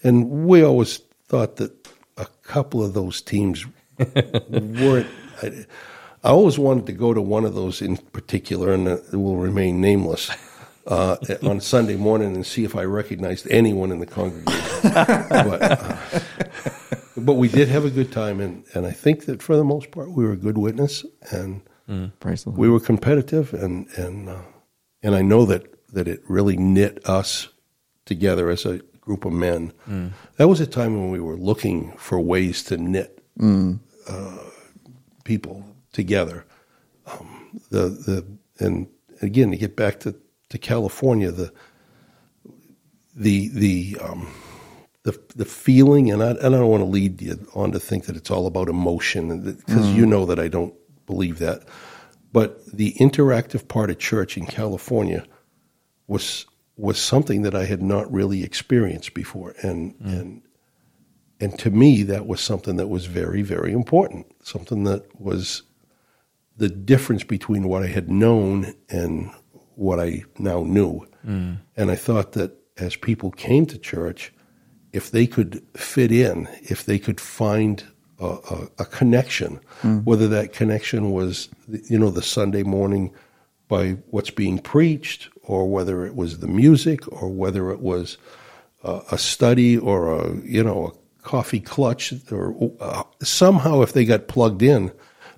and 0.03 0.45
we 0.45 0.63
always 0.63 1.01
thought 1.27 1.57
that 1.57 1.87
a 2.17 2.25
couple 2.43 2.83
of 2.83 2.93
those 2.93 3.21
teams 3.21 3.65
weren't. 4.49 5.07
I, 5.41 5.65
I 6.23 6.29
always 6.29 6.57
wanted 6.57 6.87
to 6.87 6.93
go 6.93 7.13
to 7.13 7.21
one 7.21 7.45
of 7.45 7.53
those 7.53 7.81
in 7.81 7.97
particular, 7.97 8.73
and 8.73 8.87
it 8.87 9.13
will 9.13 9.37
remain 9.37 9.79
nameless. 9.79 10.31
Uh, 10.87 11.17
on 11.43 11.59
Sunday 11.59 11.95
morning 11.95 12.35
and 12.35 12.45
see 12.45 12.63
if 12.63 12.75
I 12.75 12.83
recognized 12.83 13.47
anyone 13.49 13.91
in 13.91 13.99
the 13.99 14.05
congregation. 14.05 14.71
but, 14.83 15.61
uh, 15.61 15.97
but 17.17 17.33
we 17.33 17.47
did 17.47 17.67
have 17.69 17.85
a 17.85 17.89
good 17.89 18.11
time, 18.11 18.39
and, 18.39 18.63
and 18.73 18.85
I 18.85 18.91
think 18.91 19.25
that 19.25 19.41
for 19.41 19.55
the 19.57 19.63
most 19.63 19.89
part 19.91 20.11
we 20.11 20.23
were 20.23 20.33
a 20.33 20.37
good 20.37 20.57
witness, 20.57 21.03
and 21.31 21.61
Praise 22.19 22.43
the 22.43 22.49
Lord. 22.49 22.59
we 22.59 22.69
were 22.69 22.79
competitive, 22.79 23.53
and 23.53 23.87
and 23.97 24.29
uh, 24.29 24.41
and 25.01 25.15
I 25.15 25.21
know 25.21 25.45
that 25.45 25.63
that 25.93 26.07
it 26.07 26.21
really 26.27 26.57
knit 26.57 26.99
us 27.07 27.47
together 28.05 28.49
as 28.49 28.65
a 28.65 28.79
group 29.01 29.25
of 29.25 29.33
men. 29.33 29.71
That 30.37 30.47
was 30.47 30.59
a 30.59 30.67
time 30.67 30.95
when 30.99 31.09
we 31.11 31.19
were 31.19 31.37
looking 31.37 31.91
for 31.97 32.19
ways 32.19 32.63
to 32.65 32.77
knit 32.77 33.23
uh, 34.07 34.37
people 35.23 35.63
together. 35.93 36.45
Um, 37.07 37.61
the 37.69 37.89
the 37.89 38.25
and 38.59 38.87
again 39.21 39.51
to 39.51 39.57
get 39.57 39.75
back 39.75 39.99
to, 40.01 40.15
to 40.49 40.57
California, 40.57 41.31
the 41.31 41.51
the 43.15 43.49
the 43.49 43.97
um, 44.01 44.27
the 45.03 45.19
the 45.35 45.45
feeling, 45.45 46.11
and 46.11 46.21
I, 46.21 46.31
and 46.31 46.55
I 46.55 46.59
don't 46.59 46.69
want 46.69 46.81
to 46.81 46.89
lead 46.89 47.21
you 47.21 47.47
on 47.55 47.71
to 47.71 47.79
think 47.79 48.05
that 48.05 48.15
it's 48.15 48.31
all 48.31 48.47
about 48.47 48.69
emotion, 48.69 49.53
because 49.53 49.91
you 49.93 50.05
know 50.05 50.25
that 50.25 50.39
I 50.39 50.47
don't 50.47 50.73
believe 51.05 51.39
that. 51.39 51.63
But 52.31 52.65
the 52.65 52.93
interactive 52.99 53.67
part 53.67 53.89
of 53.89 53.99
church 53.99 54.37
in 54.37 54.45
California 54.45 55.25
was 56.07 56.45
was 56.77 56.99
something 56.99 57.43
that 57.43 57.55
I 57.55 57.65
had 57.65 57.81
not 57.81 58.11
really 58.11 58.43
experienced 58.43 59.13
before, 59.13 59.55
and 59.61 59.95
and 60.01 60.41
and 61.39 61.57
to 61.59 61.69
me 61.69 62.03
that 62.03 62.27
was 62.27 62.41
something 62.41 62.75
that 62.75 62.87
was 62.87 63.05
very 63.05 63.41
very 63.41 63.71
important, 63.71 64.25
something 64.43 64.83
that 64.83 65.19
was 65.19 65.63
the 66.57 66.69
difference 66.69 67.23
between 67.23 67.67
what 67.67 67.83
I 67.83 67.87
had 67.87 68.09
known 68.09 68.73
and 68.89 69.31
what 69.75 69.99
I 69.99 70.23
now 70.37 70.63
knew. 70.63 71.05
And 71.75 71.91
I 71.91 71.95
thought 71.95 72.33
that 72.33 72.51
as 72.77 72.95
people 72.95 73.31
came 73.31 73.65
to 73.67 73.77
church, 73.77 74.31
if 74.93 75.11
they 75.11 75.27
could 75.27 75.61
fit 75.75 76.11
in, 76.11 76.47
if 76.63 76.85
they 76.85 76.99
could 76.99 77.19
find 77.19 77.83
a, 78.19 78.25
a, 78.25 78.67
a 78.79 78.85
connection, 78.85 79.59
whether 80.05 80.27
that 80.29 80.53
connection 80.53 81.11
was, 81.11 81.49
you 81.89 81.99
know, 81.99 82.09
the 82.11 82.21
Sunday 82.21 82.63
morning 82.63 83.13
by 83.67 83.97
what's 84.11 84.31
being 84.31 84.59
preached, 84.59 85.29
or 85.41 85.67
whether 85.69 86.05
it 86.05 86.15
was 86.15 86.39
the 86.39 86.47
music, 86.47 87.11
or 87.11 87.29
whether 87.29 87.71
it 87.71 87.79
was 87.79 88.17
uh, 88.83 89.01
a 89.11 89.17
study 89.17 89.77
or 89.77 90.13
a, 90.13 90.35
you 90.43 90.63
know, 90.63 90.87
a 90.87 91.21
coffee 91.23 91.59
clutch, 91.59 92.13
or 92.31 92.71
uh, 92.79 93.03
somehow 93.23 93.81
if 93.81 93.93
they 93.93 94.05
got 94.05 94.27
plugged 94.27 94.61
in, 94.61 94.91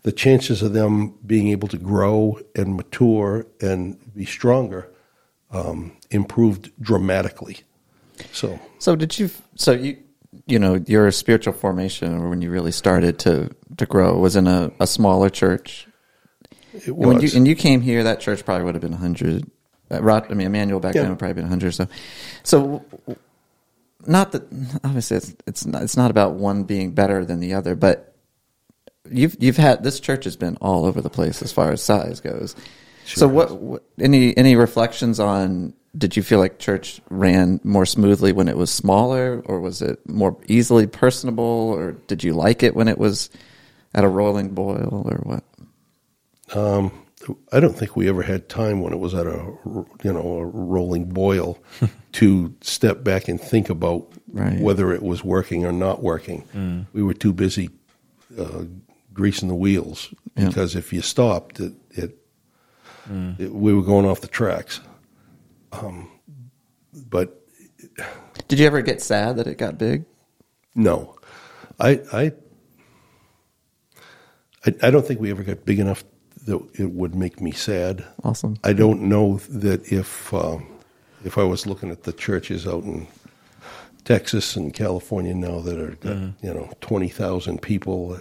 the 0.03 0.11
chances 0.11 0.61
of 0.61 0.73
them 0.73 1.17
being 1.25 1.47
able 1.47 1.67
to 1.67 1.77
grow 1.77 2.39
and 2.55 2.75
mature 2.75 3.47
and 3.61 3.97
be 4.18 4.26
stronger 4.26 4.89
um, 5.51 5.93
improved 6.11 6.72
dramatically. 6.82 7.59
So 8.34 8.59
So 8.80 8.95
did 8.95 9.18
you? 9.20 9.30
So 9.55 9.72
you, 9.72 9.97
you 10.45 10.59
know, 10.59 10.76
your 10.88 11.11
spiritual 11.11 11.53
formation, 11.53 12.15
or 12.15 12.30
when 12.30 12.41
you 12.41 12.49
really 12.51 12.72
started 12.72 13.20
to 13.20 13.49
to 13.78 13.86
grow, 13.86 14.18
was 14.20 14.36
in 14.36 14.47
a, 14.47 14.72
a 14.80 14.88
smaller 14.88 15.30
church. 15.30 15.88
it 16.74 16.88
And 16.88 16.97
when 16.97 17.18
you 17.18 17.24
was. 17.24 17.36
and 17.36 17.47
you 17.47 17.55
came 17.55 17.82
here, 17.82 18.03
that 18.03 18.20
church 18.20 18.43
probably 18.43 18.65
would 18.65 18.76
have 18.76 18.82
been 18.82 18.93
hundred. 18.93 19.49
Uh, 19.89 20.01
Rod, 20.01 20.30
I 20.30 20.34
mean, 20.34 20.47
Emmanuel 20.47 20.80
back 20.82 20.95
Yeah. 20.95 21.03
then 21.03 21.11
would 21.11 21.20
probably 21.20 21.36
been 21.36 21.47
hundred. 21.47 21.74
So, 21.74 21.88
so 22.43 22.84
not 24.05 24.32
that 24.34 24.43
obviously 24.84 25.18
it's 25.18 25.36
it's 25.45 25.65
not, 25.65 25.84
it's 25.84 25.95
not 25.95 26.11
about 26.11 26.34
one 26.34 26.63
being 26.63 26.91
better 26.91 27.24
than 27.24 27.39
the 27.39 27.53
other, 27.53 27.76
but 27.76 28.15
you've 29.09 29.38
you've 29.39 29.57
had 29.57 29.84
this 29.84 29.99
church 29.99 30.26
has 30.26 30.36
been 30.36 30.57
all 30.59 30.86
over 30.86 31.01
the 31.01 31.09
place 31.09 31.41
as 31.41 31.51
far 31.53 31.72
as 31.72 31.82
size 31.82 32.20
goes. 32.20 32.55
So 33.16 33.28
what, 33.28 33.60
what 33.62 33.84
any 33.99 34.36
any 34.38 34.55
reflections 34.55 35.20
on 35.20 35.74
did 35.97 36.16
you 36.16 36.22
feel 36.24 36.39
like 36.39 36.60
church 36.60 37.01
ran 37.10 37.60
more 37.64 37.86
smoothly 37.86 38.32
when 38.32 38.47
it 38.47 38.58
was 38.58 38.70
smaller 38.70 39.41
or 39.45 39.60
was 39.60 39.82
it 39.82 40.08
more 40.08 40.38
easily 40.47 40.86
personable 40.88 41.43
or 41.76 41.93
did 42.08 42.24
you 42.24 42.34
like 42.34 42.62
it 42.64 42.76
when 42.76 42.88
it 42.88 42.97
was 42.97 43.30
at 43.95 44.03
a 44.03 44.08
rolling 44.08 44.49
boil 44.49 45.03
or 45.10 45.18
what? 45.24 45.43
Um, 46.55 46.91
I 47.51 47.60
don't 47.60 47.74
think 47.78 47.95
we 47.95 48.08
ever 48.08 48.22
had 48.22 48.47
time 48.47 48.80
when 48.82 48.93
it 48.93 48.99
was 48.99 49.14
at 49.14 49.26
a 49.28 49.53
you 50.03 50.14
know 50.14 50.38
a 50.39 50.45
rolling 50.45 51.05
boil 51.10 51.58
to 52.14 52.53
step 52.62 53.03
back 53.03 53.28
and 53.28 53.39
think 53.39 53.70
about 53.70 54.08
Right. 54.30 54.60
whether 54.60 54.91
it 54.91 55.01
was 55.01 55.24
working 55.24 55.66
or 55.66 55.72
not 55.72 56.03
working. 56.03 56.86
We 56.93 57.01
were 57.01 57.14
too 57.14 57.32
busy 57.34 57.70
uh, 58.38 58.66
greasing 59.14 59.47
the 59.47 59.55
wheels 59.55 60.14
Yeah. 60.36 60.47
because 60.49 60.76
if 60.76 60.91
you 60.93 61.01
stopped, 61.01 61.60
it, 61.62 61.74
it, 61.91 62.18
it 63.10 63.53
we 63.53 63.74
were 63.74 63.84
going 63.84 64.05
off 64.05 64.22
the 64.22 64.28
tracks. 64.28 64.80
Um, 65.72 66.10
but 67.10 67.41
Did 68.47 68.60
you 68.60 68.66
ever 68.66 68.82
get 68.82 69.01
sad 69.01 69.38
that 69.38 69.47
it 69.47 69.58
got 69.58 69.78
big? 69.78 70.05
No, 70.76 71.16
I, 71.80 72.01
I, 72.14 72.32
I, 74.66 74.76
I 74.84 74.89
don't 74.91 75.05
think 75.05 75.20
we 75.20 75.32
ever 75.32 75.43
got 75.43 75.66
big 75.66 75.80
enough 75.80 76.03
that 76.45 76.60
it 76.80 76.91
would 76.91 77.16
make 77.16 77.41
me 77.41 77.51
sad. 77.51 78.05
Awesome. 78.24 78.58
I 78.64 78.74
don't 78.74 79.01
know 79.03 79.38
that 79.49 79.91
if 79.91 80.34
um, 80.34 80.68
if 81.26 81.38
I 81.38 81.43
was 81.43 81.66
looking 81.66 81.91
at 81.91 82.03
the 82.03 82.14
churches 82.14 82.68
out 82.68 82.84
in 82.84 83.08
Texas 84.05 84.55
and 84.55 84.74
California 84.74 85.34
now 85.34 85.60
that 85.60 85.80
are 85.80 85.95
got, 85.95 86.16
you 86.41 86.53
know 86.53 86.72
twenty 86.80 87.10
thousand 87.10 87.62
people, 87.62 88.20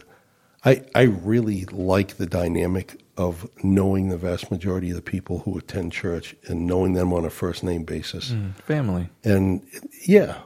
I 0.64 0.82
I 0.94 1.02
really 1.02 1.64
like 1.66 2.16
the 2.16 2.26
dynamic 2.26 3.00
of 3.16 3.48
knowing 3.62 4.08
the 4.08 4.16
vast 4.16 4.50
majority 4.50 4.90
of 4.90 4.96
the 4.96 5.02
people 5.02 5.38
who 5.40 5.56
attend 5.56 5.92
church 5.92 6.36
and 6.46 6.66
knowing 6.66 6.92
them 6.92 7.12
on 7.12 7.24
a 7.24 7.30
first 7.30 7.64
name 7.64 7.84
basis. 7.84 8.30
Mm, 8.30 8.54
family. 8.56 9.08
And 9.24 9.66
yeah, 10.06 10.38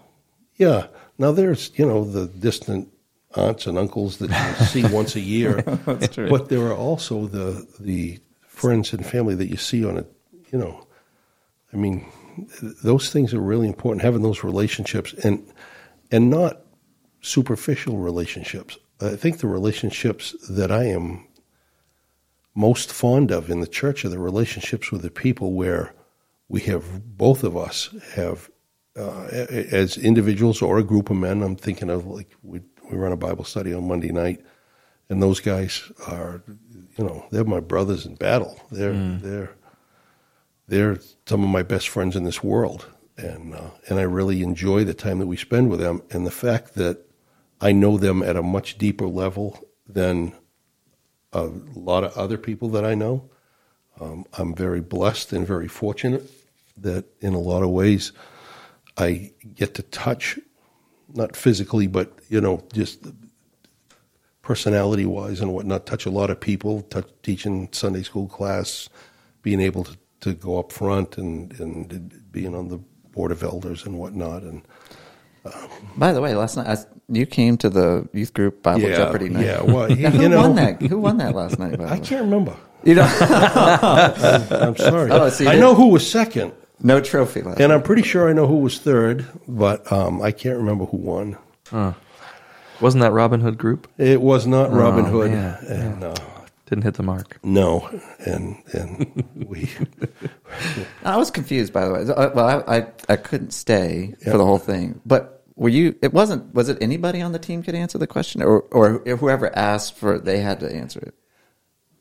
yeah. 0.57 0.87
Now 1.19 1.33
there's 1.33 1.73
you 1.75 1.87
know 1.87 2.05
the 2.05 2.27
distant 2.27 2.89
aunts 3.37 3.67
and 3.67 3.79
uncles 3.79 4.19
that 4.19 4.31
you 4.31 4.65
see 4.83 4.95
once 4.95 5.17
a 5.17 5.21
year, 5.21 5.63
That's 5.87 6.15
true. 6.15 6.29
but 6.29 6.49
there 6.49 6.67
are 6.67 6.77
also 6.77 7.27
the 7.27 7.67
the 7.79 8.19
friends 8.43 8.93
and 8.93 9.05
family 9.05 9.35
that 9.35 9.49
you 9.49 9.57
see 9.57 9.85
on 9.85 9.99
a 9.99 10.05
you 10.53 10.59
know, 10.59 10.87
I 11.73 11.77
mean, 11.77 12.07
those 12.83 13.11
things 13.11 13.33
are 13.35 13.41
really 13.41 13.67
important. 13.67 14.03
Having 14.03 14.23
those 14.23 14.45
relationships 14.45 15.13
and 15.25 15.45
and 16.11 16.31
not 16.31 16.63
superficial 17.21 17.99
relationships. 17.99 18.79
I 19.01 19.17
think 19.17 19.39
the 19.39 19.47
relationships 19.47 20.35
that 20.49 20.71
I 20.71 20.85
am 20.85 21.27
most 22.55 22.93
fond 22.93 23.31
of 23.31 23.51
in 23.51 23.61
the 23.61 23.67
church 23.67 24.05
are 24.05 24.09
the 24.09 24.19
relationships 24.19 24.91
with 24.91 25.03
the 25.03 25.11
people 25.11 25.53
where 25.53 25.95
we 26.49 26.61
have 26.63 27.17
both 27.17 27.45
of 27.45 27.57
us 27.57 27.95
have 28.15 28.51
uh, 28.97 29.25
as 29.31 29.97
individuals 29.97 30.61
or 30.61 30.79
a 30.79 30.85
group 30.85 31.11
of 31.11 31.17
men. 31.17 31.43
I'm 31.43 31.57
thinking 31.57 31.91
of 31.91 32.07
like 32.07 32.35
we 32.43 32.61
we 32.91 32.97
run 32.97 33.13
a 33.13 33.17
Bible 33.17 33.45
study 33.45 33.73
on 33.73 33.87
Monday 33.87 34.11
night, 34.11 34.45
and 35.09 35.23
those 35.23 35.39
guys 35.41 35.93
are, 36.09 36.43
you 36.99 37.05
know, 37.05 37.25
they're 37.31 37.45
my 37.45 37.61
brothers 37.61 38.05
in 38.05 38.17
battle. 38.17 38.61
They're 38.71 38.93
they're 39.19 39.51
they're 40.67 40.99
some 41.27 41.45
of 41.45 41.51
my 41.51 41.63
best 41.63 41.89
friends 41.89 42.17
in 42.17 42.25
this 42.25 42.43
world, 42.43 42.87
and 43.17 43.55
uh, 43.55 43.71
and 43.89 43.99
I 43.99 44.03
really 44.03 44.43
enjoy 44.43 44.85
the 44.85 44.95
time 44.95 45.21
that 45.21 45.27
we 45.27 45.37
spend 45.37 45.71
with 45.71 45.81
them, 45.81 46.03
and 46.11 46.27
the 46.27 46.33
fact 46.33 46.75
that 46.75 47.07
I 47.61 47.73
know 47.73 47.97
them 47.97 48.23
at 48.23 48.37
a 48.37 48.43
much 48.43 48.77
deeper 48.77 49.07
level 49.07 49.65
than 49.87 50.33
a 51.33 51.51
lot 51.75 52.05
of 52.05 52.17
other 52.17 52.39
people 52.39 52.69
that 52.71 52.85
I 52.85 52.95
know. 52.95 53.29
Um, 54.01 54.25
I'm 54.39 54.55
very 54.55 54.81
blessed 54.81 55.33
and 55.33 55.47
very 55.47 55.69
fortunate 55.69 56.31
that 56.79 57.05
in 57.21 57.35
a 57.35 57.39
lot 57.39 57.63
of 57.63 57.71
ways 57.71 58.13
I 58.97 59.33
get 59.55 59.75
to 59.75 59.83
touch, 59.83 60.39
not 61.13 61.37
physically, 61.37 61.87
but 61.87 62.19
you 62.29 62.41
know, 62.41 62.65
just 62.73 63.07
personality 64.43 65.07
wise 65.07 65.41
and 65.41 65.53
whatnot, 65.53 65.87
touch 65.87 66.07
a 66.07 66.11
lot 66.11 66.31
of 66.31 66.41
people, 66.41 66.83
touch, 66.83 67.09
teaching 67.23 67.69
Sunday 67.73 68.03
school 68.03 68.27
class, 68.27 68.89
being 69.43 69.61
able 69.61 69.85
to, 69.85 69.97
to 70.21 70.35
go 70.35 70.59
up 70.59 70.73
front 70.73 71.19
and, 71.19 71.59
and 71.61 72.23
being 72.33 72.55
on 72.55 72.69
the 72.69 72.79
board 73.13 73.31
of 73.31 73.43
elders 73.43 73.85
and 73.85 73.99
whatnot. 73.99 74.43
And 74.43 74.63
By 75.97 76.13
the 76.13 76.21
way, 76.21 76.35
last 76.35 76.57
night 76.57 76.67
I, 76.67 76.77
you 77.09 77.27
came 77.27 77.57
to 77.59 77.69
the 77.71 78.09
youth 78.13 78.33
group 78.35 78.63
Bible 78.63 78.83
yeah, 78.89 78.97
Jeopardy 78.97 79.29
night. 79.31 79.45
yeah, 79.47 79.63
well, 79.63 79.91
you, 79.97 79.97
Now, 80.05 80.11
who 80.11 80.29
know, 80.29 80.41
won 80.43 80.55
that? 80.57 80.83
Who 80.83 80.99
won 80.99 81.19
that 81.19 81.35
last 81.35 81.59
night? 81.59 81.79
By 81.79 81.85
I 81.87 81.93
way? 81.95 82.01
can't 82.01 82.23
remember. 82.25 82.57
You 82.85 82.95
know, 82.95 83.03
I'm 83.21 84.77
sorry. 84.77 85.11
Oh, 85.11 85.29
so 85.29 85.47
I 85.49 85.53
did- 85.55 85.61
know 85.61 85.75
who 85.75 85.89
was 85.89 86.09
second. 86.09 86.53
no 86.83 87.01
trophy 87.01 87.43
last. 87.43 87.61
And 87.61 87.73
I'm 87.73 87.83
pretty 87.83 88.03
sure 88.03 88.29
I 88.29 88.33
know 88.33 88.47
who 88.47 88.57
was 88.59 88.79
third, 88.79 89.27
but 89.47 89.91
um, 89.93 90.23
I 90.23 90.31
can't 90.33 90.57
remember 90.57 90.87
who 90.87 90.97
won. 90.97 91.37
Wasn't 92.81 93.03
that 93.03 93.13
Robin 93.13 93.41
Hood 93.41 93.59
group? 93.59 93.87
It 93.99 94.23
was 94.23 94.47
not 94.47 94.73
Robin 94.73 95.05
Oh, 95.07 95.11
Hood, 95.11 95.31
man. 95.33 95.59
and 95.69 96.05
uh, 96.05 96.15
Didn't 96.71 96.85
hit 96.85 96.95
the 96.95 97.03
mark. 97.03 97.39
no, 97.43 97.89
and 98.25 98.57
and 98.73 99.25
we 99.35 99.69
I 101.05 101.17
was 101.17 101.31
confused, 101.31 101.73
by 101.73 101.85
the 101.85 101.93
way. 101.93 102.01
Uh, 102.03 102.31
Well, 102.35 102.47
I 102.69 102.77
I, 102.79 102.87
I 103.09 103.17
couldn't 103.17 103.51
stay 103.53 104.15
Yeah. 104.25 104.31
for 104.33 104.39
the 104.39 104.45
whole 104.47 104.59
thing, 104.59 105.01
but 105.05 105.45
were 105.57 105.69
you? 105.69 105.97
It 106.01 106.13
wasn't. 106.15 106.55
Was 106.55 106.69
it 106.69 106.79
anybody 106.81 107.21
on 107.21 107.33
the 107.33 107.39
team 107.41 107.63
could 107.65 107.75
answer 107.75 107.99
the 107.99 108.07
question, 108.07 108.41
or 108.43 108.63
or 108.71 109.01
whoever 109.17 109.51
asked 109.59 109.97
for 109.99 110.15
it, 110.15 110.25
they 110.25 110.39
had 110.41 110.61
to 110.61 110.73
answer 110.83 111.01
it? 111.01 111.15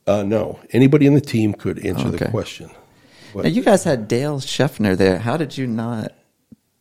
uh, 0.08 0.24
no 0.24 0.60
anybody 0.72 1.06
in 1.06 1.14
the 1.14 1.22
team 1.36 1.54
could 1.54 1.78
answer 1.86 2.08
Okay. 2.08 2.26
the 2.26 2.32
question. 2.32 2.70
But 3.34 3.44
Now, 3.44 3.50
you 3.50 3.64
guys 3.64 3.84
had 3.84 4.08
Dale 4.08 4.40
Scheffner 4.40 4.96
there. 4.96 5.18
How 5.20 5.36
did 5.38 5.58
you 5.58 5.68
not 5.68 6.14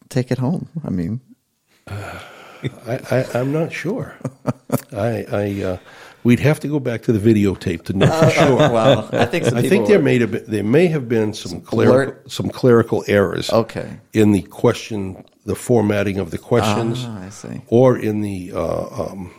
take 0.09 0.31
it 0.31 0.39
home? 0.39 0.69
I 0.85 0.91
mean, 0.91 1.21
I, 1.89 3.01
I, 3.11 3.27
I'm 3.35 3.53
not 3.53 3.73
sure. 3.73 4.15
I, 4.93 5.25
I 5.31 5.63
uh, 5.63 5.79
we'd 6.25 6.41
have 6.41 6.61
to 6.61 6.69
go 6.69 6.81
back 6.81 7.03
to 7.03 7.13
the 7.13 7.19
videotape 7.35 7.83
to 7.85 7.93
know 7.93 8.07
for 8.07 8.31
sure. 8.39 8.57
well, 8.57 9.09
I 9.13 9.25
think 9.27 9.45
some 9.45 9.57
I 9.59 9.63
people 9.63 9.71
think 9.71 9.89
there 9.89 9.99
were- 9.99 10.05
may 10.05 10.19
have 10.19 10.31
been, 10.33 10.45
there 10.47 10.65
may 10.65 10.87
have 10.89 11.09
been 11.09 11.33
some 11.35 11.61
clerical, 11.61 12.31
some 12.31 12.51
clerical 12.51 13.05
errors. 13.07 13.51
Okay. 13.51 13.99
in 14.13 14.33
the 14.33 14.43
question, 14.43 15.25
the 15.47 15.55
formatting 15.55 16.19
of 16.19 16.31
the 16.31 16.39
questions, 16.39 16.99
Ah, 17.07 17.27
I 17.27 17.29
see. 17.31 17.61
or 17.69 17.97
in 17.99 18.21
the 18.21 18.53
uh, 18.55 19.07
um, 19.11 19.33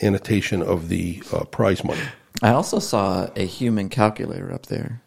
annotation 0.00 0.62
of 0.62 0.88
the 0.88 1.22
uh, 1.32 1.44
prize 1.44 1.84
money. 1.84 2.00
I 2.42 2.50
also 2.50 2.78
saw 2.78 3.28
a 3.36 3.44
human 3.46 3.88
calculator 3.88 4.52
up 4.52 4.66
there 4.66 5.00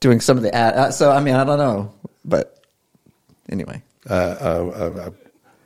doing 0.00 0.20
some 0.20 0.36
of 0.36 0.42
the 0.42 0.54
ad. 0.54 0.74
Uh, 0.74 0.90
so 0.90 1.10
I 1.10 1.20
mean, 1.20 1.34
I 1.34 1.44
don't 1.44 1.58
know, 1.58 1.92
but 2.24 2.62
anyway, 3.48 3.82
Uh, 4.08 4.14
uh, 4.14 4.92
uh, 5.06 5.10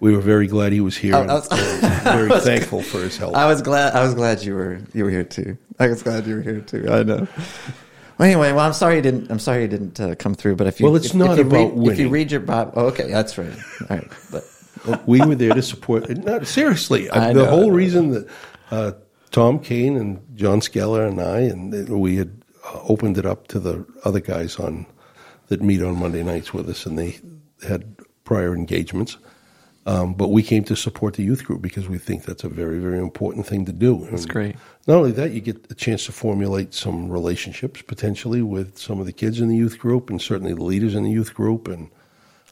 we 0.02 0.12
were 0.16 0.20
very 0.20 0.48
glad 0.48 0.72
he 0.72 0.80
was 0.80 0.96
here. 0.96 1.14
and, 1.14 1.30
I 1.30 1.34
was- 1.34 1.48
and 1.48 2.02
very 2.02 2.40
thankful 2.40 2.82
for 2.82 2.98
his 2.98 3.16
help. 3.16 3.36
I 3.36 3.46
was 3.46 3.62
glad. 3.62 3.94
I 3.94 4.02
was 4.02 4.14
glad 4.14 4.42
you 4.42 4.54
were 4.54 4.80
you 4.92 5.04
were 5.04 5.10
here 5.10 5.22
too. 5.22 5.56
I 5.78 5.86
was 5.86 6.02
glad 6.02 6.26
you 6.26 6.34
were 6.34 6.42
here 6.42 6.60
too. 6.60 6.86
I 6.90 7.04
know. 7.04 7.28
Well, 8.18 8.26
anyway, 8.28 8.50
well, 8.52 8.66
I'm 8.66 8.72
sorry 8.72 8.96
you 8.96 9.02
didn't. 9.02 9.30
I'm 9.30 9.38
sorry 9.38 9.62
you 9.62 9.68
didn't 9.68 10.00
uh, 10.00 10.16
come 10.16 10.34
through. 10.34 10.56
But 10.56 10.66
if 10.66 10.80
you, 10.80 10.86
Well, 10.86 10.96
it's 10.96 11.06
if, 11.06 11.14
not 11.14 11.38
if 11.38 11.38
you 11.38 11.44
about 11.46 11.78
read, 11.78 11.92
If 11.92 11.98
you 12.00 12.08
read 12.08 12.32
your 12.32 12.40
Bible, 12.40 12.72
oh, 12.74 12.86
okay, 12.86 13.08
that's 13.10 13.38
right. 13.38 13.56
All 13.88 13.96
right, 13.96 14.10
but 14.32 15.06
we 15.06 15.24
were 15.24 15.36
there 15.36 15.54
to 15.54 15.62
support. 15.62 16.08
No, 16.10 16.42
seriously, 16.42 17.08
I 17.10 17.32
the 17.32 17.44
know, 17.44 17.46
whole 17.46 17.70
I 17.70 17.74
reason 17.74 18.10
that 18.10 18.28
uh, 18.72 18.92
Tom 19.30 19.60
Kane 19.60 19.96
and 19.96 20.20
John 20.34 20.60
Skeller 20.60 21.06
and 21.06 21.20
I 21.20 21.40
and 21.42 21.88
we 21.88 22.16
had 22.16 22.42
uh, 22.66 22.80
opened 22.88 23.18
it 23.18 23.24
up 23.24 23.46
to 23.48 23.60
the 23.60 23.86
other 24.04 24.20
guys 24.20 24.56
on 24.56 24.84
that 25.46 25.62
meet 25.62 25.80
on 25.80 25.96
Monday 25.98 26.24
nights 26.24 26.52
with 26.52 26.68
us, 26.68 26.86
and 26.86 26.98
they 26.98 27.18
had 27.66 27.96
prior 28.24 28.52
engagements. 28.52 29.16
Um, 29.84 30.14
but 30.14 30.28
we 30.28 30.44
came 30.44 30.62
to 30.64 30.76
support 30.76 31.14
the 31.14 31.24
youth 31.24 31.44
group 31.44 31.60
because 31.60 31.88
we 31.88 31.98
think 31.98 32.24
that's 32.24 32.44
a 32.44 32.48
very, 32.48 32.78
very 32.78 32.98
important 32.98 33.46
thing 33.46 33.64
to 33.64 33.72
do. 33.72 34.06
That's 34.10 34.22
And 34.22 34.32
great. 34.32 34.56
Not 34.86 34.98
only 34.98 35.10
that, 35.12 35.32
you 35.32 35.40
get 35.40 35.70
a 35.70 35.74
chance 35.74 36.06
to 36.06 36.12
formulate 36.12 36.72
some 36.72 37.08
relationships 37.08 37.82
potentially 37.82 38.42
with 38.42 38.78
some 38.78 39.00
of 39.00 39.06
the 39.06 39.12
kids 39.12 39.40
in 39.40 39.48
the 39.48 39.56
youth 39.56 39.78
group, 39.80 40.08
and 40.08 40.22
certainly 40.22 40.54
the 40.54 40.62
leaders 40.62 40.94
in 40.94 41.02
the 41.02 41.10
youth 41.10 41.34
group, 41.34 41.66
and 41.66 41.90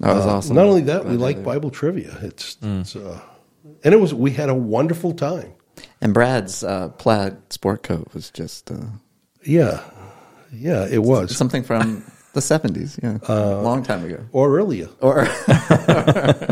that 0.01 0.15
was 0.15 0.27
uh, 0.27 0.37
awesome. 0.37 0.57
Not 0.57 0.67
only 0.67 0.81
that, 0.83 1.03
Glad 1.03 1.11
we 1.13 1.17
like. 1.19 1.45
Bible 1.45 1.71
trivia. 1.71 2.19
It's, 2.23 2.57
it's 2.63 2.97
uh, 2.97 3.21
and 3.85 3.95
it 3.95 3.99
was 3.99 4.13
we 4.13 4.33
had 4.33 4.49
a 4.49 4.55
wonderful 4.55 5.13
time. 5.13 5.53
And 6.01 6.13
Brad's 6.13 6.65
uh, 6.65 6.89
plaid 6.89 7.37
sport 7.53 7.83
coat 7.85 8.09
was 8.13 8.31
just 8.31 8.71
uh, 8.73 8.77
Yeah, 9.45 9.83
yeah, 10.53 10.87
it 10.91 11.03
was 11.03 11.37
something 11.37 11.63
from 11.63 12.05
the 12.33 12.41
'70s. 12.41 12.99
Yeah, 13.03 13.19
a 13.29 13.61
long 13.63 13.83
time 13.83 14.05
ago. 14.05 14.25
or 14.33 14.57
earlier. 14.59 14.89
Or 15.01 15.25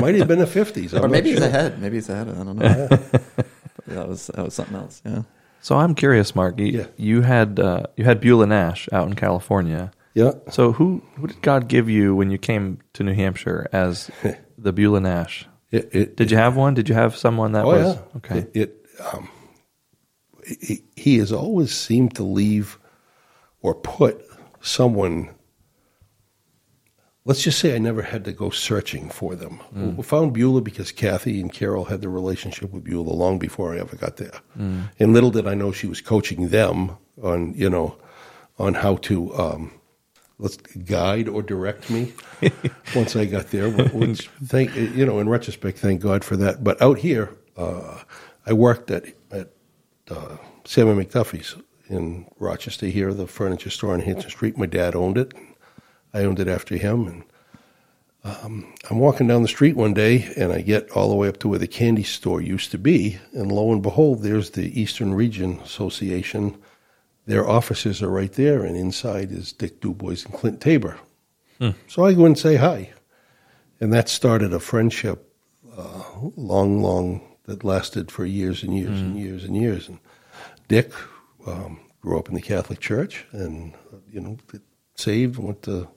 Might 0.00 0.14
have 0.16 0.28
been 0.28 0.38
the 0.38 0.46
fifties, 0.50 0.94
or 0.94 1.08
maybe 1.08 1.30
he's 1.30 1.40
ahead. 1.40 1.80
Maybe 1.80 1.96
he's 1.96 2.08
ahead. 2.08 2.28
I 2.28 2.32
don't 2.44 2.56
know. 2.56 2.88
But 2.88 3.24
that 3.86 4.08
was 4.08 4.26
that 4.28 4.44
was 4.44 4.54
something 4.54 4.76
else. 4.76 5.02
Yeah. 5.04 5.22
So 5.60 5.76
I'm 5.76 5.94
curious, 5.94 6.34
Marc. 6.34 6.58
You, 6.58 6.66
Yeah. 6.66 6.86
you 6.96 7.22
had 7.22 7.58
uh, 7.60 7.84
you 7.96 8.04
had 8.04 8.20
Beulah 8.20 8.46
Nash 8.46 8.88
out 8.92 9.08
in 9.08 9.14
California. 9.14 9.90
Yeah, 10.14 10.32
So 10.50 10.72
who 10.72 11.02
who 11.16 11.26
did 11.28 11.42
God 11.42 11.68
give 11.68 11.88
you 11.88 12.14
when 12.16 12.30
you 12.30 12.38
came 12.38 12.78
to 12.94 13.04
New 13.04 13.14
Hampshire 13.14 13.68
as 13.72 14.10
the 14.58 14.72
Beulah 14.72 15.00
Nash? 15.00 15.46
it, 15.70 15.88
it, 15.94 16.16
Did 16.16 16.30
you 16.30 16.36
have 16.36 16.56
one? 16.56 16.74
Did 16.74 16.88
you 16.88 16.94
have 16.96 17.14
someone 17.16 17.52
that 17.52 17.64
Oh 17.64 17.68
was 17.68 17.94
yeah. 17.94 18.00
okay? 18.16 18.38
It, 18.38 18.50
it 18.54 18.86
um, 19.12 19.28
he, 20.60 20.82
he 20.96 21.18
has 21.18 21.30
always 21.30 21.72
seemed 21.76 22.14
to 22.16 22.24
leave 22.24 22.78
or 23.62 23.74
put 23.74 24.24
someone. 24.60 25.30
Let's 27.28 27.42
just 27.42 27.58
say 27.58 27.74
I 27.74 27.78
never 27.78 28.00
had 28.00 28.24
to 28.24 28.32
go 28.32 28.48
searching 28.48 29.10
for 29.10 29.34
them. 29.36 29.60
We 29.96 30.02
found 30.02 30.32
Beulah 30.32 30.62
because 30.62 30.90
Kathy 30.92 31.42
and 31.42 31.52
Carol 31.52 31.84
had 31.84 32.00
the 32.00 32.08
relationship 32.08 32.72
with 32.72 32.84
Beulah 32.84 33.12
long 33.12 33.38
before 33.38 33.74
I 33.74 33.78
ever 33.78 33.96
got 33.96 34.16
there. 34.16 34.32
And 34.98 35.12
little 35.12 35.30
did 35.30 35.46
I 35.46 35.52
know 35.54 35.70
she 35.70 35.86
was 35.86 36.00
coaching 36.00 36.48
them 36.48 36.96
on 37.22 37.52
you 37.54 37.68
know 37.68 37.96
on 38.58 38.72
how 38.74 38.96
to 39.08 39.34
um, 39.36 39.72
let's 40.38 40.56
guide 40.56 41.28
or 41.28 41.42
direct 41.42 41.90
me 41.90 42.14
once 42.94 43.14
I 43.14 43.26
got 43.26 43.48
there. 43.50 43.68
Which 43.70 44.28
thank 44.44 44.74
you 44.74 45.04
know 45.04 45.18
in 45.18 45.28
retrospect, 45.28 45.78
thank 45.78 46.00
God 46.00 46.24
for 46.24 46.36
that. 46.38 46.64
But 46.64 46.80
out 46.80 46.98
here, 46.98 47.28
uh, 47.58 47.98
I 48.46 48.54
worked 48.54 48.90
at 48.90 49.04
at 49.30 49.50
uh, 50.10 50.38
Sammy 50.64 51.04
McDuffie's 51.04 51.56
in 51.90 52.26
Rochester 52.38 52.86
here, 52.86 53.12
the 53.12 53.26
furniture 53.26 53.70
store 53.70 53.92
on 53.92 54.00
Hampton 54.00 54.30
Street. 54.30 54.56
My 54.56 54.66
dad 54.66 54.94
owned 54.94 55.18
it. 55.18 55.34
I 56.14 56.20
owned 56.24 56.40
it 56.40 56.48
after 56.48 56.76
him, 56.76 57.06
and 57.06 57.24
um, 58.24 58.74
I'm 58.90 58.98
walking 58.98 59.26
down 59.28 59.42
the 59.42 59.48
street 59.48 59.76
one 59.76 59.94
day, 59.94 60.32
and 60.36 60.52
I 60.52 60.60
get 60.60 60.90
all 60.90 61.08
the 61.08 61.14
way 61.14 61.28
up 61.28 61.38
to 61.38 61.48
where 61.48 61.58
the 61.58 61.66
candy 61.66 62.02
store 62.02 62.40
used 62.40 62.70
to 62.72 62.78
be, 62.78 63.18
and 63.32 63.52
lo 63.52 63.72
and 63.72 63.82
behold, 63.82 64.22
there's 64.22 64.50
the 64.50 64.80
Eastern 64.80 65.14
Region 65.14 65.60
Association. 65.60 66.56
Their 67.26 67.48
offices 67.48 68.02
are 68.02 68.10
right 68.10 68.32
there, 68.32 68.64
and 68.64 68.76
inside 68.76 69.30
is 69.30 69.52
Dick 69.52 69.80
Dubois 69.80 70.24
and 70.24 70.34
Clint 70.34 70.60
Tabor. 70.60 70.98
So 71.88 72.04
I 72.04 72.14
go 72.14 72.24
and 72.24 72.38
say 72.38 72.56
hi, 72.56 72.92
and 73.80 73.92
that 73.92 74.08
started 74.08 74.52
a 74.52 74.60
friendship, 74.60 75.32
uh, 75.76 76.02
long, 76.36 76.82
long 76.82 77.20
that 77.44 77.64
lasted 77.64 78.10
for 78.10 78.24
years 78.24 78.62
and 78.62 78.76
years 78.76 79.00
and 79.00 79.18
years 79.18 79.44
and 79.44 79.56
years. 79.56 79.88
And 79.88 79.98
Dick 80.68 80.92
um, 81.46 81.80
grew 82.00 82.18
up 82.18 82.28
in 82.28 82.34
the 82.34 82.40
Catholic 82.42 82.80
Church, 82.80 83.26
and 83.32 83.74
uh, 83.92 83.96
you 84.10 84.20
know, 84.20 84.36
saved, 84.94 85.38
went 85.38 85.62
to 85.62 85.88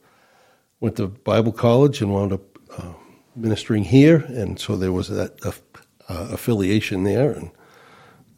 went 0.81 0.97
to 0.97 1.07
Bible 1.07 1.53
college, 1.53 2.01
and 2.01 2.11
wound 2.11 2.33
up 2.33 2.41
uh, 2.77 2.93
ministering 3.35 3.85
here. 3.85 4.17
And 4.27 4.59
so 4.59 4.75
there 4.75 4.91
was 4.91 5.07
that 5.07 5.43
uh, 5.45 5.51
uh, 6.09 6.27
affiliation 6.31 7.05
there. 7.05 7.31
And 7.31 7.51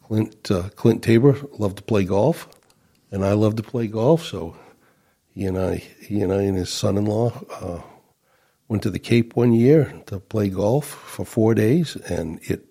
Clint 0.04 0.50
uh, 0.50 0.68
Clint 0.76 1.02
Tabor 1.02 1.36
loved 1.58 1.78
to 1.78 1.82
play 1.82 2.04
golf, 2.04 2.48
and 3.10 3.24
I 3.24 3.32
loved 3.32 3.56
to 3.56 3.62
play 3.64 3.88
golf. 3.88 4.24
So 4.24 4.56
he 5.34 5.44
and 5.46 5.58
I, 5.58 5.76
he 5.76 6.20
and 6.20 6.32
I, 6.32 6.42
and 6.42 6.56
his 6.56 6.70
son-in-law 6.70 7.32
uh, 7.60 7.82
went 8.68 8.82
to 8.84 8.90
the 8.90 9.00
Cape 9.00 9.34
one 9.34 9.52
year 9.52 9.92
to 10.06 10.20
play 10.20 10.48
golf 10.48 10.86
for 10.86 11.24
four 11.24 11.54
days, 11.54 11.96
and 11.96 12.38
it, 12.42 12.66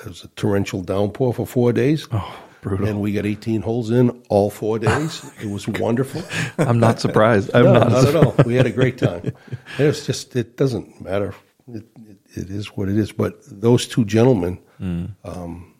it 0.00 0.06
was 0.06 0.24
a 0.24 0.28
torrential 0.28 0.82
downpour 0.82 1.34
for 1.34 1.46
four 1.46 1.72
days. 1.72 2.08
Oh, 2.12 2.38
brutal. 2.62 2.86
And 2.86 3.00
we 3.00 3.12
got 3.12 3.26
18 3.26 3.62
holes 3.62 3.90
in 3.90 4.15
all 4.28 4.50
four 4.50 4.78
days. 4.78 5.30
it 5.40 5.48
was 5.48 5.68
wonderful. 5.68 6.22
I'm 6.58 6.80
not 6.80 7.00
surprised. 7.00 7.50
I'm 7.54 7.64
no, 7.64 7.72
not. 7.74 7.90
not 7.90 8.04
at 8.06 8.16
all. 8.16 8.34
We 8.44 8.54
had 8.54 8.66
a 8.66 8.72
great 8.72 8.98
time. 8.98 9.32
It's 9.78 10.06
just, 10.06 10.34
it 10.36 10.56
doesn't 10.56 11.00
matter. 11.00 11.34
It, 11.68 11.84
it, 11.96 12.18
it 12.34 12.50
is 12.50 12.68
what 12.76 12.88
it 12.88 12.96
is. 12.96 13.12
But 13.12 13.40
those 13.46 13.86
two 13.86 14.04
gentlemen 14.04 14.58
um, 15.24 15.74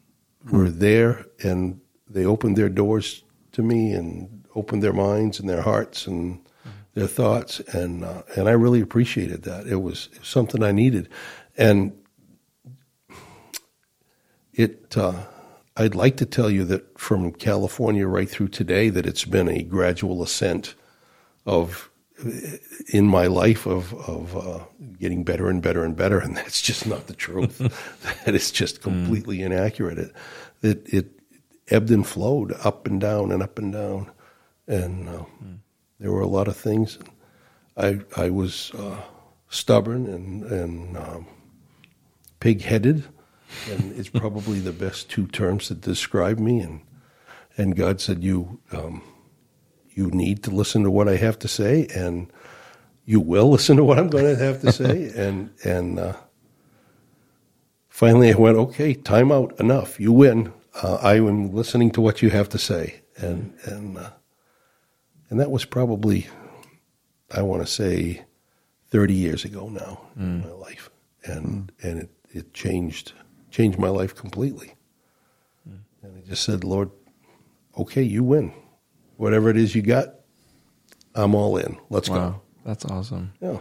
were 0.50 0.70
there 0.70 1.26
and 1.42 1.80
they 2.08 2.24
opened 2.24 2.56
their 2.56 2.68
doors 2.68 3.22
to 3.52 3.62
me 3.62 3.92
and 3.92 4.44
opened 4.54 4.82
their 4.82 4.92
minds 4.92 5.40
and 5.40 5.48
their 5.48 5.62
hearts 5.62 6.06
and 6.06 6.40
their 6.94 7.06
thoughts. 7.06 7.60
And, 7.60 8.04
uh, 8.04 8.22
and 8.36 8.48
I 8.48 8.52
really 8.52 8.80
appreciated 8.80 9.42
that. 9.42 9.66
It 9.66 9.76
was, 9.76 10.08
it 10.12 10.20
was 10.20 10.28
something 10.28 10.62
I 10.62 10.72
needed. 10.72 11.08
And 11.56 11.92
it, 14.52 14.96
uh, 14.96 15.24
I'd 15.76 15.94
like 15.94 16.16
to 16.18 16.26
tell 16.26 16.50
you 16.50 16.64
that 16.64 16.98
from 16.98 17.32
California 17.32 18.06
right 18.06 18.28
through 18.28 18.48
today, 18.48 18.88
that 18.88 19.06
it's 19.06 19.24
been 19.24 19.48
a 19.48 19.62
gradual 19.62 20.22
ascent 20.22 20.74
of 21.44 21.90
in 22.92 23.06
my 23.06 23.26
life 23.26 23.66
of 23.66 23.92
of 24.08 24.36
uh, 24.36 24.64
getting 24.98 25.22
better 25.22 25.48
and 25.48 25.62
better 25.62 25.84
and 25.84 25.96
better, 25.96 26.18
and 26.18 26.36
that's 26.36 26.62
just 26.62 26.86
not 26.86 27.06
the 27.06 27.14
truth. 27.14 27.58
that 28.24 28.34
is 28.34 28.50
just 28.50 28.80
completely 28.80 29.42
inaccurate. 29.42 29.98
It, 29.98 30.12
it 30.62 30.86
it 30.94 31.10
ebbed 31.68 31.90
and 31.90 32.06
flowed 32.06 32.52
up 32.64 32.86
and 32.86 33.00
down 33.00 33.32
and 33.32 33.42
up 33.42 33.58
and 33.58 33.72
down, 33.72 34.10
and 34.66 35.08
uh, 35.08 35.24
there 36.00 36.12
were 36.12 36.22
a 36.22 36.26
lot 36.26 36.48
of 36.48 36.56
things. 36.56 36.98
I 37.76 38.00
I 38.16 38.30
was 38.30 38.72
uh, 38.78 39.02
stubborn 39.48 40.06
and 40.06 40.42
and 40.44 40.96
um, 40.96 41.26
pig 42.40 42.62
headed, 42.62 43.04
and 43.70 43.92
it's 43.98 44.08
probably 44.08 44.60
the 44.60 44.72
best 44.72 45.10
two 45.10 45.26
terms 45.26 45.68
that 45.68 45.80
describe 45.80 46.38
me. 46.38 46.60
And 46.60 46.80
and 47.56 47.76
God 47.76 48.00
said, 48.00 48.22
"You 48.22 48.60
um, 48.72 49.02
you 49.90 50.10
need 50.10 50.42
to 50.44 50.50
listen 50.50 50.82
to 50.84 50.90
what 50.90 51.08
I 51.08 51.16
have 51.16 51.38
to 51.40 51.48
say, 51.48 51.86
and 51.94 52.30
you 53.04 53.20
will 53.20 53.50
listen 53.56 53.76
to 53.76 53.84
what 53.84 53.98
I'm 53.98 54.08
going 54.08 54.24
to 54.24 54.36
have 54.36 54.60
to 54.62 54.72
say." 54.72 55.10
and 55.16 55.50
and 55.64 55.98
uh, 55.98 56.16
finally, 57.88 58.32
I 58.32 58.36
went, 58.36 58.56
"Okay, 58.58 58.94
time 58.94 59.32
out. 59.32 59.58
Enough. 59.58 59.98
You 60.00 60.12
win. 60.12 60.52
Uh, 60.82 60.96
I 60.96 61.16
am 61.16 61.54
listening 61.54 61.90
to 61.92 62.00
what 62.00 62.22
you 62.22 62.30
have 62.30 62.48
to 62.50 62.58
say." 62.58 63.00
And 63.16 63.54
and 63.64 63.98
uh, 63.98 64.10
and 65.30 65.40
that 65.40 65.50
was 65.50 65.64
probably, 65.64 66.26
I 67.30 67.42
want 67.42 67.62
to 67.62 67.72
say, 67.72 68.24
thirty 68.88 69.14
years 69.14 69.44
ago 69.44 69.68
now 69.68 70.02
in 70.16 70.40
my 70.42 70.52
life, 70.52 70.90
and 71.24 71.72
and 71.82 72.00
it 72.02 72.10
it 72.32 72.52
changed 72.52 73.12
changed 73.56 73.78
my 73.78 73.88
life 73.88 74.14
completely. 74.14 74.74
And 76.02 76.18
I 76.18 76.28
just 76.28 76.42
said, 76.44 76.62
Lord, 76.62 76.90
okay, 77.78 78.02
you 78.02 78.22
win. 78.22 78.52
Whatever 79.16 79.48
it 79.48 79.56
is 79.56 79.74
you 79.74 79.80
got, 79.80 80.08
I'm 81.14 81.34
all 81.34 81.56
in. 81.56 81.78
Let's 81.88 82.10
Wow, 82.10 82.42
that's 82.66 82.84
awesome. 82.84 83.32
Yeah. 83.40 83.58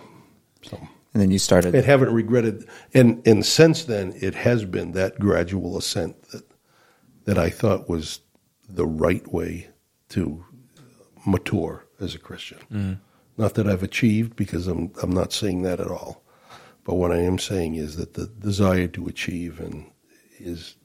So 0.64 0.78
And 1.14 1.22
then 1.22 1.32
you 1.32 1.40
started. 1.40 1.74
I 1.74 1.82
haven't 1.82 2.14
regretted, 2.14 2.68
and 2.94 3.26
and 3.26 3.46
since 3.46 3.86
then 3.86 4.14
it 4.20 4.36
has 4.36 4.66
been 4.66 4.92
that 4.92 5.18
gradual 5.18 5.78
ascent 5.78 6.22
that 6.32 6.44
that 7.24 7.38
I 7.38 7.50
thought 7.50 7.88
was 7.90 8.20
the 8.68 8.86
right 8.86 9.26
way 9.32 9.70
to 10.10 10.44
mature 11.26 11.86
as 12.02 12.14
a 12.16 12.20
Christian. 12.20 12.60
Mm. 12.70 13.00
Not 13.38 13.54
that 13.54 13.68
I've 13.68 13.84
achieved, 13.84 14.36
because 14.36 14.68
I'm 14.68 14.92
I'm 15.02 15.12
not 15.12 15.32
saying 15.32 15.62
that 15.62 15.80
at 15.80 15.88
all. 15.88 16.25
But 16.86 16.96
what 16.96 17.12
I 17.12 17.18
am 17.18 17.40
saying 17.40 17.76
is 17.76 17.98
that 17.98 18.14
the 18.14 18.28
desire 18.28 18.88
to 18.88 19.08
achieve 19.08 19.60
and 19.60 19.92
is 20.40 20.76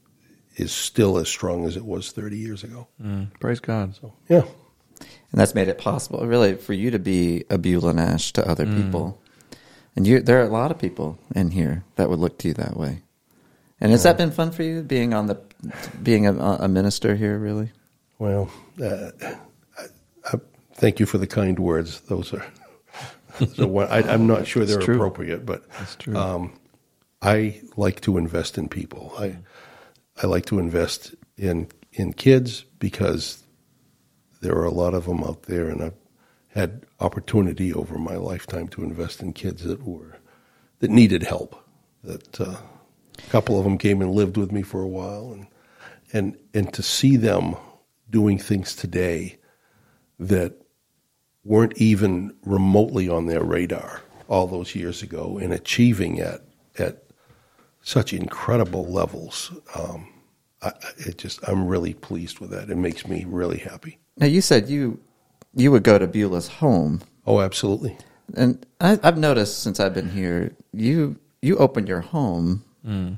is 0.56 0.72
still 0.72 1.16
as 1.18 1.28
strong 1.28 1.64
as 1.64 1.76
it 1.76 1.84
was 1.84 2.10
30 2.10 2.36
years 2.36 2.64
ago. 2.64 2.88
Mm, 3.00 3.28
praise 3.38 3.60
God. 3.60 3.94
So, 3.94 4.12
yeah. 4.28 4.42
And 5.00 5.40
that's 5.40 5.54
made 5.54 5.68
it 5.68 5.78
possible, 5.78 6.26
really, 6.26 6.56
for 6.56 6.72
you 6.72 6.90
to 6.90 6.98
be 6.98 7.44
a 7.48 7.56
Beulah 7.56 7.94
Nash 7.94 8.32
to 8.32 8.46
other 8.46 8.66
people. 8.66 9.22
And 9.96 10.06
you, 10.06 10.20
there 10.20 10.40
are 10.40 10.44
a 10.44 10.50
lot 10.50 10.70
of 10.70 10.78
people 10.78 11.18
in 11.34 11.52
here 11.52 11.84
that 11.96 12.10
would 12.10 12.18
look 12.18 12.38
to 12.38 12.48
you 12.48 12.54
that 12.54 12.76
way. 12.76 13.02
And 13.80 13.92
has 13.92 14.02
that 14.02 14.18
been 14.18 14.30
fun 14.30 14.50
for 14.50 14.62
you, 14.62 14.82
being 14.82 15.14
on 15.14 15.26
the, 15.26 15.40
being 16.02 16.26
a, 16.26 16.34
a 16.34 16.68
minister 16.68 17.14
here, 17.14 17.38
really? 17.38 17.70
Well, 18.18 18.50
uh, 18.82 19.12
I, 19.78 19.84
I 20.26 20.40
thank 20.74 21.00
you 21.00 21.06
for 21.06 21.16
the 21.16 21.26
kind 21.26 21.58
words. 21.58 22.00
Those 22.02 22.34
are, 22.34 22.44
one, 23.66 23.88
I, 23.88 24.02
I'm 24.02 24.26
not 24.26 24.46
sure 24.46 24.64
they're 24.64 24.80
appropriate, 24.80 25.46
but 25.46 25.64
um, 26.14 26.52
I 27.22 27.60
like 27.76 28.00
to 28.02 28.18
invest 28.18 28.58
in 28.58 28.68
people. 28.68 29.12
I 29.18 29.38
I 30.22 30.26
like 30.26 30.46
to 30.46 30.58
invest 30.58 31.14
in 31.36 31.68
in 31.92 32.12
kids 32.12 32.64
because 32.78 33.42
there 34.40 34.54
are 34.54 34.64
a 34.64 34.70
lot 34.70 34.94
of 34.94 35.06
them 35.06 35.22
out 35.22 35.42
there, 35.44 35.68
and 35.68 35.82
I've 35.82 35.94
had 36.48 36.84
opportunity 36.98 37.72
over 37.72 37.98
my 37.98 38.16
lifetime 38.16 38.68
to 38.68 38.82
invest 38.82 39.22
in 39.22 39.32
kids 39.32 39.64
that 39.64 39.82
were 39.82 40.18
that 40.80 40.90
needed 40.90 41.22
help. 41.22 41.56
That 42.02 42.40
uh, 42.40 42.56
a 43.18 43.30
couple 43.30 43.58
of 43.58 43.64
them 43.64 43.78
came 43.78 44.00
and 44.00 44.12
lived 44.12 44.36
with 44.36 44.52
me 44.52 44.62
for 44.62 44.82
a 44.82 44.88
while, 44.88 45.32
and 45.32 45.46
and 46.12 46.36
and 46.54 46.72
to 46.72 46.82
see 46.82 47.16
them 47.16 47.56
doing 48.08 48.38
things 48.38 48.74
today 48.74 49.38
that 50.18 50.59
weren't 51.44 51.76
even 51.78 52.34
remotely 52.44 53.08
on 53.08 53.26
their 53.26 53.42
radar 53.42 54.02
all 54.28 54.46
those 54.46 54.74
years 54.74 55.02
ago 55.02 55.38
and 55.38 55.52
achieving 55.52 56.20
at 56.20 56.42
at 56.78 57.02
such 57.82 58.12
incredible 58.12 58.84
levels. 58.86 59.50
Um, 59.74 60.06
I, 60.62 60.68
I- 60.68 60.72
it 60.98 61.18
just 61.18 61.40
I'm 61.48 61.66
really 61.66 61.94
pleased 61.94 62.38
with 62.40 62.50
that. 62.50 62.70
It 62.70 62.76
makes 62.76 63.06
me 63.06 63.24
really 63.26 63.58
happy. 63.58 63.98
Now, 64.16 64.26
you 64.26 64.40
said 64.42 64.68
you, 64.68 65.00
you 65.54 65.70
would 65.72 65.82
go 65.82 65.98
to 65.98 66.06
Beulah's 66.06 66.48
home. 66.48 67.00
Oh, 67.26 67.40
absolutely. 67.40 67.96
And 68.34 68.64
I, 68.80 68.98
I've 69.02 69.16
noticed 69.18 69.62
since 69.62 69.80
I've 69.80 69.94
been 69.94 70.10
here, 70.10 70.54
you 70.72 71.16
you 71.42 71.56
open 71.56 71.86
your 71.86 72.00
home. 72.02 72.64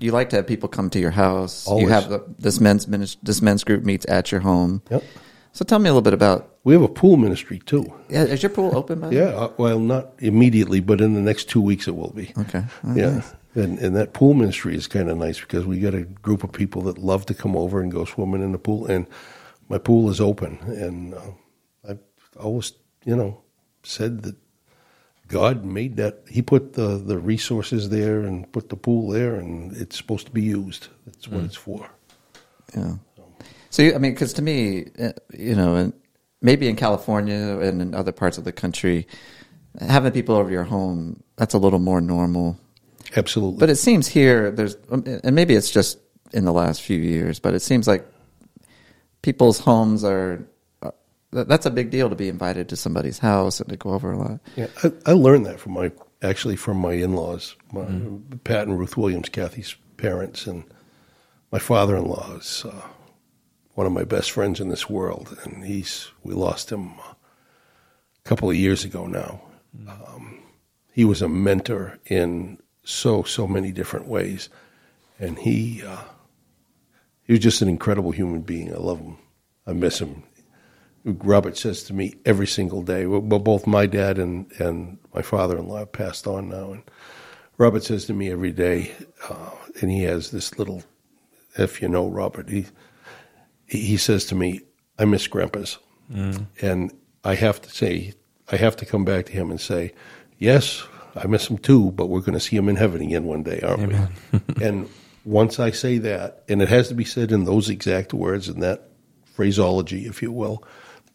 You 0.00 0.10
like 0.10 0.28
to 0.30 0.36
have 0.36 0.46
people 0.48 0.68
come 0.68 0.90
to 0.90 0.98
your 0.98 1.12
house. 1.12 1.66
Always. 1.68 1.84
You 1.84 1.88
have 1.90 2.08
the, 2.08 2.24
this 2.38 2.58
men's 2.60 2.86
this 3.22 3.40
men's 3.40 3.62
group 3.64 3.84
meets 3.84 4.04
at 4.08 4.32
your 4.32 4.40
home. 4.40 4.82
Yep. 4.90 5.04
So 5.52 5.64
tell 5.64 5.78
me 5.78 5.88
a 5.88 5.92
little 5.92 6.02
bit 6.02 6.14
about. 6.14 6.48
We 6.64 6.72
have 6.72 6.82
a 6.82 6.88
pool 6.88 7.16
ministry 7.16 7.58
too. 7.58 7.92
Yeah, 8.08 8.24
is 8.24 8.42
your 8.42 8.50
pool 8.50 8.76
open 8.76 9.00
by? 9.00 9.10
Yeah, 9.10 9.34
uh, 9.34 9.52
well, 9.58 9.78
not 9.78 10.12
immediately, 10.18 10.80
but 10.80 11.00
in 11.00 11.14
the 11.14 11.20
next 11.20 11.48
two 11.50 11.60
weeks 11.60 11.86
it 11.86 11.94
will 11.94 12.12
be. 12.12 12.32
Okay. 12.38 12.64
Oh, 12.84 12.94
yeah, 12.94 13.10
nice. 13.16 13.34
and 13.54 13.78
and 13.78 13.94
that 13.96 14.14
pool 14.14 14.32
ministry 14.34 14.74
is 14.74 14.86
kind 14.86 15.10
of 15.10 15.18
nice 15.18 15.40
because 15.40 15.66
we 15.66 15.78
got 15.78 15.94
a 15.94 16.02
group 16.02 16.42
of 16.42 16.52
people 16.52 16.82
that 16.82 16.98
love 16.98 17.26
to 17.26 17.34
come 17.34 17.56
over 17.56 17.80
and 17.80 17.92
go 17.92 18.04
swimming 18.04 18.42
in 18.42 18.52
the 18.52 18.58
pool, 18.58 18.86
and 18.86 19.06
my 19.68 19.78
pool 19.78 20.08
is 20.08 20.20
open, 20.20 20.58
and 20.66 21.14
uh, 21.14 21.20
I've 21.88 22.00
always, 22.40 22.72
you 23.04 23.16
know, 23.16 23.42
said 23.82 24.22
that 24.22 24.36
God 25.28 25.64
made 25.64 25.96
that. 25.96 26.22
He 26.30 26.40
put 26.40 26.72
the 26.74 26.96
the 26.96 27.18
resources 27.18 27.90
there 27.90 28.20
and 28.20 28.50
put 28.52 28.68
the 28.70 28.76
pool 28.76 29.08
there, 29.10 29.34
and 29.34 29.76
it's 29.76 29.96
supposed 29.98 30.26
to 30.26 30.32
be 30.32 30.42
used. 30.42 30.88
That's 31.04 31.28
what 31.28 31.44
it's 31.44 31.56
for. 31.56 31.90
Yeah. 32.74 32.94
So 33.72 33.82
you, 33.82 33.94
I 33.94 33.98
mean, 33.98 34.12
because 34.12 34.34
to 34.34 34.42
me, 34.42 34.86
uh, 35.00 35.12
you 35.32 35.56
know, 35.56 35.74
and 35.76 35.94
maybe 36.42 36.68
in 36.68 36.76
California 36.76 37.58
and 37.58 37.80
in 37.80 37.94
other 37.94 38.12
parts 38.12 38.36
of 38.36 38.44
the 38.44 38.52
country, 38.52 39.06
having 39.80 40.12
people 40.12 40.34
over 40.34 40.50
your 40.50 40.64
home 40.64 41.22
that's 41.36 41.54
a 41.54 41.58
little 41.58 41.78
more 41.78 42.02
normal. 42.02 42.60
Absolutely. 43.16 43.58
But 43.58 43.70
it 43.70 43.76
seems 43.76 44.06
here 44.06 44.50
there's, 44.50 44.76
um, 44.90 45.02
and 45.24 45.34
maybe 45.34 45.54
it's 45.54 45.70
just 45.70 45.98
in 46.34 46.44
the 46.44 46.52
last 46.52 46.82
few 46.82 46.98
years, 46.98 47.40
but 47.40 47.54
it 47.54 47.60
seems 47.60 47.88
like 47.88 48.06
people's 49.22 49.58
homes 49.58 50.04
are. 50.04 50.46
uh, 50.82 50.90
That's 51.30 51.64
a 51.64 51.70
big 51.70 51.88
deal 51.90 52.10
to 52.10 52.14
be 52.14 52.28
invited 52.28 52.68
to 52.68 52.76
somebody's 52.76 53.18
house 53.20 53.58
and 53.58 53.70
to 53.70 53.76
go 53.78 53.90
over 53.90 54.12
a 54.12 54.18
lot. 54.18 54.40
Yeah, 54.54 54.68
I, 54.84 54.92
I 55.06 55.12
learned 55.12 55.46
that 55.46 55.58
from 55.58 55.72
my 55.72 55.92
actually 56.20 56.56
from 56.56 56.76
my 56.76 56.92
in-laws, 56.92 57.56
my, 57.72 57.86
Pat 58.44 58.68
and 58.68 58.78
Ruth 58.78 58.98
Williams, 58.98 59.30
Kathy's 59.30 59.74
parents, 59.96 60.46
and 60.46 60.64
my 61.50 61.58
father-in-law's 61.58 62.66
uh, 62.66 62.82
one 63.74 63.86
of 63.86 63.92
my 63.92 64.04
best 64.04 64.30
friends 64.30 64.60
in 64.60 64.68
this 64.68 64.88
world, 64.88 65.36
and 65.44 65.64
he's 65.64 66.10
we 66.22 66.34
lost 66.34 66.70
him 66.70 66.92
a 66.98 67.16
couple 68.24 68.50
of 68.50 68.56
years 68.56 68.84
ago 68.84 69.06
now. 69.06 69.40
Um, 69.88 70.42
he 70.92 71.04
was 71.04 71.22
a 71.22 71.28
mentor 71.28 71.98
in 72.06 72.58
so 72.84 73.22
so 73.22 73.46
many 73.46 73.72
different 73.72 74.06
ways, 74.06 74.48
and 75.18 75.38
he 75.38 75.82
uh, 75.82 76.04
he 77.24 77.32
was 77.32 77.40
just 77.40 77.62
an 77.62 77.68
incredible 77.68 78.10
human 78.10 78.42
being. 78.42 78.72
I 78.72 78.76
love 78.76 79.00
him. 79.00 79.16
I 79.66 79.72
miss 79.72 80.00
him. 80.00 80.24
Robert 81.04 81.56
says 81.56 81.82
to 81.84 81.94
me 81.94 82.14
every 82.24 82.46
single 82.46 82.82
day. 82.82 83.06
Well, 83.06 83.20
both 83.20 83.66
my 83.66 83.86
dad 83.86 84.18
and 84.18 84.50
and 84.58 84.98
my 85.14 85.22
father-in-law 85.22 85.86
passed 85.86 86.26
on 86.26 86.50
now, 86.50 86.72
and 86.72 86.82
Robert 87.56 87.84
says 87.84 88.04
to 88.06 88.12
me 88.12 88.30
every 88.30 88.52
day, 88.52 88.92
uh, 89.28 89.50
and 89.80 89.90
he 89.90 90.02
has 90.02 90.30
this 90.30 90.58
little. 90.58 90.82
If 91.56 91.82
you 91.82 91.88
know 91.88 92.08
Robert, 92.08 92.48
he 92.48 92.66
he 93.78 93.96
says 93.96 94.24
to 94.26 94.34
me, 94.34 94.60
"I 94.98 95.04
miss 95.04 95.26
Grandpa's," 95.26 95.78
mm. 96.12 96.46
and 96.60 96.92
I 97.24 97.34
have 97.34 97.60
to 97.62 97.70
say, 97.70 98.14
I 98.50 98.56
have 98.56 98.76
to 98.76 98.86
come 98.86 99.04
back 99.04 99.26
to 99.26 99.32
him 99.32 99.50
and 99.50 99.60
say, 99.60 99.92
"Yes, 100.38 100.82
I 101.16 101.26
miss 101.26 101.48
him 101.48 101.58
too, 101.58 101.92
but 101.92 102.06
we're 102.06 102.20
going 102.20 102.34
to 102.34 102.40
see 102.40 102.56
him 102.56 102.68
in 102.68 102.76
heaven 102.76 103.02
again 103.02 103.24
one 103.24 103.42
day, 103.42 103.60
aren't 103.60 103.88
we?" 103.88 104.40
and 104.64 104.88
once 105.24 105.60
I 105.60 105.70
say 105.70 105.98
that, 105.98 106.42
and 106.48 106.60
it 106.62 106.68
has 106.68 106.88
to 106.88 106.94
be 106.94 107.04
said 107.04 107.32
in 107.32 107.44
those 107.44 107.68
exact 107.68 108.12
words 108.12 108.48
and 108.48 108.62
that 108.62 108.88
phraseology, 109.24 110.06
if 110.06 110.22
you 110.22 110.32
will, 110.32 110.64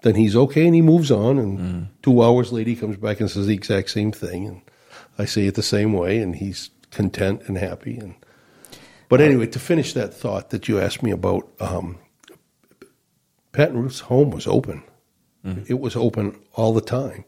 then 0.01 0.16
he's 0.16 0.36
okay 0.36 0.66
and 0.66 0.76
he 0.76 0.82
moves 0.82 1.12
on. 1.12 1.38
And 1.38 1.60
mm. 1.60 1.88
two 2.01 2.22
hours 2.22 2.51
later, 2.51 2.70
he 2.70 2.76
comes 2.76 2.97
back 2.97 3.20
and 3.20 3.30
says 3.30 3.47
the 3.47 3.53
exact 3.53 3.89
same 3.89 4.12
thing, 4.12 4.47
and 4.47 4.62
I 5.18 5.26
say 5.26 5.47
it 5.47 5.55
the 5.55 5.64
same 5.64 5.93
way, 5.93 6.20
and 6.20 6.36
he's 6.36 6.70
content 6.91 7.43
and 7.47 7.58
happy. 7.58 7.97
And 7.97 8.16
but 9.10 9.22
uh, 9.22 9.26
anyway, 9.26 9.47
to 9.47 9.60
finish 9.60 9.93
that 9.93 10.14
thought 10.14 10.49
that 10.51 10.68
you 10.68 10.80
asked 10.80 11.03
me 11.03 11.12
about, 11.12 11.47
um, 11.60 11.97
Pat 13.58 13.70
and 13.70 13.82
Ruth's 13.82 14.01
home 14.01 14.30
was 14.30 14.45
open. 14.45 14.84
It 15.68 15.80
was 15.80 15.95
open 15.95 16.39
all 16.53 16.76
the 16.76 16.80
time, 16.82 17.26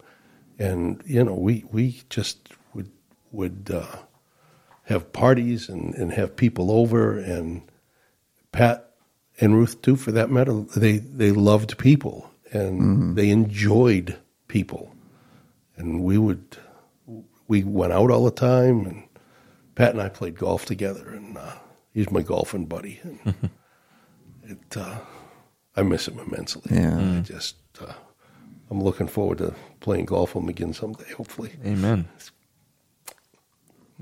and 0.60 1.02
you 1.04 1.24
know 1.24 1.34
we 1.34 1.66
we 1.72 2.04
just 2.12 2.50
would 2.76 2.92
would 3.32 3.72
uh, 3.74 3.96
have 4.84 5.12
parties 5.12 5.70
and, 5.70 5.96
and 5.96 6.14
have 6.14 6.36
people 6.36 6.70
over, 6.70 7.18
and 7.18 7.64
Pat 8.52 8.92
and 9.40 9.56
Ruth 9.56 9.82
too, 9.82 9.96
for 9.96 10.12
that 10.12 10.30
matter. 10.30 10.54
They 10.76 10.98
they 10.98 11.32
loved 11.32 11.80
people 11.80 12.30
and 12.52 13.16
they 13.16 13.32
enjoyed 13.32 14.16
people, 14.48 14.94
and 15.78 16.04
we 16.04 16.20
would 16.20 16.58
we 17.48 17.64
went 17.64 17.92
out 17.92 18.12
all 18.12 18.26
the 18.26 18.30
time, 18.30 18.86
and 18.86 19.04
Pat 19.74 19.94
and 19.94 20.02
I 20.02 20.10
played 20.10 20.38
golf 20.38 20.66
together, 20.66 21.10
and 21.10 21.36
uh, 21.36 21.56
he's 21.92 22.12
my 22.12 22.22
golfing 22.22 22.68
buddy, 22.68 23.00
and 23.02 23.50
it 24.44 24.78
uh, 24.78 25.00
I 25.76 25.84
miss 25.84 26.08
him 26.08 26.20
immensely. 26.20 26.76
Yeah. 26.76 27.18
I 27.18 27.22
just 27.22 27.56
uh, 27.82 27.94
I'm 28.70 28.82
looking 28.84 29.08
forward 29.08 29.38
to 29.40 29.54
playing 29.80 30.06
golf 30.06 30.36
with 30.36 30.44
him 30.44 30.50
again 30.50 30.74
someday, 30.74 31.12
hopefully. 31.14 31.52
Amen. 31.66 32.08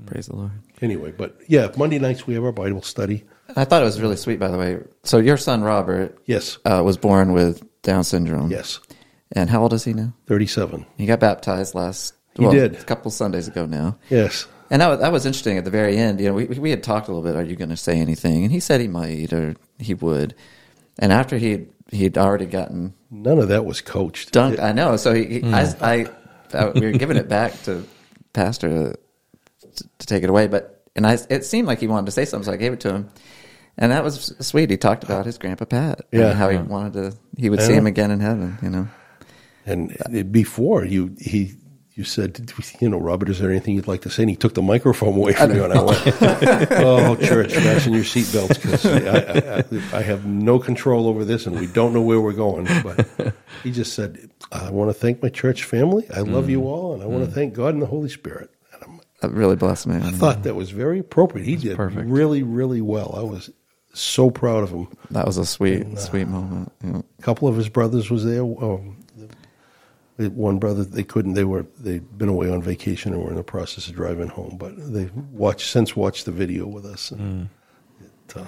Praise 0.06 0.26
the 0.26 0.36
Lord. 0.36 0.52
Anyway, 0.80 1.10
but 1.12 1.36
yeah, 1.48 1.70
Monday 1.76 1.98
nights 1.98 2.26
we 2.26 2.34
have 2.34 2.44
our 2.44 2.52
Bible 2.52 2.82
study. 2.82 3.24
I 3.56 3.64
thought 3.64 3.82
it 3.82 3.84
was 3.86 4.00
really 4.00 4.16
sweet, 4.16 4.38
by 4.38 4.48
the 4.48 4.58
way. 4.58 4.78
So 5.02 5.18
your 5.18 5.36
son 5.36 5.62
Robert 5.62 6.18
Yes, 6.26 6.58
uh, 6.64 6.82
was 6.84 6.96
born 6.96 7.32
with 7.32 7.62
Down 7.82 8.04
syndrome. 8.04 8.50
yes, 8.50 8.78
And 9.32 9.50
how 9.50 9.62
old 9.62 9.72
is 9.72 9.84
he 9.84 9.92
now? 9.94 10.12
thirty-seven. 10.26 10.86
He 10.96 11.06
got 11.06 11.18
baptized 11.20 11.74
last. 11.74 12.14
He 12.36 12.42
well, 12.42 12.52
did. 12.52 12.76
a 12.76 12.84
couple 12.84 13.10
Sundays 13.10 13.48
ago 13.48 13.66
now. 13.66 13.98
Yes, 14.10 14.46
And 14.70 14.80
that 14.82 14.88
was, 14.88 15.00
that 15.00 15.10
was 15.10 15.26
interesting 15.26 15.58
at 15.58 15.64
the 15.64 15.70
very 15.70 15.96
end. 15.96 16.20
You 16.20 16.28
know, 16.28 16.34
we 16.34 16.44
we 16.46 16.70
had 16.70 16.84
talked 16.84 17.08
a 17.08 17.10
little 17.12 17.24
bit. 17.28 17.34
Are 17.36 17.42
you 17.42 17.56
going 17.56 17.70
to 17.70 17.76
say 17.76 17.98
anything? 17.98 18.44
And 18.44 18.52
he 18.52 18.60
said 18.60 18.80
he 18.80 18.86
might 18.88 19.32
or 19.32 19.56
he 19.78 19.94
would. 19.94 20.34
And 20.98 21.12
after 21.12 21.38
he 21.38 21.66
he'd 21.90 22.18
already 22.18 22.46
gotten 22.46 22.94
none 23.10 23.38
of 23.38 23.48
that 23.48 23.64
was 23.64 23.80
coached. 23.80 24.32
dunked, 24.32 24.60
I 24.60 24.72
know. 24.72 24.96
So 24.96 25.14
he, 25.14 25.24
he 25.40 25.42
I, 25.52 25.66
hmm. 25.66 25.84
I, 25.84 26.06
I 26.54 26.70
we 26.70 26.80
were 26.80 26.92
giving 26.92 27.16
it 27.16 27.28
back 27.28 27.52
to 27.64 27.84
Pastor 28.32 28.96
to, 29.60 29.88
to 29.98 30.06
take 30.06 30.22
it 30.22 30.30
away, 30.30 30.46
but 30.48 30.82
and 30.96 31.06
I 31.06 31.18
it 31.30 31.44
seemed 31.44 31.66
like 31.68 31.80
he 31.80 31.86
wanted 31.86 32.06
to 32.06 32.12
say 32.12 32.24
something, 32.24 32.46
so 32.46 32.52
I 32.52 32.56
gave 32.56 32.72
it 32.72 32.80
to 32.80 32.92
him. 32.94 33.10
And 33.80 33.92
that 33.92 34.02
was 34.02 34.34
sweet. 34.40 34.70
He 34.70 34.76
talked 34.76 35.04
about 35.04 35.24
his 35.24 35.38
grandpa 35.38 35.64
Pat, 35.64 36.00
and 36.10 36.20
Yeah. 36.20 36.32
how 36.32 36.48
he 36.48 36.58
wanted 36.58 36.92
to, 36.94 37.16
he 37.36 37.48
would 37.48 37.60
I 37.60 37.62
see 37.62 37.74
him 37.74 37.86
again 37.86 38.10
in 38.10 38.18
heaven. 38.18 38.58
You 38.60 38.70
know, 38.70 38.88
And 39.64 40.32
before 40.32 40.84
you, 40.84 41.14
he, 41.20 41.52
you 41.98 42.04
said, 42.04 42.52
you 42.80 42.88
know, 42.88 42.98
Robert, 42.98 43.28
is 43.28 43.40
there 43.40 43.50
anything 43.50 43.74
you'd 43.74 43.88
like 43.88 44.02
to 44.02 44.10
say? 44.10 44.22
And 44.22 44.30
he 44.30 44.36
took 44.36 44.54
the 44.54 44.62
microphone 44.62 45.16
away 45.16 45.32
from 45.32 45.52
you, 45.52 45.64
and 45.64 45.72
I 45.72 45.82
went, 45.82 46.00
"Oh, 46.70 47.16
church, 47.16 47.52
fasten 47.52 47.92
your 47.92 48.04
seatbelts 48.04 48.54
because 48.54 48.86
I, 48.86 49.96
I, 49.96 49.98
I 49.98 50.02
have 50.02 50.24
no 50.24 50.60
control 50.60 51.08
over 51.08 51.24
this, 51.24 51.44
and 51.44 51.58
we 51.58 51.66
don't 51.66 51.92
know 51.92 52.00
where 52.00 52.20
we're 52.20 52.34
going." 52.34 52.68
But 52.84 53.34
he 53.64 53.72
just 53.72 53.94
said, 53.94 54.30
"I 54.52 54.70
want 54.70 54.90
to 54.90 54.94
thank 54.94 55.24
my 55.24 55.28
church 55.28 55.64
family. 55.64 56.08
I 56.14 56.20
love 56.20 56.48
you 56.48 56.60
mm. 56.60 56.66
all, 56.66 56.94
and 56.94 57.02
I 57.02 57.06
want 57.06 57.24
to 57.24 57.30
mm. 57.30 57.34
thank 57.34 57.54
God 57.54 57.74
and 57.74 57.82
the 57.82 57.86
Holy 57.86 58.08
Spirit." 58.08 58.48
And 58.72 58.84
I'm, 58.84 59.00
that 59.20 59.32
really 59.32 59.56
blessed 59.56 59.88
me. 59.88 59.96
I 59.96 60.12
thought 60.12 60.44
that 60.44 60.54
was 60.54 60.70
very 60.70 61.00
appropriate. 61.00 61.46
He 61.46 61.56
did 61.56 61.76
perfect. 61.76 62.08
really, 62.08 62.44
really 62.44 62.80
well. 62.80 63.12
I 63.16 63.22
was, 63.22 63.50
so 63.92 64.30
proud 64.30 64.62
of 64.62 64.70
him. 64.70 64.86
That 65.10 65.26
was 65.26 65.38
a 65.38 65.46
sweet, 65.46 65.84
uh, 65.84 65.96
sweet 65.96 66.28
moment. 66.28 66.70
Yeah. 66.84 67.00
A 67.18 67.22
couple 67.22 67.48
of 67.48 67.56
his 67.56 67.68
brothers 67.68 68.08
was 68.10 68.24
there. 68.24 68.42
Um, 68.42 68.98
one 70.18 70.58
brother 70.58 70.82
they 70.84 71.04
couldn't. 71.04 71.34
They 71.34 71.44
were 71.44 71.66
they'd 71.78 72.18
been 72.18 72.28
away 72.28 72.50
on 72.50 72.60
vacation 72.62 73.12
and 73.12 73.22
were 73.22 73.30
in 73.30 73.36
the 73.36 73.44
process 73.44 73.86
of 73.88 73.94
driving 73.94 74.28
home. 74.28 74.56
But 74.58 74.74
they 74.92 75.08
watched 75.32 75.70
since 75.70 75.94
watched 75.94 76.24
the 76.24 76.32
video 76.32 76.66
with 76.66 76.84
us. 76.84 77.12
And 77.12 77.48
mm. 78.00 78.04
it, 78.04 78.36
uh, 78.36 78.46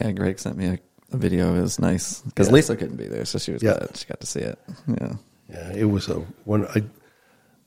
Yeah, 0.00 0.10
Greg 0.12 0.38
sent 0.40 0.56
me 0.56 0.66
a, 0.66 0.78
a 1.12 1.16
video. 1.16 1.54
It 1.54 1.60
was 1.60 1.78
nice 1.78 2.20
because 2.22 2.48
Yeah. 2.48 2.54
Lisa 2.54 2.76
couldn't 2.76 2.96
be 2.96 3.06
there, 3.06 3.24
so 3.24 3.38
she 3.38 3.52
was 3.52 3.62
Yeah. 3.62 3.74
glad 3.78 3.96
she 3.96 4.06
got 4.06 4.20
to 4.20 4.26
see 4.26 4.40
it. 4.40 4.58
Yeah, 4.88 5.14
Yeah, 5.48 5.72
it 5.72 5.84
was 5.84 6.08
a 6.08 6.14
when 6.44 6.66
I. 6.66 6.82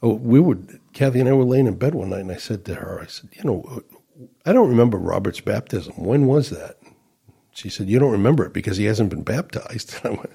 Oh, 0.04 0.14
we 0.16 0.40
would 0.40 0.80
Kathy 0.94 1.20
and 1.20 1.30
I 1.30 1.34
were 1.34 1.46
laying 1.46 1.68
in 1.68 1.76
bed 1.76 1.94
one 1.96 2.10
night, 2.10 2.22
and 2.22 2.32
I 2.32 2.38
said 2.38 2.66
to 2.66 2.76
her, 2.76 3.00
"I 3.02 3.06
said, 3.06 3.30
you 3.34 3.44
know, 3.44 3.64
uh, 3.70 4.26
I 4.46 4.52
don't 4.52 4.70
remember 4.70 4.98
Robert's 4.98 5.40
baptism. 5.42 5.94
When 5.96 6.26
was 6.26 6.50
that?" 6.50 6.78
She 7.54 7.70
said, 7.70 7.88
"You 7.88 8.00
don't 8.00 8.12
remember 8.12 8.44
it 8.46 8.52
because 8.54 8.78
he 8.78 8.86
hasn't 8.86 9.10
been 9.10 9.24
baptized." 9.24 9.94
And 10.04 10.14
I 10.16 10.18
went, 10.18 10.32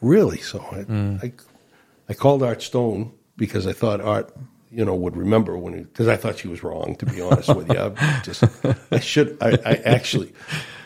"Really?" 0.00 0.38
So 0.38 0.60
I, 0.72 0.84
mm. 0.84 1.22
I, 1.22 1.32
I 2.08 2.14
called 2.14 2.42
Art 2.42 2.62
Stone 2.62 3.12
because 3.36 3.66
I 3.66 3.72
thought 3.72 4.00
Art, 4.00 4.34
you 4.70 4.84
know, 4.84 4.94
would 4.94 5.16
remember 5.16 5.56
when 5.56 5.82
because 5.82 6.08
I 6.08 6.16
thought 6.16 6.38
she 6.38 6.48
was 6.48 6.62
wrong. 6.62 6.96
To 6.96 7.06
be 7.06 7.20
honest 7.20 7.54
with 7.54 7.72
you, 7.72 7.78
I 7.78 8.20
just 8.24 8.44
I 8.90 9.00
should 9.00 9.36
I, 9.40 9.52
I 9.64 9.74
actually. 9.84 10.32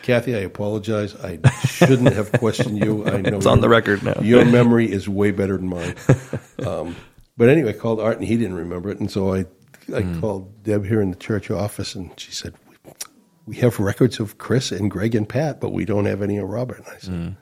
Kathy, 0.03 0.35
I 0.35 0.39
apologize. 0.39 1.15
I 1.15 1.37
shouldn't 1.65 2.13
have 2.13 2.31
questioned 2.31 2.77
you. 2.77 3.05
I 3.05 3.19
know 3.19 3.37
It's 3.37 3.45
on 3.45 3.59
the 3.59 3.67
record 3.67 4.03
now. 4.03 4.17
Your 4.21 4.45
memory 4.45 4.89
is 4.89 5.09
way 5.09 5.31
better 5.31 5.57
than 5.57 5.67
mine. 5.67 5.95
Um, 6.65 6.95
but 7.35 7.49
anyway, 7.49 7.71
I 7.71 7.73
called 7.73 7.99
Art 7.99 8.17
and 8.17 8.25
he 8.25 8.37
didn't 8.37 8.55
remember 8.55 8.89
it, 8.89 8.99
and 8.99 9.11
so 9.11 9.33
I 9.33 9.45
I 9.93 10.03
called 10.19 10.63
Deb 10.63 10.85
here 10.85 11.01
in 11.01 11.09
the 11.11 11.17
church 11.17 11.51
office, 11.51 11.93
and 11.93 12.17
she 12.17 12.31
said, 12.31 12.53
"We 13.45 13.57
have 13.57 13.79
records 13.79 14.19
of 14.19 14.37
Chris 14.37 14.71
and 14.71 14.89
Greg 14.89 15.13
and 15.13 15.27
Pat, 15.27 15.59
but 15.59 15.71
we 15.71 15.83
don't 15.85 16.05
have 16.05 16.21
any 16.21 16.37
of 16.37 16.47
Robert." 16.47 16.77
And 16.79 16.87
I 16.87 16.97
said, 16.99 17.35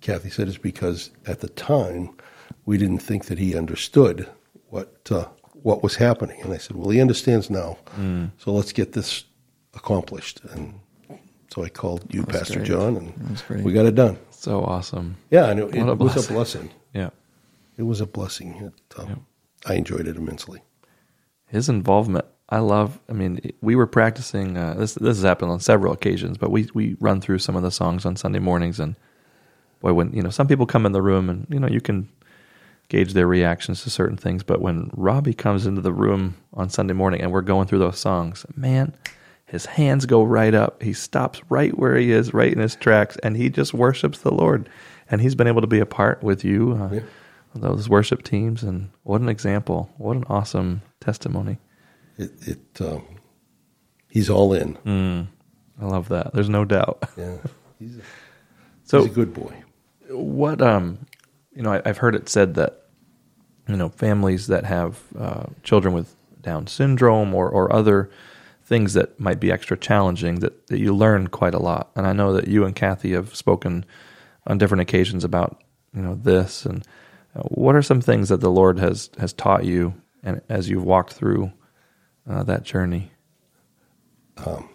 "Kathy 0.00 0.30
said 0.30 0.48
it's 0.48 0.58
because 0.58 1.10
at 1.26 1.40
the 1.40 1.48
time 1.48 2.10
we 2.68 2.76
didn't 2.82 3.02
think 3.08 3.22
that 3.24 3.38
he 3.38 3.56
understood 3.62 4.16
what 4.74 4.90
uh, 5.10 5.26
what 5.62 5.82
was 5.82 5.96
happening." 5.96 6.38
And 6.42 6.52
I 6.52 6.58
said, 6.58 6.76
"Well, 6.76 6.90
he 6.90 7.00
understands 7.00 7.48
now, 7.50 7.70
so 8.42 8.52
let's 8.58 8.72
get 8.72 8.92
this 8.92 9.24
accomplished." 9.74 10.40
And 10.52 10.62
so 11.52 11.64
I 11.64 11.70
called 11.70 12.02
you, 12.14 12.22
Pastor 12.24 12.60
great. 12.60 12.68
John, 12.72 12.96
and 12.96 13.64
we 13.64 13.72
got 13.72 13.86
it 13.86 13.94
done. 13.94 14.16
So 14.30 14.62
awesome. 14.64 15.16
Yeah, 15.30 15.50
and 15.50 15.60
it, 15.60 15.74
it 15.74 15.88
a 15.88 15.94
was 15.94 16.16
a 16.28 16.32
blessing. 16.32 16.70
Yeah. 16.94 17.10
It 17.76 17.84
was 17.84 18.00
a 18.00 18.06
blessing. 18.06 18.48
It, 18.66 18.98
uh, 18.98 19.06
Yeah. 19.08 19.14
I 19.70 19.74
enjoyed 19.74 20.06
it 20.06 20.16
immensely. 20.16 20.60
his 21.56 21.68
involvement 21.68 22.24
i 22.56 22.58
love 22.74 22.90
i 23.10 23.12
mean 23.20 23.32
we 23.68 23.74
were 23.80 23.86
practicing 24.00 24.48
uh, 24.56 24.74
this 24.80 24.94
this 24.94 25.16
has 25.16 25.24
happened 25.30 25.50
on 25.54 25.60
several 25.60 25.92
occasions 25.98 26.38
but 26.42 26.50
we 26.50 26.60
we 26.78 26.84
run 27.00 27.20
through 27.20 27.38
some 27.46 27.56
of 27.58 27.62
the 27.66 27.70
songs 27.80 28.06
on 28.06 28.16
sunday 28.16 28.38
mornings 28.50 28.78
and 28.84 28.94
boy 29.80 29.92
when 29.98 30.08
you 30.16 30.22
know 30.24 30.30
some 30.38 30.46
people 30.46 30.66
come 30.66 30.86
in 30.88 30.92
the 30.92 31.02
room 31.10 31.28
and 31.30 31.46
you 31.54 31.60
know 31.60 31.68
you 31.76 31.80
can 31.88 31.98
gauge 32.88 33.12
their 33.12 33.26
reactions 33.26 33.82
to 33.82 33.90
certain 33.90 34.16
things 34.16 34.42
but 34.42 34.60
when 34.60 34.90
robbie 34.94 35.34
comes 35.34 35.66
into 35.66 35.80
the 35.80 35.92
room 35.92 36.34
on 36.54 36.68
sunday 36.70 36.94
morning 36.94 37.20
and 37.20 37.30
we're 37.32 37.42
going 37.42 37.66
through 37.66 37.78
those 37.78 37.98
songs 37.98 38.46
man 38.56 38.94
his 39.46 39.66
hands 39.66 40.06
go 40.06 40.22
right 40.22 40.54
up 40.54 40.82
he 40.82 40.92
stops 40.92 41.40
right 41.50 41.76
where 41.78 41.96
he 41.96 42.12
is 42.12 42.32
right 42.34 42.52
in 42.52 42.58
his 42.60 42.74
tracks 42.76 43.16
and 43.22 43.36
he 43.36 43.48
just 43.50 43.74
worships 43.74 44.18
the 44.20 44.32
lord 44.32 44.68
and 45.10 45.20
he's 45.20 45.34
been 45.34 45.46
able 45.46 45.60
to 45.60 45.66
be 45.66 45.80
a 45.80 45.86
part 45.86 46.22
with 46.22 46.44
you 46.44 46.72
uh, 46.74 46.94
Yeah. 46.94 47.00
those 47.54 47.88
worship 47.88 48.22
teams 48.22 48.62
and 48.62 48.90
what 49.02 49.20
an 49.20 49.28
example 49.28 49.90
what 49.98 50.16
an 50.16 50.24
awesome 50.28 50.80
testimony 51.00 51.58
It, 52.16 52.32
it 52.48 52.80
um, 52.80 53.02
he's 54.10 54.28
all 54.30 54.52
in. 54.54 55.28
I 55.80 55.84
love 55.84 56.08
that. 56.08 56.32
There's 56.32 56.48
no 56.48 56.64
doubt. 56.64 57.04
Yeah, 57.16 57.36
he's 57.78 57.98
a, 57.98 58.00
So, 58.84 59.02
he's 59.02 59.12
a 59.12 59.14
good 59.14 59.32
boy. 59.32 59.54
what 60.10 60.60
um, 60.60 61.06
you 61.54 61.62
know, 61.62 61.72
I, 61.72 61.82
I've 61.84 61.98
heard 61.98 62.14
it 62.16 62.28
said 62.28 62.54
that 62.54 62.77
you 63.68 63.76
know 63.76 63.88
families 63.88 64.46
that 64.46 64.64
have 64.64 65.00
uh, 65.18 65.44
children 65.62 65.94
with 65.94 66.14
Down 66.42 66.66
syndrome 66.66 67.34
or 67.34 67.48
or 67.48 67.72
other 67.72 68.10
things 68.64 68.94
that 68.94 69.18
might 69.18 69.40
be 69.40 69.50
extra 69.50 69.76
challenging 69.76 70.40
that 70.40 70.66
that 70.68 70.78
you 70.78 70.94
learn 70.94 71.28
quite 71.28 71.54
a 71.54 71.58
lot. 71.58 71.90
And 71.94 72.06
I 72.06 72.12
know 72.12 72.32
that 72.32 72.48
you 72.48 72.64
and 72.64 72.74
Kathy 72.74 73.12
have 73.12 73.34
spoken 73.34 73.84
on 74.46 74.58
different 74.58 74.82
occasions 74.82 75.24
about 75.24 75.62
you 75.94 76.02
know 76.02 76.14
this 76.14 76.64
and 76.64 76.86
uh, 77.34 77.42
what 77.42 77.74
are 77.74 77.82
some 77.82 78.00
things 78.00 78.28
that 78.28 78.40
the 78.40 78.50
Lord 78.50 78.78
has 78.78 79.10
has 79.18 79.32
taught 79.32 79.64
you 79.64 79.94
and 80.22 80.40
as 80.48 80.68
you've 80.68 80.84
walked 80.84 81.12
through 81.12 81.52
uh, 82.28 82.42
that 82.44 82.62
journey. 82.62 83.10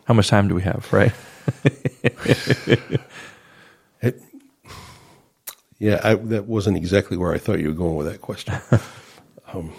How 0.06 0.14
much 0.14 0.28
time 0.28 0.48
do 0.48 0.56
we 0.56 0.64
have? 0.64 0.92
Right. 0.92 1.14
Yeah, 5.84 6.00
I, 6.04 6.16
that 6.16 6.46
wasn't 6.48 6.78
exactly 6.78 7.18
where 7.18 7.34
I 7.34 7.38
thought 7.38 7.60
you 7.60 7.68
were 7.68 7.74
going 7.86 7.96
with 7.98 8.08
that 8.08 8.22
question. 8.22 8.54
um, 9.54 9.74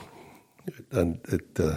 and 0.91 1.19
it, 1.33 1.59
uh, 1.59 1.77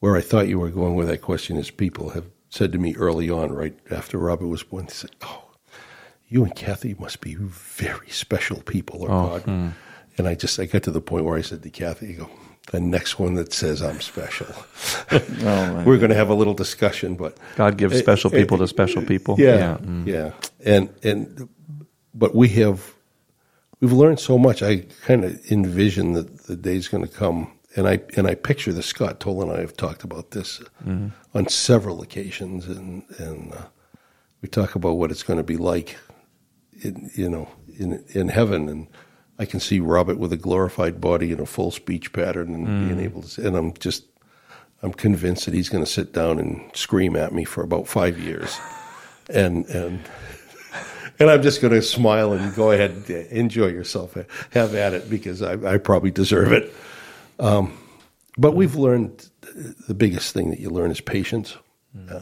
where 0.00 0.16
I 0.16 0.20
thought 0.20 0.46
you 0.48 0.58
were 0.60 0.70
going 0.70 0.94
with 0.94 1.08
that 1.08 1.20
question 1.22 1.56
is 1.56 1.70
people 1.70 2.10
have 2.10 2.26
said 2.50 2.70
to 2.72 2.78
me 2.78 2.94
early 2.96 3.28
on, 3.30 3.50
right 3.52 3.76
after 3.90 4.16
Robert 4.18 4.46
was 4.46 4.62
born, 4.62 4.86
they 4.86 4.92
said, 4.92 5.10
"Oh, 5.22 5.42
you 6.28 6.44
and 6.44 6.54
Kathy 6.54 6.94
must 6.98 7.20
be 7.20 7.34
very 7.34 8.08
special 8.10 8.60
people, 8.62 9.02
or 9.02 9.08
God." 9.08 9.42
And 10.16 10.26
I 10.28 10.34
just 10.34 10.58
I 10.60 10.66
got 10.66 10.82
to 10.84 10.90
the 10.92 11.00
point 11.00 11.24
where 11.24 11.36
I 11.38 11.42
said 11.42 11.62
to 11.64 11.70
Kathy, 11.70 12.10
"I 12.10 12.12
"Go 12.18 12.30
the 12.70 12.80
next 12.80 13.18
one 13.18 13.34
that 13.34 13.52
says 13.52 13.82
I'm 13.82 14.00
special." 14.00 14.46
Oh, 15.10 15.82
We're 15.86 15.98
going 15.98 16.10
to 16.10 16.20
have 16.22 16.28
a 16.30 16.34
little 16.34 16.54
discussion, 16.54 17.14
but 17.16 17.36
God 17.56 17.76
gives 17.78 17.98
special 17.98 18.30
people 18.30 18.58
to 18.58 18.66
special 18.68 19.02
people. 19.02 19.34
yeah, 19.38 19.78
Mm. 19.80 20.06
yeah, 20.06 20.32
and 20.64 20.88
and 21.02 21.48
but 22.14 22.34
we 22.34 22.48
have 22.48 22.94
we've 23.80 23.92
learned 23.92 24.20
so 24.20 24.38
much. 24.38 24.62
I 24.62 24.86
kind 25.04 25.24
of 25.24 25.38
envision 25.50 26.12
that 26.14 26.44
the 26.44 26.56
day's 26.56 26.88
going 26.88 27.06
to 27.06 27.12
come, 27.12 27.50
and 27.76 27.88
I 27.88 28.00
and 28.16 28.26
I 28.26 28.34
picture 28.34 28.72
this. 28.72 28.86
Scott 28.86 29.20
Toll 29.20 29.42
and 29.42 29.52
I 29.52 29.60
have 29.60 29.76
talked 29.76 30.04
about 30.04 30.30
this 30.32 30.62
on 31.34 31.48
several 31.48 32.02
occasions, 32.02 32.66
and 32.66 33.04
and 33.18 33.52
uh, 33.52 33.66
we 34.42 34.48
talk 34.48 34.74
about 34.74 34.94
what 34.94 35.10
it's 35.10 35.22
going 35.22 35.38
to 35.38 35.44
be 35.44 35.56
like, 35.56 35.96
in, 36.82 37.10
you 37.14 37.28
know, 37.28 37.48
in 37.78 38.04
in 38.08 38.28
heaven, 38.28 38.68
and 38.68 38.88
I 39.38 39.44
can 39.44 39.60
see 39.60 39.80
Robert 39.80 40.18
with 40.18 40.32
a 40.32 40.36
glorified 40.36 41.00
body 41.00 41.32
and 41.32 41.40
a 41.40 41.46
full 41.46 41.70
speech 41.70 42.12
pattern, 42.12 42.54
and 42.54 42.88
being 42.88 43.00
able 43.00 43.22
to, 43.22 43.28
say, 43.28 43.44
and 43.46 43.56
I'm 43.56 43.74
just. 43.74 44.04
I'm 44.80 44.92
convinced 44.92 45.44
that 45.46 45.54
he's 45.54 45.68
going 45.68 45.84
to 45.84 45.90
sit 45.90 46.12
down 46.12 46.38
and 46.38 46.70
scream 46.72 47.16
at 47.16 47.32
me 47.32 47.42
for 47.42 47.64
about 47.64 47.88
five 47.88 48.16
years, 48.16 48.56
and 49.28 49.66
and 49.66 49.98
and 51.18 51.30
I'm 51.30 51.42
just 51.42 51.60
going 51.60 51.74
to 51.74 51.82
smile 51.82 52.32
and 52.32 52.54
go 52.54 52.70
ahead, 52.70 52.90
and 52.90 53.10
enjoy 53.32 53.66
yourself, 53.66 54.16
have 54.52 54.74
at 54.74 54.92
it 54.94 55.10
because 55.10 55.42
I, 55.42 55.74
I 55.74 55.78
probably 55.78 56.10
deserve 56.10 56.52
it. 56.52 56.72
Um, 57.38 57.76
but 58.36 58.54
we've 58.54 58.76
learned 58.76 59.28
the 59.88 59.94
biggest 59.94 60.32
thing 60.32 60.50
that 60.50 60.60
you 60.60 60.70
learn 60.70 60.90
is 60.90 61.00
patience, 61.00 61.56
uh, 62.10 62.20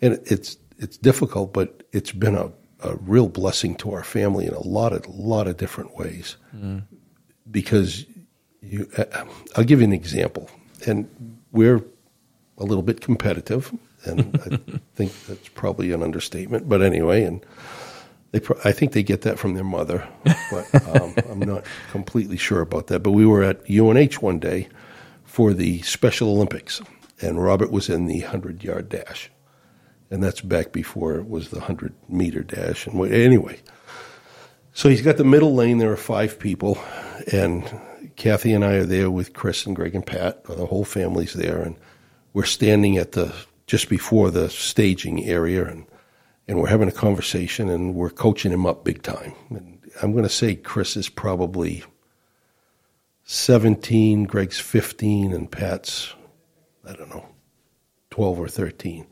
and 0.00 0.20
it's 0.26 0.56
it's 0.78 0.96
difficult, 0.96 1.52
but 1.52 1.82
it's 1.92 2.12
been 2.12 2.34
a, 2.36 2.50
a 2.80 2.96
real 2.96 3.28
blessing 3.28 3.74
to 3.76 3.92
our 3.92 4.04
family 4.04 4.46
in 4.46 4.54
a 4.54 4.62
lot 4.62 4.92
of 4.92 5.06
lot 5.08 5.46
of 5.48 5.56
different 5.56 5.96
ways. 5.96 6.36
Because 7.50 8.04
you, 8.62 8.88
uh, 8.96 9.04
I'll 9.56 9.64
give 9.64 9.80
you 9.80 9.86
an 9.86 9.92
example, 9.92 10.48
and 10.86 11.08
we're 11.52 11.82
a 12.58 12.64
little 12.64 12.82
bit 12.82 13.00
competitive, 13.00 13.72
and 14.06 14.40
I 14.44 14.78
think 14.94 15.12
that's 15.26 15.48
probably 15.48 15.92
an 15.92 16.02
understatement. 16.02 16.68
But 16.68 16.82
anyway, 16.82 17.24
and 17.24 17.44
they, 18.32 18.40
pro- 18.40 18.58
I 18.64 18.72
think 18.72 18.92
they 18.92 19.02
get 19.02 19.22
that 19.22 19.38
from 19.38 19.54
their 19.54 19.64
mother, 19.64 20.08
but 20.50 20.74
um, 20.88 21.14
I'm 21.30 21.38
not 21.38 21.64
completely 21.92 22.36
sure 22.36 22.60
about 22.60 22.88
that. 22.88 23.00
But 23.00 23.12
we 23.12 23.26
were 23.26 23.42
at 23.42 23.68
UNH 23.70 24.14
one 24.20 24.38
day 24.38 24.68
for 25.24 25.52
the 25.52 25.82
Special 25.82 26.28
Olympics, 26.30 26.82
and 27.20 27.42
Robert 27.42 27.70
was 27.70 27.88
in 27.88 28.06
the 28.06 28.20
hundred 28.20 28.64
yard 28.64 28.88
dash, 28.88 29.30
and 30.10 30.22
that's 30.22 30.40
back 30.40 30.72
before 30.72 31.14
it 31.14 31.28
was 31.28 31.50
the 31.50 31.60
hundred 31.60 31.94
meter 32.08 32.42
dash. 32.42 32.86
And 32.86 33.00
anyway, 33.12 33.60
so 34.72 34.88
he's 34.88 35.02
got 35.02 35.16
the 35.16 35.24
middle 35.24 35.54
lane. 35.54 35.78
There 35.78 35.92
are 35.92 35.96
five 35.96 36.38
people, 36.38 36.76
and 37.30 37.62
Kathy 38.16 38.52
and 38.52 38.64
I 38.64 38.74
are 38.74 38.84
there 38.84 39.10
with 39.10 39.32
Chris 39.32 39.64
and 39.64 39.76
Greg 39.76 39.94
and 39.94 40.04
Pat. 40.04 40.44
The 40.44 40.66
whole 40.66 40.84
family's 40.84 41.34
there, 41.34 41.62
and 41.62 41.76
we're 42.32 42.44
standing 42.44 42.96
at 42.96 43.12
the 43.12 43.32
just 43.66 43.88
before 43.88 44.30
the 44.30 44.48
staging 44.48 45.24
area, 45.24 45.64
and 45.64 45.86
and 46.46 46.60
we're 46.60 46.68
having 46.68 46.88
a 46.88 46.92
conversation, 46.92 47.68
and 47.68 47.94
we're 47.94 48.10
coaching 48.10 48.52
him 48.52 48.66
up 48.66 48.84
big 48.84 49.02
time. 49.02 49.34
And 49.50 49.80
I'm 50.02 50.12
going 50.12 50.24
to 50.24 50.30
say 50.30 50.54
Chris 50.54 50.96
is 50.96 51.08
probably 51.08 51.84
17, 53.24 54.24
Greg's 54.24 54.60
15, 54.60 55.32
and 55.32 55.50
Pat's 55.50 56.12
I 56.86 56.92
don't 56.92 57.08
know 57.08 57.26
12 58.10 58.40
or 58.40 58.48
13, 58.48 59.06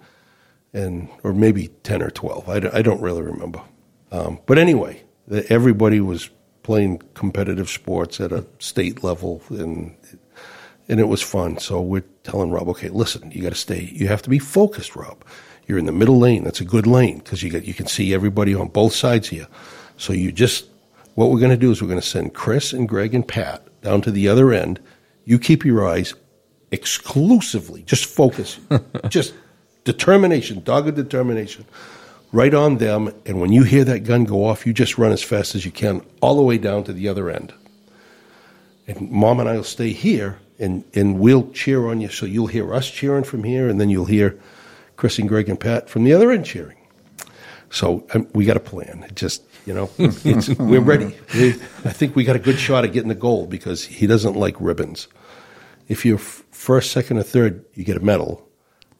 and 0.72 1.08
or 1.22 1.32
maybe 1.32 1.68
10 1.82 2.02
or 2.02 2.10
12. 2.10 2.48
I 2.48 2.60
don't, 2.60 2.74
I 2.74 2.82
don't 2.82 3.00
really 3.00 3.22
remember. 3.22 3.62
Um, 4.10 4.40
but 4.46 4.58
anyway, 4.58 5.02
the, 5.26 5.50
everybody 5.50 6.00
was 6.00 6.30
playing 6.62 7.02
competitive 7.14 7.68
sports 7.68 8.20
at 8.20 8.32
a 8.32 8.46
state 8.58 9.02
level, 9.02 9.42
and 9.50 9.96
and 10.88 11.00
it 11.00 11.08
was 11.08 11.22
fun. 11.22 11.58
So 11.58 11.80
we're 11.80 12.04
telling 12.24 12.50
Rob, 12.50 12.68
okay, 12.68 12.88
listen, 12.88 13.30
you 13.30 13.42
got 13.42 13.50
to 13.50 13.54
stay. 13.54 13.90
You 13.92 14.08
have 14.08 14.22
to 14.22 14.30
be 14.30 14.38
focused, 14.38 14.96
Rob. 14.96 15.24
You're 15.66 15.78
in 15.78 15.86
the 15.86 15.92
middle 15.92 16.18
lane. 16.18 16.44
That's 16.44 16.60
a 16.60 16.64
good 16.64 16.86
lane 16.86 17.18
because 17.18 17.42
you 17.42 17.50
got 17.50 17.64
you 17.64 17.74
can 17.74 17.86
see 17.86 18.14
everybody 18.14 18.54
on 18.54 18.68
both 18.68 18.94
sides 18.94 19.28
here. 19.28 19.46
So 19.96 20.12
you 20.12 20.32
just 20.32 20.66
what 21.14 21.30
we're 21.30 21.38
going 21.38 21.50
to 21.50 21.56
do 21.56 21.70
is 21.70 21.82
we're 21.82 21.88
going 21.88 22.00
to 22.00 22.06
send 22.06 22.34
Chris 22.34 22.72
and 22.72 22.88
Greg 22.88 23.14
and 23.14 23.26
Pat 23.26 23.66
down 23.82 24.00
to 24.02 24.10
the 24.10 24.28
other 24.28 24.52
end. 24.52 24.80
You 25.24 25.38
keep 25.38 25.64
your 25.64 25.86
eyes 25.86 26.14
exclusively, 26.70 27.82
just 27.82 28.06
focus, 28.06 28.58
just 29.08 29.34
determination, 29.84 30.62
dogged 30.64 30.96
determination, 30.96 31.64
right 32.32 32.54
on 32.54 32.78
them. 32.78 33.14
And 33.26 33.40
when 33.40 33.52
you 33.52 33.62
hear 33.62 33.84
that 33.84 34.00
gun 34.00 34.24
go 34.24 34.44
off, 34.44 34.66
you 34.66 34.72
just 34.72 34.98
run 34.98 35.12
as 35.12 35.22
fast 35.22 35.54
as 35.54 35.64
you 35.64 35.70
can 35.70 36.04
all 36.20 36.36
the 36.36 36.42
way 36.42 36.58
down 36.58 36.84
to 36.84 36.92
the 36.92 37.08
other 37.08 37.30
end. 37.30 37.52
And 38.86 39.10
mom 39.10 39.38
and 39.38 39.48
I 39.48 39.54
will 39.54 39.64
stay 39.64 39.90
here 39.90 40.38
and, 40.58 40.84
and 40.94 41.18
we'll 41.18 41.50
cheer 41.50 41.86
on 41.88 42.00
you. 42.00 42.08
So 42.08 42.26
you'll 42.26 42.46
hear 42.46 42.74
us 42.74 42.90
cheering 42.90 43.24
from 43.24 43.44
here, 43.44 43.68
and 43.68 43.80
then 43.80 43.90
you'll 43.90 44.06
hear 44.06 44.38
Chris 44.96 45.18
and 45.18 45.28
Greg 45.28 45.48
and 45.48 45.58
Pat 45.58 45.88
from 45.88 46.04
the 46.04 46.12
other 46.12 46.30
end 46.30 46.44
cheering. 46.44 46.76
So 47.70 48.06
um, 48.14 48.28
we 48.34 48.44
got 48.44 48.56
a 48.56 48.60
plan. 48.60 49.04
It 49.08 49.16
just, 49.16 49.42
you 49.66 49.74
know, 49.74 49.90
it's, 49.98 50.48
we're 50.50 50.80
ready. 50.80 51.16
We, 51.34 51.50
I 51.84 51.92
think 51.92 52.14
we 52.14 52.24
got 52.24 52.36
a 52.36 52.38
good 52.38 52.58
shot 52.58 52.84
at 52.84 52.92
getting 52.92 53.08
the 53.08 53.14
gold 53.14 53.50
because 53.50 53.84
he 53.84 54.06
doesn't 54.06 54.34
like 54.34 54.54
ribbons. 54.60 55.08
If 55.88 56.04
you're 56.04 56.18
f- 56.18 56.44
first, 56.50 56.92
second, 56.92 57.18
or 57.18 57.22
third, 57.22 57.64
you 57.74 57.84
get 57.84 57.96
a 57.96 58.00
medal. 58.00 58.46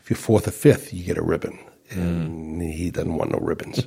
If 0.01 0.11
you're 0.11 0.17
fourth 0.17 0.49
or 0.49 0.53
fifth, 0.53 0.93
you 0.93 1.05
get 1.05 1.19
a 1.19 1.23
ribbon. 1.23 1.59
And 1.91 2.63
he 2.63 2.91
doesn't 2.91 3.15
want 3.15 3.33
no 3.33 3.39
ribbons. 3.39 3.87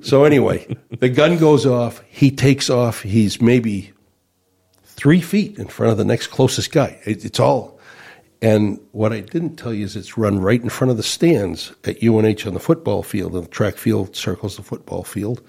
so 0.06 0.24
anyway, 0.24 0.76
the 0.98 1.08
gun 1.08 1.38
goes 1.38 1.64
off. 1.64 2.02
He 2.08 2.30
takes 2.30 2.68
off. 2.68 3.00
He's 3.02 3.40
maybe 3.40 3.92
three 4.98 5.20
feet 5.20 5.58
in 5.58 5.68
front 5.68 5.92
of 5.92 5.98
the 5.98 6.04
next 6.04 6.26
closest 6.28 6.72
guy. 6.72 6.98
It, 7.04 7.24
it's 7.24 7.40
all. 7.40 7.78
And 8.42 8.78
what 8.92 9.12
I 9.12 9.20
didn't 9.20 9.56
tell 9.56 9.72
you 9.72 9.84
is 9.84 9.96
it's 9.96 10.18
run 10.18 10.38
right 10.40 10.60
in 10.62 10.68
front 10.68 10.90
of 10.90 10.96
the 10.96 11.02
stands 11.02 11.72
at 11.84 12.02
UNH 12.02 12.46
on 12.46 12.54
the 12.54 12.60
football 12.60 13.02
field, 13.02 13.34
and 13.34 13.44
the 13.44 13.48
track 13.48 13.76
field 13.76 14.14
circles 14.14 14.56
the 14.56 14.62
football 14.62 15.04
field. 15.04 15.42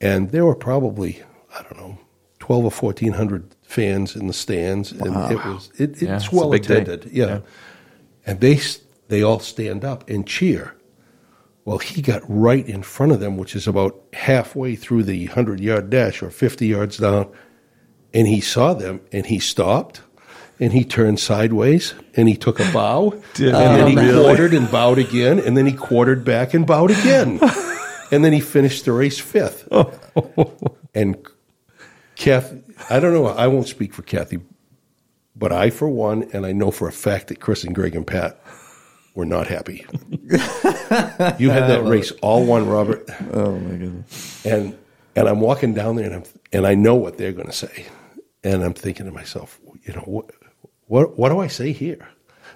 And 0.00 0.30
there 0.32 0.44
were 0.44 0.54
probably, 0.56 1.22
I 1.58 1.62
don't 1.62 1.76
know, 1.78 1.98
12 2.40 2.64
or 2.64 2.70
1,400 2.70 3.54
fans 3.62 4.16
in 4.16 4.26
the 4.26 4.32
stands. 4.34 4.92
And 4.92 5.16
it 5.32 5.38
was, 5.44 5.70
it, 5.78 6.02
Yeah, 6.02 6.16
it's 6.16 6.24
it's 6.24 6.32
a 6.32 6.36
well 6.36 6.50
day. 6.50 6.56
attended. 6.58 7.04
Yeah. 7.10 7.26
Yeah. 7.26 7.40
And 8.26 8.40
they, 8.40 8.60
they 9.08 9.22
all 9.22 9.38
stand 9.40 9.84
up 9.84 10.08
and 10.08 10.26
cheer. 10.26 10.74
Well, 11.64 11.78
he 11.78 12.02
got 12.02 12.22
right 12.28 12.66
in 12.68 12.82
front 12.82 13.12
of 13.12 13.20
them, 13.20 13.38
which 13.38 13.56
is 13.56 13.66
about 13.66 13.98
halfway 14.12 14.76
through 14.76 15.04
the 15.04 15.26
100 15.28 15.60
yard 15.60 15.88
dash 15.88 16.22
or 16.22 16.28
50 16.30 16.66
yards 16.66 16.98
down. 16.98 17.30
And 18.14 18.28
he 18.28 18.40
saw 18.40 18.72
them 18.72 19.00
and 19.12 19.26
he 19.26 19.40
stopped 19.40 20.00
and 20.60 20.72
he 20.72 20.84
turned 20.84 21.18
sideways 21.20 21.94
and 22.16 22.28
he 22.28 22.36
took 22.36 22.60
a 22.60 22.72
bow. 22.72 23.10
Did 23.34 23.54
and 23.54 23.80
then 23.80 23.88
he 23.88 23.96
really? 23.96 24.22
quartered 24.22 24.54
and 24.54 24.70
bowed 24.70 24.98
again. 24.98 25.40
And 25.40 25.56
then 25.56 25.66
he 25.66 25.72
quartered 25.72 26.24
back 26.24 26.54
and 26.54 26.66
bowed 26.66 26.92
again. 26.92 27.40
and 28.10 28.24
then 28.24 28.32
he 28.32 28.40
finished 28.40 28.84
the 28.84 28.92
race 28.92 29.18
fifth. 29.18 29.68
and 30.94 31.26
Kathy, 32.14 32.62
I 32.88 33.00
don't 33.00 33.12
know, 33.12 33.26
I 33.26 33.48
won't 33.48 33.66
speak 33.66 33.92
for 33.92 34.02
Kathy, 34.02 34.40
but 35.34 35.52
I, 35.52 35.70
for 35.70 35.88
one, 35.88 36.28
and 36.32 36.46
I 36.46 36.52
know 36.52 36.70
for 36.70 36.86
a 36.86 36.92
fact 36.92 37.28
that 37.28 37.40
Chris 37.40 37.64
and 37.64 37.74
Greg 37.74 37.96
and 37.96 38.06
Pat 38.06 38.40
were 39.14 39.24
not 39.24 39.48
happy. 39.48 39.84
you 40.20 41.50
had 41.50 41.68
that 41.68 41.80
oh. 41.80 41.88
race 41.88 42.12
all 42.22 42.44
won, 42.44 42.68
Robert. 42.68 43.08
Oh 43.32 43.58
my 43.58 43.76
goodness. 43.76 44.46
And 44.46 44.78
and 45.16 45.28
I'm 45.28 45.40
walking 45.40 45.74
down 45.74 45.96
there 45.96 46.06
and 46.06 46.14
I'm 46.14 46.24
and 46.52 46.66
I 46.66 46.74
know 46.74 46.94
what 46.94 47.18
they're 47.18 47.32
going 47.32 47.46
to 47.46 47.52
say, 47.52 47.86
and 48.44 48.62
I'm 48.62 48.74
thinking 48.74 49.06
to 49.06 49.12
myself, 49.12 49.58
you 49.82 49.94
know, 49.94 50.02
what 50.02 50.30
what 50.86 51.18
what 51.18 51.30
do 51.30 51.40
I 51.40 51.48
say 51.48 51.72
here? 51.72 52.08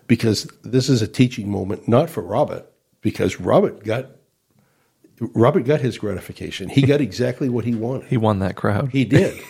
Because 0.07 0.45
this 0.63 0.89
is 0.89 1.03
a 1.03 1.09
teaching 1.09 1.51
moment, 1.51 1.89
not 1.89 2.11
for 2.11 2.23
Robert, 2.23 2.71
because 3.01 3.41
Robert 3.41 3.83
got 3.83 4.07
Robert 5.21 5.65
got 5.65 5.81
his 5.81 5.99
gratification. 5.99 6.69
He 6.69 6.83
got 6.83 7.01
exactly 7.01 7.49
what 7.49 7.65
he 7.65 7.75
wanted. 7.75 8.09
He 8.09 8.17
won 8.17 8.39
that 8.41 8.55
crowd. 8.55 8.91
He 8.93 9.05
did. 9.05 9.43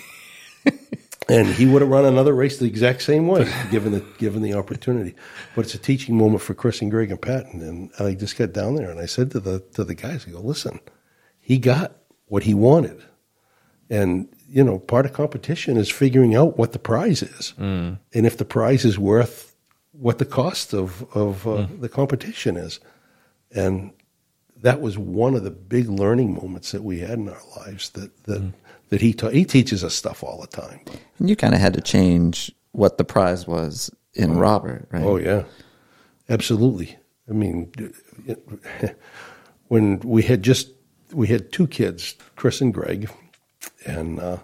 and 1.29 1.47
he 1.49 1.67
would 1.67 1.83
have 1.83 1.91
run 1.91 2.05
another 2.05 2.35
race 2.35 2.59
the 2.59 2.67
exact 2.67 3.03
same 3.03 3.27
way, 3.27 3.51
given 3.71 3.93
the 3.93 4.05
given 4.19 4.43
the 4.43 4.55
opportunity. 4.55 5.15
But 5.55 5.67
it's 5.67 5.75
a 5.75 5.79
teaching 5.79 6.17
moment 6.17 6.43
for 6.43 6.55
Chris 6.55 6.81
and 6.81 6.91
Greg 6.91 7.11
and 7.11 7.21
Patton. 7.21 7.61
And, 7.61 7.91
I 7.99 8.15
just 8.15 8.39
got 8.39 8.53
down 8.53 8.77
there 8.77 8.91
and 8.91 9.01
I 9.01 9.07
said 9.07 9.33
to 9.33 9.41
the 9.41 9.61
to 9.75 9.85
the 9.85 9.95
guys, 9.95 10.25
I 10.27 10.31
go, 10.31 10.41
listen, 10.41 10.81
he 11.41 11.59
got 11.59 11.97
what 12.27 12.45
he 12.45 12.55
wanted. 12.55 13.03
And, 13.91 14.29
you 14.49 14.65
know, 14.65 14.79
part 14.79 15.07
of 15.07 15.13
competition 15.13 15.77
is 15.77 15.91
figuring 15.91 16.35
out 16.35 16.57
what 16.57 16.73
the 16.73 16.79
prize 16.79 17.23
is. 17.23 17.55
Mm. 17.59 17.99
And 18.15 18.27
if 18.27 18.39
the 18.39 18.45
prize 18.45 18.85
is 18.85 18.99
worth 18.99 19.55
what 19.93 20.19
the 20.19 20.25
cost 20.25 20.73
of, 20.73 21.03
of 21.15 21.47
uh, 21.47 21.51
mm. 21.51 21.81
the 21.81 21.89
competition 21.89 22.57
is. 22.57 22.81
And 23.51 23.93
that 24.63 24.81
was 24.81 24.97
one 24.97 25.35
of 25.35 25.45
the 25.45 25.51
big 25.51 25.89
learning 25.89 26.35
moments 26.35 26.73
that 26.73 26.85
we 26.85 27.01
had 27.01 27.19
in 27.19 27.29
our 27.29 27.43
lives 27.57 27.91
that 27.91 28.25
that, 28.25 28.43
mm. 28.43 28.53
that 28.91 29.01
he 29.01 29.13
taught. 29.13 29.33
He 29.33 29.45
teaches 29.45 29.85
us 29.85 29.95
stuff 29.95 30.23
all 30.23 30.41
the 30.41 30.47
time. 30.47 30.81
And 31.19 31.29
you 31.29 31.37
kind 31.37 31.55
of 31.55 31.61
had 31.61 31.75
to 31.75 31.81
change 31.81 32.53
what 32.73 32.99
the 32.99 33.05
prize 33.05 33.47
was 33.47 33.91
in 34.15 34.37
Robert, 34.37 34.89
right? 34.91 35.03
Oh 35.03 35.17
yeah, 35.17 35.45
absolutely. 36.29 36.97
I 37.29 37.33
mean, 37.33 37.73
it- 38.27 38.99
when 39.69 39.99
we 40.01 40.23
had 40.23 40.43
just 40.43 40.71
we 41.13 41.27
had 41.29 41.53
two 41.53 41.67
kids, 41.67 42.17
Chris 42.37 42.61
and 42.61 42.73
Greg, 42.73 43.11
and 43.87 44.21
uh, 44.21 44.39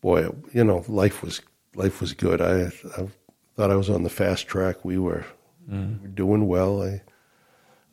boy, 0.00 0.28
you 0.52 0.64
know, 0.64 0.84
life 0.88 1.22
was 1.22 1.40
life 1.74 2.00
was 2.00 2.12
good. 2.12 2.40
I, 2.40 2.72
I 3.00 3.08
thought 3.56 3.70
I 3.70 3.76
was 3.76 3.90
on 3.90 4.02
the 4.02 4.10
fast 4.10 4.46
track. 4.46 4.84
We 4.84 4.98
were, 4.98 5.24
we 5.68 5.76
were 5.78 6.08
doing 6.08 6.46
well. 6.46 6.82
I 6.82 7.02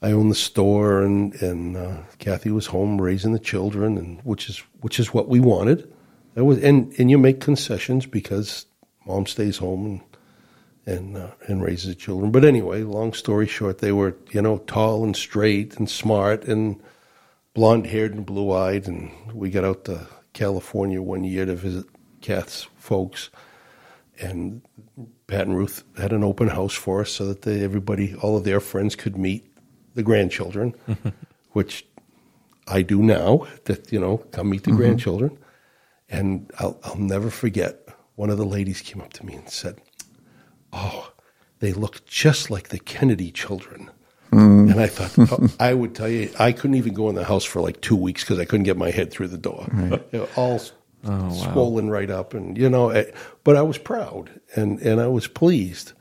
I 0.02 0.12
owned 0.12 0.32
the 0.32 0.36
store, 0.36 1.02
and 1.02 1.34
and 1.42 1.76
uh, 1.76 1.98
Kathy 2.20 2.52
was 2.52 2.68
home 2.68 3.02
raising 3.02 3.34
the 3.34 3.40
children, 3.40 3.98
and 3.98 4.20
which 4.24 4.50
is 4.50 4.60
which 4.82 5.00
is 5.00 5.14
what 5.14 5.28
we 5.28 5.40
wanted. 5.40 5.92
That 6.36 6.46
was, 6.46 6.62
and 6.64 6.94
and 7.00 7.10
you 7.10 7.18
make 7.18 7.42
concessions 7.42 8.06
because 8.06 8.68
mom 9.06 9.26
stays 9.26 9.58
home 9.58 9.86
and 9.86 10.02
and 10.98 11.18
uh, 11.18 11.32
and 11.48 11.64
raises 11.64 11.88
the 11.88 11.96
children. 11.96 12.32
But 12.32 12.46
anyway, 12.46 12.84
long 12.84 13.14
story 13.14 13.48
short, 13.48 13.80
they 13.80 13.92
were 13.92 14.16
you 14.32 14.42
know 14.42 14.60
tall 14.60 15.04
and 15.04 15.16
straight 15.16 15.78
and 15.78 15.90
smart 15.90 16.46
and 16.46 16.82
blonde 17.58 17.88
haired 17.88 18.14
and 18.14 18.24
blue 18.24 18.52
eyed. 18.52 18.88
And 18.88 19.12
we 19.34 19.50
got 19.50 19.66
out 19.66 19.86
to 19.86 20.08
California 20.34 21.02
one 21.02 21.24
year 21.24 21.44
to 21.44 21.56
visit 21.56 21.88
Kath's 22.22 22.68
folks, 22.78 23.32
and 24.20 24.62
Pat 25.26 25.48
and 25.48 25.58
Ruth 25.58 25.84
had 25.98 26.14
an 26.14 26.24
open 26.24 26.50
house 26.50 26.76
for 26.76 27.02
us 27.02 27.12
so 27.12 27.26
that 27.26 27.42
they, 27.42 27.64
everybody, 27.64 28.14
all 28.16 28.38
of 28.38 28.44
their 28.44 28.60
friends, 28.60 28.96
could 28.96 29.18
meet 29.18 29.52
the 29.96 30.04
grandchildren, 30.04 30.76
which 31.54 31.84
I 32.68 32.84
do 32.84 33.02
now. 33.02 33.48
That 33.66 33.92
you 33.92 34.00
know, 34.00 34.18
come 34.18 34.52
meet 34.52 34.64
the 34.64 34.70
mm-hmm. 34.70 34.78
grandchildren. 34.78 35.38
And 36.10 36.52
I'll, 36.60 36.80
I'll 36.84 36.96
never 36.96 37.32
forget. 37.32 37.90
One 38.16 38.30
of 38.30 38.38
the 38.38 38.46
ladies 38.46 38.82
came 38.82 39.02
up 39.02 39.14
to 39.14 39.26
me 39.26 39.34
and 39.34 39.50
said, 39.50 39.82
"Oh, 40.72 41.12
they 41.58 41.74
look 41.74 42.06
just 42.06 42.52
like 42.52 42.70
the 42.70 42.80
Kennedy 42.80 43.32
children." 43.32 43.90
And 44.48 44.80
I 44.80 44.88
thought, 44.88 45.32
oh, 45.32 45.48
I 45.60 45.74
would 45.74 45.94
tell 45.96 46.10
you, 46.10 46.30
I 46.40 46.52
couldn't 46.52 46.76
even 46.78 46.94
go 46.94 47.10
in 47.10 47.16
the 47.16 47.24
house 47.26 47.44
for 47.46 47.62
like 47.62 47.82
two 47.82 47.96
weeks 47.96 48.24
because 48.24 48.40
I 48.40 48.46
couldn't 48.46 48.64
get 48.66 48.78
my 48.78 48.92
head 48.92 49.12
through 49.12 49.28
the 49.30 49.38
door. 49.38 49.68
You 50.12 50.20
know, 50.20 50.28
all 50.36 50.56
s- 50.56 50.72
swollen 51.54 51.90
right 51.90 52.10
up, 52.10 52.34
and 52.34 52.58
you 52.58 52.70
know, 52.70 52.92
I, 52.92 53.12
but 53.44 53.56
I 53.56 53.62
was 53.62 53.78
proud 53.78 54.30
and 54.56 54.80
and 54.82 55.00
I 55.00 55.08
was 55.08 55.28
pleased, 55.28 55.94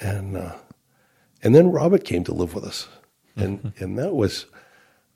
and 0.00 0.36
uh, 0.36 0.54
and 1.42 1.54
then 1.54 1.70
Robert 1.72 2.04
came 2.04 2.24
to 2.24 2.34
live 2.34 2.54
with 2.54 2.64
us, 2.64 2.88
and 3.36 3.72
and 3.78 3.98
that 3.98 4.14
was 4.14 4.46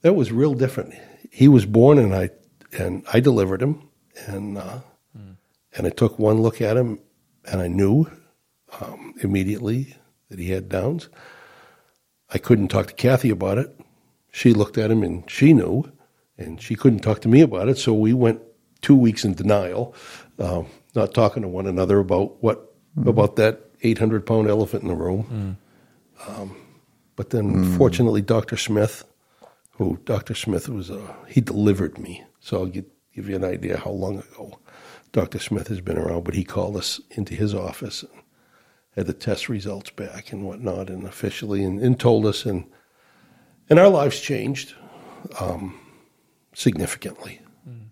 that 0.02 0.14
was 0.14 0.32
real 0.32 0.54
different. 0.54 0.94
He 1.30 1.48
was 1.48 1.66
born, 1.66 1.98
and 1.98 2.14
I 2.14 2.30
and 2.78 3.04
I 3.12 3.20
delivered 3.20 3.62
him, 3.62 3.88
and 4.26 4.58
uh, 4.58 4.78
and 5.76 5.86
I 5.86 5.90
took 5.90 6.18
one 6.18 6.42
look 6.42 6.60
at 6.60 6.76
him, 6.76 6.98
and 7.44 7.60
I 7.60 7.68
knew 7.68 8.06
um, 8.80 9.14
immediately 9.22 9.94
that 10.28 10.38
he 10.38 10.50
had 10.50 10.68
Downs. 10.68 11.08
I 12.33 12.39
couldn't 12.39 12.68
talk 12.68 12.87
to 12.89 12.95
Kathy 12.95 13.31
about 13.31 13.59
it. 13.59 13.78
She 14.33 14.53
looked 14.53 14.78
at 14.78 14.91
him, 14.91 15.03
and 15.03 15.28
she 15.28 15.53
knew, 15.53 15.91
and 16.39 16.61
she 16.61 16.74
couldn't 16.76 17.01
talk 17.01 17.20
to 17.22 17.28
me 17.28 17.41
about 17.41 17.68
it. 17.68 17.78
So 17.78 17.93
we 17.93 18.12
went 18.12 18.41
two 18.81 18.97
weeks 18.97 19.24
in 19.24 19.35
denial, 19.35 19.95
um, 20.39 20.66
not 20.95 21.12
talking 21.14 21.43
to 21.43 21.49
one 21.49 21.66
another 21.66 21.99
about 21.99 22.43
what 22.43 22.72
about 23.07 23.37
that 23.37 23.61
eight 23.83 23.99
hundred 23.99 24.26
pound 24.26 24.49
elephant 24.49 24.83
in 24.83 24.89
the 24.89 24.95
room. 24.95 25.57
Um, 26.28 26.57
but 27.16 27.31
then, 27.31 27.76
fortunately, 27.78 28.22
Doctor 28.22 28.57
Smith, 28.57 29.05
who 29.72 29.99
Doctor 30.05 30.35
Smith 30.35 30.68
was, 30.68 30.91
uh, 30.91 31.14
he 31.28 31.41
delivered 31.41 31.99
me. 31.99 32.24
So 32.41 32.59
I'll 32.59 32.66
give, 32.66 32.85
give 33.14 33.28
you 33.28 33.37
an 33.37 33.45
idea 33.45 33.76
how 33.76 33.91
long 33.91 34.18
ago 34.18 34.59
Doctor 35.12 35.39
Smith 35.39 35.68
has 35.68 35.81
been 35.81 35.99
around. 35.99 36.24
But 36.24 36.35
he 36.35 36.45
called 36.45 36.76
us 36.76 37.01
into 37.11 37.35
his 37.35 37.55
office 37.55 38.03
and 38.03 38.19
had 38.97 39.07
the 39.07 39.12
test 39.12 39.49
results 39.49 39.91
back 39.91 40.32
and 40.32 40.45
whatnot, 40.45 40.91
and 40.91 41.05
officially, 41.05 41.62
and, 41.64 41.80
and 41.80 41.99
told 41.99 42.26
us, 42.26 42.45
and 42.45 42.64
and 43.68 43.78
our 43.78 43.88
lives 43.88 44.20
changed 44.20 44.74
um, 45.38 45.78
significantly. 46.55 47.41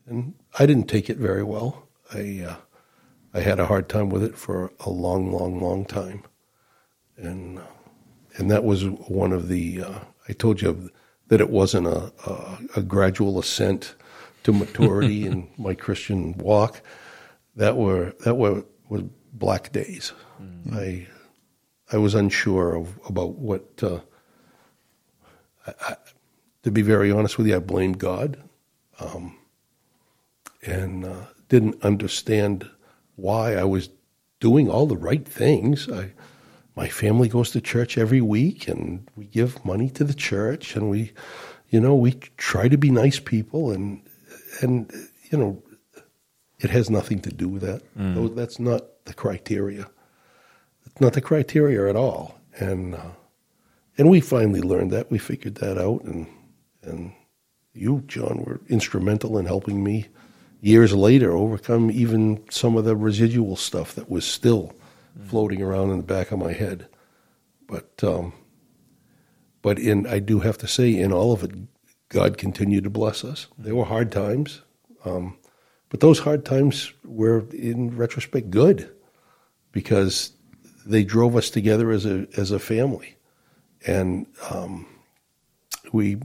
And 0.07 0.35
I 0.59 0.67
didn't 0.67 0.89
take 0.89 1.11
it 1.11 1.19
very 1.19 1.43
well. 1.43 1.89
I 2.13 2.45
uh, 2.49 2.57
I 3.35 3.41
had 3.41 3.61
a 3.61 3.67
hard 3.67 3.89
time 3.89 4.09
with 4.09 4.25
it 4.25 4.37
for 4.37 4.73
a 4.81 4.91
long, 4.91 5.31
long, 5.31 5.61
long 5.61 5.85
time, 5.85 6.25
and 7.17 7.59
uh, 7.59 7.63
and 8.37 8.51
that 8.51 8.65
was 8.65 8.85
one 8.85 9.33
of 9.33 9.49
the. 9.49 9.83
Uh, 9.83 9.99
I 10.29 10.33
told 10.33 10.63
you 10.63 10.91
that 11.29 11.41
it 11.41 11.51
wasn't 11.51 11.87
a, 11.87 12.13
a, 12.27 12.59
a 12.77 12.83
gradual 12.83 13.39
ascent 13.39 13.95
to 14.45 14.53
maturity 14.53 15.27
in 15.31 15.49
my 15.59 15.75
Christian 15.75 16.33
walk. 16.39 16.81
That 17.57 17.77
were 17.77 18.15
that 18.25 18.37
were 18.37 18.65
was 18.89 19.03
black 19.39 19.73
days. 19.73 20.13
Mm-hmm. 20.43 20.77
I 20.77 21.07
I 21.91 21.97
was 21.99 22.15
unsure 22.15 22.77
of 22.77 22.99
about 23.09 23.37
what. 23.37 23.83
Uh, 23.83 24.01
I, 25.67 25.73
I, 25.81 25.97
to 26.65 26.71
be 26.71 26.83
very 26.83 27.11
honest 27.11 27.39
with 27.39 27.47
you, 27.47 27.57
I 27.57 27.61
blamed 27.61 27.99
God, 27.99 28.37
um, 29.01 29.39
and 30.67 31.05
uh, 31.05 31.25
didn't 31.49 31.83
understand 31.83 32.69
why 33.17 33.55
I 33.55 33.65
was 33.65 33.89
doing 34.41 34.69
all 34.69 34.87
the 34.87 34.97
right 34.97 35.27
things. 35.27 35.89
I, 35.89 36.13
my 36.77 36.89
family 36.89 37.29
goes 37.29 37.51
to 37.53 37.61
church 37.61 37.97
every 37.97 38.21
week, 38.21 38.69
and 38.69 39.09
we 39.17 39.27
give 39.27 39.65
money 39.65 39.89
to 39.91 40.05
the 40.05 40.15
church, 40.15 40.77
and 40.77 40.91
we, 40.91 41.13
you 41.71 41.81
know, 41.81 41.95
we 41.95 42.13
try 42.37 42.69
to 42.69 42.77
be 42.77 42.91
nice 42.91 43.19
people, 43.19 43.71
and 43.71 44.03
and 44.61 44.93
you 45.31 45.39
know, 45.39 45.63
it 46.61 46.71
has 46.71 46.91
nothing 46.91 47.21
to 47.21 47.31
do 47.31 47.49
with 47.49 47.63
that. 47.63 47.83
Mm. 47.97 48.35
That's 48.35 48.59
not 48.59 48.85
the 49.09 49.15
criteria. 49.15 49.89
It's 50.87 51.01
not 51.01 51.15
the 51.15 51.21
criteria 51.21 51.89
at 51.89 51.97
all, 51.97 52.39
and 52.59 52.95
uh, 52.95 53.11
and 53.97 54.09
we 54.09 54.21
finally 54.21 54.61
learned 54.61 54.93
that. 54.93 55.11
We 55.11 55.19
figured 55.19 55.57
that 55.57 55.79
out, 55.79 56.05
and 56.05 56.27
and 56.83 57.13
you, 57.73 58.05
John, 58.07 58.45
were 58.45 58.61
instrumental 58.69 59.39
in 59.39 59.47
helping 59.47 59.83
me 59.83 60.07
years 60.61 60.95
later 60.95 61.33
overcome 61.33 61.91
even 61.91 62.45
some 62.51 62.77
of 62.77 62.85
the 62.85 62.97
residual 62.97 63.57
stuff 63.57 63.95
that 63.95 64.11
was 64.11 64.25
still 64.25 64.73
mm. 65.19 65.27
floating 65.27 65.63
around 65.63 65.91
in 65.91 65.99
the 65.99 66.03
back 66.03 66.33
of 66.33 66.39
my 66.39 66.53
head. 66.53 66.89
But 67.67 67.91
um, 68.03 68.33
but 69.63 69.79
in 69.79 70.07
I 70.07 70.19
do 70.21 70.41
have 70.41 70.59
to 70.59 70.69
say, 70.69 70.97
in 70.97 71.13
all 71.13 71.33
of 71.33 71.43
it, 71.43 71.53
God 72.09 72.39
continued 72.39 72.85
to 72.85 72.91
bless 72.91 73.25
us. 73.25 73.47
There 73.59 73.75
were 73.75 73.85
hard 73.85 74.13
times, 74.13 74.63
um, 75.05 75.37
but 75.89 76.01
those 76.01 76.21
hard 76.21 76.45
times 76.45 76.93
were, 77.05 77.45
in 77.51 77.97
retrospect, 77.97 78.51
good 78.51 78.91
because 79.73 80.33
they 80.87 81.05
drove 81.05 81.37
us 81.37 81.51
together 81.51 81.91
as 81.91 82.07
a 82.07 82.27
as 82.37 82.51
a 82.51 82.59
family, 82.59 83.17
and 83.87 84.27
um, 84.51 84.87
we 85.93 86.19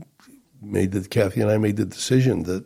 made 0.60 0.92
the 0.92 1.06
Kathy 1.06 1.40
and 1.40 1.50
I 1.50 1.58
made 1.58 1.76
the 1.76 1.84
decision 1.84 2.44
that 2.44 2.64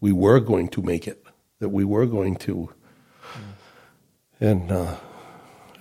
we 0.00 0.12
were 0.12 0.40
going 0.40 0.68
to 0.68 0.82
make 0.82 1.06
it, 1.06 1.24
that 1.58 1.68
we 1.68 1.84
were 1.84 2.06
going 2.06 2.36
to. 2.36 2.72
And 4.40 4.72
uh, 4.72 4.96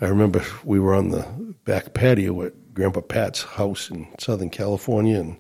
I 0.02 0.08
remember 0.08 0.44
we 0.66 0.80
were 0.80 0.94
on 0.94 1.10
the 1.10 1.26
back 1.64 1.94
patio 1.94 2.42
at 2.42 2.74
Grandpa 2.74 3.02
Pat's 3.02 3.44
house 3.44 3.90
in 3.90 4.08
Southern 4.20 4.50
California, 4.50 5.20
and 5.20 5.38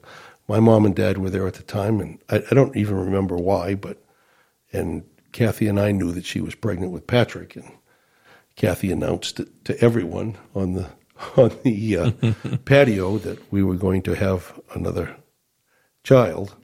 my 0.47 0.59
mom 0.59 0.85
and 0.85 0.95
dad 0.95 1.17
were 1.17 1.29
there 1.29 1.47
at 1.47 1.55
the 1.55 1.63
time, 1.63 1.99
and 1.99 2.19
I, 2.29 2.37
I 2.49 2.55
don't 2.55 2.75
even 2.75 2.95
remember 2.95 3.35
why, 3.35 3.75
but 3.75 4.01
and 4.71 5.03
Kathy 5.31 5.67
and 5.67 5.79
I 5.79 5.91
knew 5.91 6.11
that 6.11 6.25
she 6.25 6.41
was 6.41 6.55
pregnant 6.55 6.91
with 6.91 7.07
Patrick, 7.07 7.55
and 7.55 7.71
Kathy 8.59 8.91
announced 8.91 9.39
it 9.39 9.63
to 9.65 9.81
everyone 9.81 10.37
on 10.53 10.73
the 10.73 10.89
on 11.37 11.57
the 11.63 11.97
uh, 11.97 12.11
patio 12.65 13.17
that 13.17 13.39
we 13.51 13.63
were 13.63 13.75
going 13.75 14.01
to 14.01 14.15
have 14.15 14.59
another 14.75 15.15
child, 16.03 16.55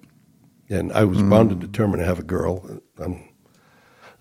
and 0.70 0.92
I 0.92 1.06
was 1.06 1.20
mm. 1.20 1.30
bound 1.30 1.52
and 1.52 1.62
determined 1.62 2.02
to 2.02 2.06
have 2.06 2.20
a 2.20 2.24
girl. 2.24 2.82
I'm, 3.00 3.24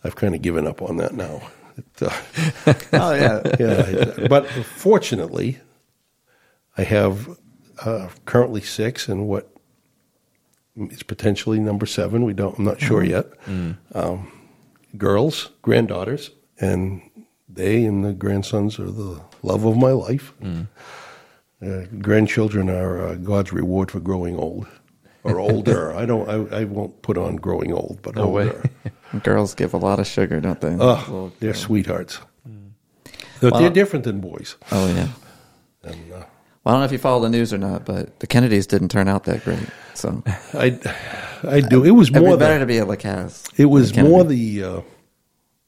I've 0.04 0.14
kind 0.14 0.36
of 0.36 0.42
given 0.42 0.68
up 0.68 0.82
on 0.82 0.98
that 0.98 1.14
now. 1.14 1.42
It, 1.76 2.00
uh, 2.00 2.74
oh 2.92 3.12
yeah, 3.12 3.42
yeah. 3.58 4.28
But 4.28 4.48
fortunately, 4.48 5.58
I 6.78 6.84
have 6.84 7.28
uh, 7.84 8.08
currently 8.24 8.60
six, 8.60 9.08
and 9.08 9.26
what 9.26 9.52
is 10.76 11.02
potentially 11.02 11.58
number 11.58 11.86
seven. 11.86 12.24
We 12.24 12.34
don't. 12.34 12.56
I'm 12.56 12.64
not 12.64 12.80
sure 12.80 13.02
mm. 13.02 13.08
yet. 13.08 13.44
Mm. 13.46 13.78
Um, 13.96 14.30
girls, 14.96 15.50
granddaughters, 15.60 16.30
and 16.60 17.02
they 17.54 17.84
and 17.84 18.04
the 18.04 18.12
grandsons 18.12 18.78
are 18.78 18.90
the 18.90 19.20
love 19.42 19.64
of 19.64 19.76
my 19.76 19.92
life. 19.92 20.32
Mm. 20.42 20.66
Uh, 21.62 21.86
grandchildren 22.00 22.68
are 22.68 23.06
uh, 23.06 23.14
God's 23.14 23.52
reward 23.52 23.90
for 23.90 24.00
growing 24.00 24.36
old 24.36 24.66
or 25.22 25.38
older. 25.38 25.94
I 25.96 26.04
don't. 26.04 26.28
I, 26.28 26.60
I, 26.60 26.64
won't 26.64 27.00
put 27.02 27.16
on 27.16 27.36
growing 27.36 27.72
old, 27.72 28.00
but 28.02 28.16
no 28.16 28.24
older. 28.24 28.62
Girls 29.22 29.54
give 29.54 29.72
a 29.72 29.78
lot 29.78 29.98
of 29.98 30.06
sugar, 30.06 30.40
don't 30.40 30.60
they? 30.60 30.76
Oh, 30.78 31.32
they're 31.40 31.54
sweethearts. 31.54 32.18
Mm. 32.48 32.70
They're, 33.40 33.50
well, 33.50 33.60
they're, 33.60 33.70
different 33.70 34.04
than 34.04 34.20
boys. 34.20 34.56
Oh 34.72 34.86
yeah. 34.94 35.08
And, 35.84 36.12
uh, 36.12 36.16
well, 36.16 36.26
I 36.66 36.70
don't 36.72 36.80
know 36.80 36.84
if 36.86 36.92
you 36.92 36.98
follow 36.98 37.22
the 37.22 37.28
news 37.28 37.52
or 37.52 37.58
not, 37.58 37.84
but 37.84 38.20
the 38.20 38.26
Kennedys 38.26 38.66
didn't 38.66 38.88
turn 38.88 39.06
out 39.06 39.24
that 39.24 39.44
great. 39.44 39.68
So 39.94 40.22
I, 40.54 40.78
I 41.46 41.60
do. 41.60 41.84
It 41.84 41.92
was 41.92 42.10
more 42.10 42.32
be 42.32 42.38
better 42.38 42.54
the, 42.54 42.60
to 42.60 42.66
be 42.66 42.78
a 42.78 42.86
Lacasse. 42.86 43.48
It 43.58 43.66
was 43.66 43.96
more 43.96 44.24
the 44.24 44.64
uh, 44.64 44.80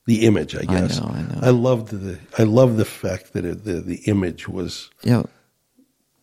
the 0.06 0.24
image, 0.24 0.56
I 0.56 0.62
guess. 0.62 1.00
I 1.00 1.04
know. 1.04 1.10
I 1.10 1.22
know. 1.22 1.40
I 1.42 1.50
loved 1.50 1.88
the 1.88 2.18
I 2.38 2.44
love 2.44 2.76
the 2.76 2.84
fact 2.84 3.32
that 3.34 3.44
it, 3.44 3.64
the 3.64 3.80
the 3.80 3.96
image 4.06 4.48
was 4.48 4.90
yeah 5.02 5.24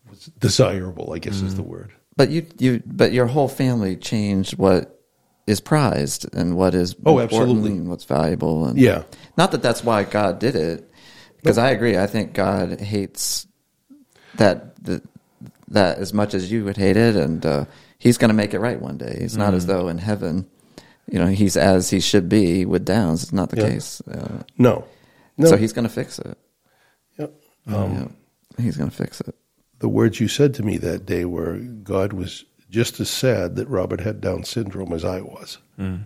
was 0.10 0.26
desirable. 0.40 1.14
I 1.14 1.20
guess 1.20 1.42
mm. 1.42 1.46
is 1.46 1.56
the 1.56 1.64
word. 1.64 1.92
But 2.16 2.30
you, 2.30 2.46
you, 2.60 2.84
but 2.86 3.12
your 3.12 3.26
whole 3.26 3.48
family 3.48 3.96
changed 3.96 4.58
what 4.58 5.02
is 5.48 5.60
prized 5.60 6.34
and 6.36 6.56
what 6.56 6.76
is 6.76 6.96
oh, 7.06 7.20
absolutely, 7.20 7.72
and 7.72 7.90
what's 7.90 8.06
valuable. 8.06 8.66
And 8.66 8.78
yeah, 8.78 9.04
not 9.38 9.52
that 9.52 9.62
that's 9.62 9.84
why 9.84 10.04
God 10.04 10.40
did 10.40 10.56
it, 10.56 10.90
because 11.38 11.58
I 11.58 11.72
agree. 11.72 11.98
I 11.98 12.08
think 12.08 12.34
God 12.34 12.80
hates 12.80 13.48
that 14.36 14.84
the, 14.84 15.02
that 15.70 15.98
as 15.98 16.14
much 16.14 16.34
as 16.34 16.52
you 16.52 16.64
would 16.66 16.78
hate 16.78 16.98
it, 16.98 17.16
and 17.16 17.46
uh, 17.46 17.66
He's 17.98 18.18
going 18.18 18.30
to 18.30 18.36
make 18.36 18.54
it 18.54 18.60
right 18.60 18.80
one 18.80 18.98
day. 18.98 19.18
It's 19.22 19.36
not 19.36 19.54
mm. 19.54 19.58
as 19.58 19.66
though 19.66 19.88
in 19.88 19.98
heaven, 19.98 20.48
you 21.12 21.20
know, 21.20 21.28
He's 21.28 21.58
as 21.58 21.90
He 21.90 22.00
should 22.00 22.30
be 22.30 22.66
with 22.66 22.86
Downs. 22.86 23.24
It's 23.24 23.34
not 23.34 23.50
the 23.50 23.62
yeah. 23.62 23.70
case. 23.70 24.02
Uh, 24.02 24.44
no. 24.58 24.86
no, 25.38 25.50
so 25.50 25.58
He's 25.58 25.74
going 25.74 25.88
to 25.88 25.94
fix 25.94 26.20
it. 26.20 26.38
Yep. 27.18 27.34
Um, 27.68 27.94
yeah. 28.58 28.64
He's 28.64 28.78
going 28.78 28.90
to 28.90 28.96
fix 28.96 29.22
it 29.22 29.36
the 29.84 29.90
words 29.90 30.22
you 30.22 30.30
said 30.30 30.54
to 30.54 30.64
me 30.64 30.78
that 30.78 31.06
day 31.06 31.26
were 31.26 31.58
God 31.58 32.14
was 32.14 32.46
just 32.70 33.02
as 33.02 33.10
sad 33.10 33.58
that 33.58 33.68
Robert 33.68 34.00
had 34.00 34.22
Down 34.22 34.46
syndrome 34.46 34.94
as 34.94 35.04
I 35.04 35.20
was. 35.20 35.58
Mm. 35.78 36.06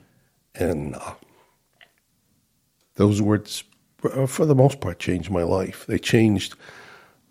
And 0.56 0.96
uh, 0.96 1.14
those 2.96 3.22
words, 3.22 3.64
uh, 4.04 4.26
for 4.26 4.48
the 4.48 4.56
most 4.56 4.82
part, 4.82 4.98
changed 4.98 5.30
my 5.30 5.44
life. 5.44 5.86
They 5.86 6.00
changed 6.00 6.56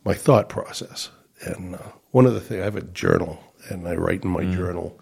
my 0.05 0.15
thought 0.15 0.49
process. 0.49 1.11
And 1.41 1.75
uh, 1.75 1.79
one 2.13 2.27
of 2.27 2.35
the 2.35 2.41
things, 2.41 2.61
I 2.61 2.65
have 2.65 2.77
a 2.77 2.83
journal, 2.83 3.43
and 3.69 3.89
I 3.89 3.97
write 3.97 4.23
in 4.23 4.31
my 4.31 4.45
mm. 4.45 4.55
journal 4.55 5.01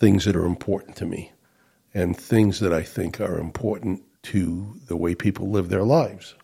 things 0.00 0.24
that 0.24 0.34
are 0.34 0.44
important 0.44 0.96
to 0.96 1.06
me 1.06 1.30
and 1.94 2.16
things 2.16 2.60
that 2.60 2.72
I 2.72 2.82
think 2.82 3.20
are 3.20 3.38
important 3.38 4.02
to 4.22 4.74
the 4.86 4.96
way 4.96 5.14
people 5.14 5.50
live 5.50 5.68
their 5.68 5.82
lives. 5.82 6.34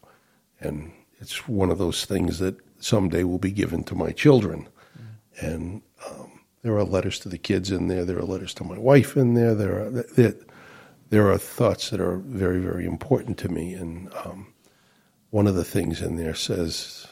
And 0.61 0.93
it's 1.21 1.47
one 1.49 1.71
of 1.71 1.79
those 1.79 2.05
things 2.05 2.39
that 2.39 2.57
someday 2.79 3.25
will 3.25 3.39
be 3.39 3.53
given 3.53 3.85
to 3.85 3.95
my 3.95 4.13
children. 4.13 4.69
Mm. 4.99 5.47
And 5.47 5.83
um, 6.09 6.41
there 6.63 6.77
are 6.77 6.85
letters 6.85 7.19
to 7.21 7.29
the 7.29 7.39
kids 7.39 7.71
in 7.71 7.89
there. 7.89 8.05
There 8.05 8.19
are 8.19 8.25
letters 8.25 8.55
to 8.55 8.65
my 8.65 8.79
wife 8.79 9.17
in 9.17 9.35
there. 9.35 9.55
There 9.55 9.87
are 9.87 9.91
there, 9.91 10.35
there 11.11 11.31
are 11.31 11.39
thoughts 11.39 11.91
that 11.91 12.01
are 12.01 12.17
very 12.17 12.59
very 12.59 12.87
important 12.87 13.39
to 13.39 13.49
me. 13.49 13.75
And 13.75 14.13
um, 14.25 14.53
one 15.31 15.47
of 15.47 15.55
the 15.55 15.65
things 15.65 16.03
in 16.03 16.17
there 16.17 16.35
says, 16.35 17.07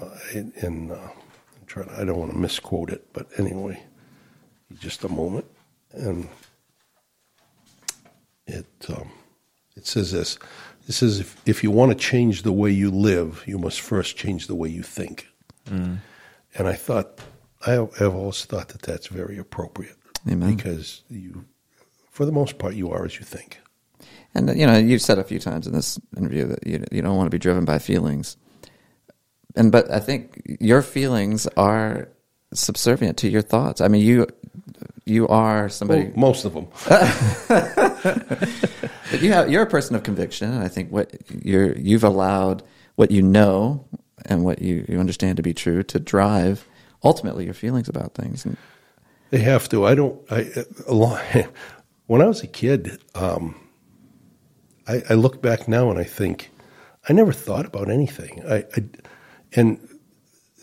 uh, 0.00 0.06
uh, 0.06 0.38
I'm 0.66 1.66
trying, 1.66 1.88
I 1.90 2.04
don't 2.04 2.18
want 2.18 2.32
to 2.32 2.38
misquote 2.38 2.90
it, 2.90 3.12
but 3.12 3.28
anyway, 3.38 3.82
just 4.78 5.04
a 5.04 5.08
moment, 5.08 5.46
and 5.92 6.28
it 8.48 8.66
um, 8.88 9.10
it 9.76 9.86
says 9.86 10.10
this. 10.10 10.38
It 10.88 10.92
says 10.92 11.20
if, 11.20 11.36
if 11.46 11.62
you 11.62 11.70
want 11.70 11.92
to 11.92 11.98
change 11.98 12.42
the 12.42 12.52
way 12.52 12.70
you 12.70 12.90
live, 12.90 13.44
you 13.46 13.58
must 13.58 13.80
first 13.80 14.16
change 14.16 14.46
the 14.46 14.54
way 14.54 14.68
you 14.68 14.82
think. 14.82 15.28
Mm. 15.70 15.98
And 16.56 16.66
I 16.66 16.72
thought, 16.72 17.20
I 17.66 17.72
have 17.72 18.14
always 18.14 18.44
thought 18.44 18.68
that 18.68 18.82
that's 18.82 19.06
very 19.06 19.38
appropriate. 19.38 19.96
Amen. 20.26 20.56
Because 20.56 21.02
you, 21.10 21.44
for 22.10 22.24
the 22.24 22.32
most 22.32 22.58
part, 22.58 22.74
you 22.74 22.90
are 22.90 23.04
as 23.04 23.18
you 23.18 23.24
think. 23.24 23.60
And 24.34 24.58
you 24.58 24.66
know, 24.66 24.76
you've 24.76 25.02
said 25.02 25.18
a 25.18 25.24
few 25.24 25.38
times 25.38 25.66
in 25.66 25.72
this 25.72 25.98
interview 26.16 26.46
that 26.46 26.66
you 26.66 26.84
you 26.90 27.02
don't 27.02 27.16
want 27.16 27.26
to 27.26 27.34
be 27.34 27.38
driven 27.38 27.64
by 27.64 27.78
feelings. 27.78 28.36
And 29.56 29.72
but 29.72 29.90
I 29.90 30.00
think 30.00 30.42
your 30.60 30.82
feelings 30.82 31.46
are 31.56 32.08
subservient 32.52 33.18
to 33.18 33.28
your 33.28 33.42
thoughts. 33.42 33.80
I 33.80 33.88
mean, 33.88 34.02
you 34.02 34.26
you 35.08 35.26
are 35.28 35.68
somebody. 35.68 36.04
Well, 36.04 36.12
most 36.16 36.44
of 36.44 36.54
them. 36.54 36.66
but 39.10 39.22
you 39.22 39.32
have, 39.32 39.50
you're 39.50 39.62
a 39.62 39.66
person 39.66 39.96
of 39.96 40.02
conviction, 40.02 40.52
and 40.52 40.62
I 40.62 40.68
think 40.68 40.90
what 40.90 41.14
you're 41.30 41.76
you've 41.76 42.04
allowed 42.04 42.62
what 42.96 43.10
you 43.12 43.22
know 43.22 43.86
and 44.26 44.44
what 44.44 44.60
you, 44.60 44.84
you 44.88 44.98
understand 44.98 45.36
to 45.36 45.42
be 45.42 45.54
true 45.54 45.84
to 45.84 46.00
drive 46.00 46.66
ultimately 47.04 47.44
your 47.44 47.54
feelings 47.54 47.88
about 47.88 48.14
things. 48.14 48.44
And, 48.44 48.56
they 49.30 49.38
have 49.38 49.68
to. 49.68 49.86
I 49.86 49.94
don't. 49.94 50.20
I 50.30 50.66
when 52.06 52.22
I 52.22 52.26
was 52.26 52.42
a 52.42 52.46
kid, 52.46 52.98
um, 53.14 53.54
I, 54.86 55.02
I, 55.10 55.14
look 55.14 55.42
back 55.42 55.68
now 55.68 55.90
and 55.90 55.98
I 55.98 56.04
think 56.04 56.50
I 57.08 57.12
never 57.12 57.32
thought 57.32 57.66
about 57.66 57.90
anything. 57.90 58.42
I, 58.48 58.64
I 58.74 58.84
and 59.54 59.86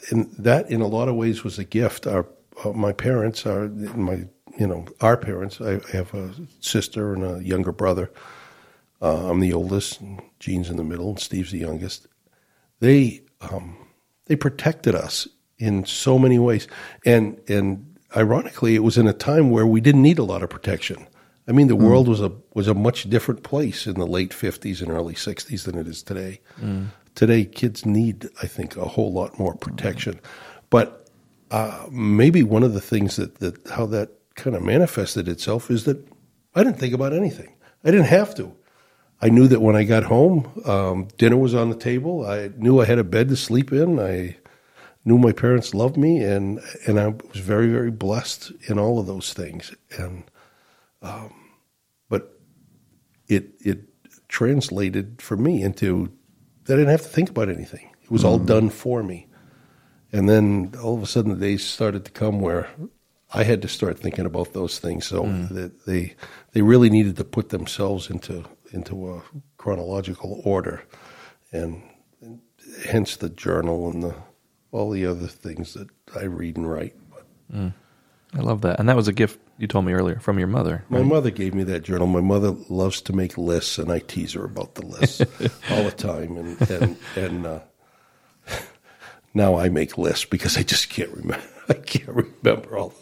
and 0.09 0.31
that 0.39 0.69
in 0.71 0.81
a 0.81 0.87
lot 0.87 1.07
of 1.07 1.15
ways 1.15 1.43
was 1.43 1.59
a 1.59 1.63
gift. 1.63 2.07
Our 2.07 2.27
uh, 2.63 2.71
my 2.71 2.91
parents 2.91 3.45
are 3.45 3.67
my 3.69 4.25
you 4.57 4.67
know 4.67 4.85
our 5.01 5.17
parents. 5.17 5.61
I, 5.61 5.75
I 5.75 5.91
have 5.91 6.13
a 6.13 6.31
sister 6.59 7.13
and 7.13 7.23
a 7.23 7.43
younger 7.43 7.71
brother. 7.71 8.11
Uh, 9.01 9.29
I'm 9.29 9.39
the 9.39 9.53
oldest. 9.53 10.01
And 10.01 10.21
Gene's 10.39 10.69
in 10.69 10.77
the 10.77 10.83
middle, 10.83 11.09
and 11.09 11.19
Steve's 11.19 11.51
the 11.51 11.59
youngest. 11.59 12.07
They 12.79 13.21
um, 13.41 13.77
they 14.25 14.35
protected 14.35 14.95
us 14.95 15.27
in 15.57 15.85
so 15.85 16.19
many 16.19 16.39
ways, 16.39 16.67
and 17.05 17.39
and 17.47 17.97
ironically, 18.15 18.75
it 18.75 18.83
was 18.83 18.97
in 18.97 19.07
a 19.07 19.13
time 19.13 19.49
where 19.51 19.67
we 19.67 19.81
didn't 19.81 20.01
need 20.01 20.19
a 20.19 20.23
lot 20.23 20.43
of 20.43 20.49
protection. 20.49 21.07
I 21.47 21.51
mean, 21.51 21.67
the 21.67 21.77
mm. 21.77 21.87
world 21.87 22.07
was 22.07 22.21
a 22.21 22.31
was 22.53 22.67
a 22.67 22.73
much 22.73 23.09
different 23.09 23.43
place 23.43 23.87
in 23.87 23.95
the 23.95 24.07
late 24.07 24.31
'50s 24.31 24.81
and 24.81 24.89
early 24.91 25.13
'60s 25.13 25.63
than 25.63 25.77
it 25.77 25.87
is 25.87 26.03
today. 26.03 26.41
Mm. 26.59 26.87
Today, 27.13 27.45
kids 27.45 27.85
need, 27.85 28.27
I 28.43 28.47
think, 28.47 28.75
a 28.75 28.83
whole 28.83 29.13
lot 29.13 29.39
more 29.39 29.55
protection. 29.55 30.19
But 30.69 31.07
uh, 31.49 31.85
maybe 31.89 32.43
one 32.43 32.63
of 32.63 32.73
the 32.73 32.81
things 32.81 33.15
that, 33.15 33.35
that 33.35 33.55
how 33.69 33.85
that 33.85 34.09
kind 34.35 34.55
of 34.55 34.63
manifested 34.63 35.27
itself 35.27 35.71
is 35.71 35.85
that 35.85 36.05
I 36.53 36.63
didn't 36.63 36.79
think 36.79 36.93
about 36.93 37.13
anything. 37.13 37.55
I 37.83 37.91
didn't 37.91 38.07
have 38.07 38.35
to. 38.35 38.55
I 39.21 39.29
knew 39.29 39.47
that 39.47 39.61
when 39.61 39.75
I 39.75 39.83
got 39.83 40.03
home, 40.03 40.61
um, 40.65 41.07
dinner 41.17 41.37
was 41.37 41.55
on 41.55 41.69
the 41.69 41.75
table. 41.75 42.25
I 42.25 42.49
knew 42.57 42.81
I 42.81 42.85
had 42.85 42.99
a 42.99 43.03
bed 43.03 43.29
to 43.29 43.35
sleep 43.35 43.71
in. 43.71 43.99
I 43.99 44.37
knew 45.05 45.17
my 45.17 45.31
parents 45.31 45.73
loved 45.73 45.97
me, 45.97 46.21
and 46.23 46.59
and 46.85 46.99
I 46.99 47.07
was 47.07 47.39
very 47.39 47.69
very 47.69 47.91
blessed 47.91 48.51
in 48.67 48.77
all 48.77 48.99
of 48.99 49.07
those 49.07 49.33
things. 49.33 49.73
And 49.97 50.23
um, 51.01 51.33
but 52.09 52.39
it 53.27 53.53
it 53.59 53.87
translated 54.27 55.21
for 55.21 55.37
me 55.37 55.63
into 55.63 56.11
that 56.65 56.73
I 56.73 56.77
didn't 56.77 56.91
have 56.91 57.03
to 57.03 57.07
think 57.07 57.29
about 57.29 57.49
anything. 57.49 57.91
It 58.03 58.11
was 58.11 58.23
mm 58.23 58.27
all 58.27 58.39
done 58.39 58.69
for 58.69 59.01
me. 59.01 59.27
And 60.11 60.29
then 60.29 60.73
all 60.81 60.95
of 60.95 61.03
a 61.03 61.07
sudden, 61.07 61.31
the 61.31 61.39
days 61.39 61.65
started 61.65 62.05
to 62.05 62.11
come 62.11 62.39
where 62.39 62.69
I 63.35 63.43
had 63.43 63.61
to 63.63 63.67
start 63.67 63.99
thinking 63.99 64.25
about 64.25 64.53
those 64.53 64.79
things. 64.79 65.05
So 65.05 65.23
mm. 65.23 65.49
that 65.49 65.85
they 65.85 66.15
they 66.53 66.61
really 66.61 66.89
needed 66.89 67.17
to 67.17 67.23
put 67.23 67.49
themselves 67.49 68.09
into 68.09 68.45
into 68.71 69.13
a 69.13 69.21
chronological 69.57 70.41
order, 70.45 70.83
and, 71.51 71.81
and 72.21 72.39
hence 72.85 73.17
the 73.17 73.29
journal 73.29 73.89
and 73.89 74.03
the 74.03 74.15
all 74.71 74.89
the 74.89 75.05
other 75.05 75.27
things 75.27 75.73
that 75.73 75.89
I 76.15 76.23
read 76.23 76.57
and 76.57 76.69
write. 76.69 76.95
Mm. 77.53 77.73
I 78.33 78.39
love 78.39 78.61
that, 78.61 78.79
and 78.79 78.89
that 78.89 78.95
was 78.95 79.07
a 79.07 79.13
gift 79.13 79.39
you 79.57 79.67
told 79.67 79.85
me 79.85 79.93
earlier 79.93 80.19
from 80.19 80.37
your 80.37 80.47
mother. 80.47 80.83
My 80.89 80.99
right? 80.99 81.07
mother 81.07 81.29
gave 81.29 81.53
me 81.53 81.63
that 81.63 81.83
journal. 81.83 82.07
My 82.07 82.21
mother 82.21 82.55
loves 82.69 83.01
to 83.03 83.13
make 83.13 83.37
lists, 83.37 83.77
and 83.77 83.91
I 83.91 83.99
tease 83.99 84.33
her 84.33 84.45
about 84.45 84.75
the 84.75 84.85
lists 84.85 85.21
all 85.71 85.83
the 85.83 85.91
time. 85.91 86.37
And 86.37 86.69
and 86.69 86.97
and 87.15 87.45
uh, 87.45 87.59
now 89.33 89.57
I 89.57 89.69
make 89.69 89.97
lists 89.97 90.25
because 90.25 90.57
I 90.57 90.63
just 90.63 90.89
can't 90.89 91.11
remember. 91.11 91.45
I 91.69 91.73
can't 91.73 92.07
remember 92.09 92.77
all. 92.77 92.93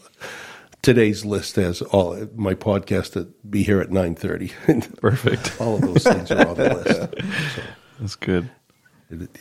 Today's 0.84 1.26
list 1.26 1.56
has 1.56 1.82
all 1.82 2.28
my 2.36 2.54
podcast 2.54 3.20
at 3.20 3.50
be 3.50 3.64
here 3.64 3.82
at 3.82 3.90
nine 3.90 4.14
thirty. 4.16 4.52
Perfect. 5.02 5.60
all 5.60 5.76
of 5.76 5.82
those 5.82 6.04
things 6.04 6.30
are 6.30 6.48
on 6.48 6.56
the 6.56 6.74
list. 6.86 7.56
So 7.56 7.62
That's 8.00 8.16
good. 8.16 8.50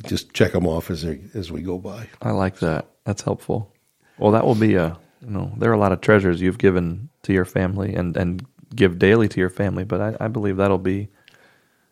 just 0.07 0.32
check 0.32 0.53
them 0.53 0.66
off 0.66 0.90
as 0.90 1.03
they, 1.03 1.20
as 1.34 1.53
we 1.53 1.61
go 1.62 1.78
by. 1.78 2.09
I 2.22 2.30
like 2.30 2.61
that. 2.61 2.88
That's 3.05 3.22
helpful. 3.22 3.70
Well, 4.18 4.30
that 4.30 4.47
will 4.47 4.55
be 4.55 4.76
a 4.76 4.99
you 5.22 5.30
know, 5.30 5.53
there 5.57 5.70
are 5.70 5.74
a 5.74 5.78
lot 5.78 5.93
of 5.93 6.01
treasures 6.01 6.40
you've 6.40 6.59
given 6.59 7.09
to 7.22 7.32
your 7.32 7.45
family 7.45 7.95
and, 7.95 8.16
and 8.16 8.45
give 8.74 8.99
daily 8.99 9.28
to 9.28 9.40
your 9.40 9.51
family, 9.51 9.84
but 9.84 10.01
I, 10.01 10.16
I 10.24 10.28
believe 10.28 10.57
that'll 10.57 10.78
be 10.78 11.09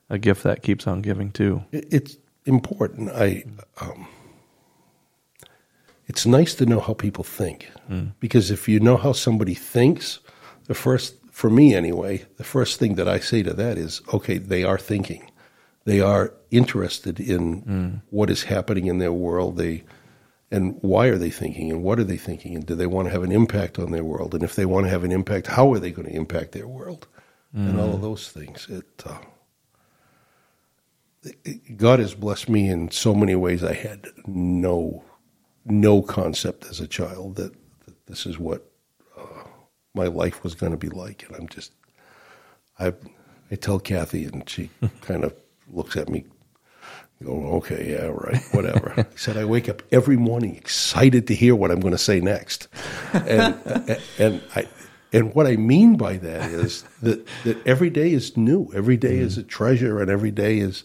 a 0.08 0.18
gift 0.18 0.42
that 0.42 0.62
keeps 0.62 0.86
on 0.86 1.00
giving 1.00 1.30
too. 1.30 1.62
It's 1.70 2.16
important. 2.44 3.10
I, 3.10 3.44
um, 3.80 4.08
it's 6.10 6.26
nice 6.26 6.56
to 6.56 6.66
know 6.66 6.80
how 6.80 6.92
people 6.92 7.22
think 7.22 7.70
mm. 7.88 8.10
because 8.18 8.50
if 8.50 8.68
you 8.68 8.80
know 8.80 8.96
how 8.96 9.12
somebody 9.12 9.54
thinks, 9.54 10.18
the 10.64 10.74
first, 10.74 11.14
for 11.30 11.48
me 11.48 11.72
anyway, 11.72 12.24
the 12.36 12.42
first 12.42 12.80
thing 12.80 12.96
that 12.96 13.08
I 13.08 13.20
say 13.20 13.44
to 13.44 13.52
that 13.52 13.78
is, 13.78 14.02
okay, 14.12 14.36
they 14.36 14.64
are 14.64 14.76
thinking. 14.76 15.30
They 15.84 16.00
are 16.00 16.34
interested 16.50 17.20
in 17.20 17.62
mm. 17.62 18.02
what 18.10 18.28
is 18.28 18.42
happening 18.42 18.86
in 18.86 18.98
their 18.98 19.12
world. 19.12 19.56
They, 19.56 19.84
and 20.50 20.76
why 20.80 21.06
are 21.06 21.16
they 21.16 21.30
thinking 21.30 21.70
and 21.70 21.84
what 21.84 22.00
are 22.00 22.08
they 22.10 22.16
thinking 22.16 22.56
and 22.56 22.66
do 22.66 22.74
they 22.74 22.88
want 22.88 23.06
to 23.06 23.12
have 23.12 23.22
an 23.22 23.30
impact 23.30 23.78
on 23.78 23.92
their 23.92 24.02
world 24.02 24.34
and 24.34 24.42
if 24.42 24.56
they 24.56 24.66
want 24.66 24.86
to 24.86 24.90
have 24.90 25.04
an 25.04 25.12
impact 25.12 25.46
how 25.46 25.72
are 25.72 25.78
they 25.78 25.92
going 25.92 26.08
to 26.08 26.16
impact 26.22 26.50
their 26.50 26.66
world 26.66 27.06
mm. 27.56 27.68
and 27.68 27.78
all 27.78 27.94
of 27.94 28.02
those 28.02 28.28
things 28.30 28.66
it, 28.68 29.04
uh, 29.06 29.18
god 31.76 32.00
has 32.00 32.14
blessed 32.14 32.48
me 32.48 32.68
in 32.68 32.90
so 32.90 33.14
many 33.14 33.36
ways 33.36 33.62
i 33.62 33.72
had 33.72 34.08
no 34.26 35.04
no 35.70 36.02
concept 36.02 36.66
as 36.66 36.80
a 36.80 36.86
child 36.86 37.36
that, 37.36 37.52
that 37.86 38.06
this 38.06 38.26
is 38.26 38.38
what 38.38 38.70
uh, 39.18 39.44
my 39.94 40.06
life 40.06 40.42
was 40.42 40.54
going 40.54 40.72
to 40.72 40.78
be 40.78 40.88
like 40.88 41.24
and 41.26 41.36
i'm 41.36 41.48
just 41.48 41.72
i 42.78 42.92
i 43.50 43.54
tell 43.54 43.78
kathy 43.78 44.24
and 44.24 44.48
she 44.48 44.70
kind 45.00 45.24
of 45.24 45.34
looks 45.72 45.96
at 45.96 46.08
me 46.08 46.24
go, 47.22 47.32
okay, 47.56 47.92
yeah, 47.92 48.06
right, 48.06 48.42
whatever. 48.52 49.06
he 49.12 49.18
said, 49.18 49.36
I 49.36 49.44
wake 49.44 49.68
up 49.68 49.82
every 49.92 50.16
morning 50.16 50.56
excited 50.56 51.26
to 51.26 51.34
hear 51.34 51.54
what 51.54 51.70
I'm 51.70 51.80
going 51.80 51.92
to 51.92 51.98
say 51.98 52.20
next. 52.20 52.68
And, 53.12 54.00
and, 54.18 54.42
I, 54.56 54.68
and 55.12 55.34
what 55.34 55.46
I 55.46 55.56
mean 55.56 55.96
by 55.96 56.16
that 56.16 56.50
is 56.50 56.82
that, 57.02 57.26
that 57.44 57.66
every 57.66 57.90
day 57.90 58.12
is 58.12 58.36
new. 58.36 58.70
Every 58.74 58.96
day 58.96 59.18
mm. 59.18 59.22
is 59.22 59.36
a 59.36 59.42
treasure 59.42 60.00
and 60.00 60.10
every 60.10 60.30
day 60.30 60.58
is, 60.58 60.84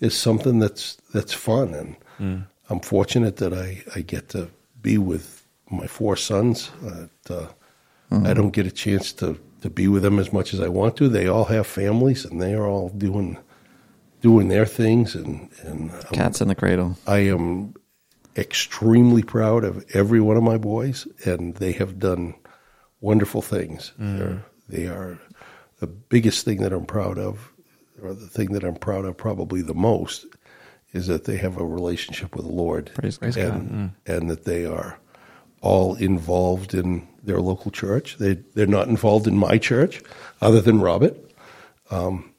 is 0.00 0.16
something 0.16 0.58
that's, 0.58 0.96
that's 1.12 1.34
fun. 1.34 1.74
And 1.74 1.96
mm. 2.18 2.46
I'm 2.68 2.80
fortunate 2.80 3.36
that 3.36 3.52
I, 3.52 3.82
I 3.94 4.00
get 4.00 4.28
to 4.30 4.50
be 4.80 4.98
with 4.98 5.46
my 5.70 5.86
four 5.86 6.16
sons. 6.16 6.70
Uh, 6.84 7.46
mm. 8.10 8.26
I 8.26 8.34
don't 8.34 8.50
get 8.50 8.66
a 8.66 8.70
chance 8.70 9.12
to, 9.14 9.38
to 9.60 9.70
be 9.70 9.88
with 9.88 10.02
them 10.02 10.18
as 10.18 10.32
much 10.32 10.54
as 10.54 10.60
I 10.60 10.68
want 10.68 10.96
to. 10.96 11.08
They 11.08 11.26
all 11.26 11.44
have 11.44 11.66
families 11.66 12.24
and 12.24 12.40
they 12.40 12.54
are 12.54 12.66
all 12.66 12.88
doing– 12.90 13.38
doing 14.20 14.48
their 14.48 14.64
things 14.64 15.14
and, 15.14 15.50
and 15.64 15.92
cats 16.10 16.40
in 16.40 16.48
the 16.48 16.54
cradle. 16.54 16.96
I 17.06 17.18
am 17.18 17.74
extremely 18.36 19.22
proud 19.22 19.64
of 19.64 19.84
every 19.92 20.18
one 20.18 20.38
of 20.38 20.42
my 20.42 20.56
boys, 20.56 21.06
and 21.26 21.54
they 21.56 21.72
have 21.72 21.98
done 21.98 22.34
wonderful 23.02 23.42
things. 23.42 23.92
Mm. 24.00 24.18
They're, 24.18 24.44
they 24.70 24.86
are 24.86 25.18
the 25.80 25.86
biggest 25.86 26.46
thing 26.46 26.62
that 26.62 26.72
I'm 26.72 26.86
proud 26.86 27.18
of, 27.18 27.52
or 28.02 28.14
the 28.14 28.26
thing 28.26 28.52
that 28.52 28.64
I'm 28.64 28.76
proud 28.76 29.04
of 29.04 29.14
probably 29.14 29.60
the 29.60 29.74
most, 29.74 30.24
is 30.94 31.08
that 31.08 31.24
they 31.24 31.36
have 31.36 31.58
a 31.58 31.66
relationship 31.66 32.34
with 32.34 32.46
the 32.46 32.52
Lord, 32.52 32.90
Praise 32.94 33.18
and, 33.20 33.70
mm. 33.70 33.90
and 34.06 34.30
that 34.30 34.44
they 34.44 34.64
are 34.64 34.98
all 35.60 35.96
involved 35.96 36.72
in 36.72 37.06
their 37.22 37.40
local 37.40 37.70
church. 37.70 38.16
They 38.16 38.34
they're 38.54 38.66
not 38.66 38.88
involved 38.88 39.26
in 39.26 39.36
my 39.36 39.58
church, 39.58 40.02
other 40.40 40.60
than 40.60 40.80
Robert, 40.80 41.16
um, 41.90 42.32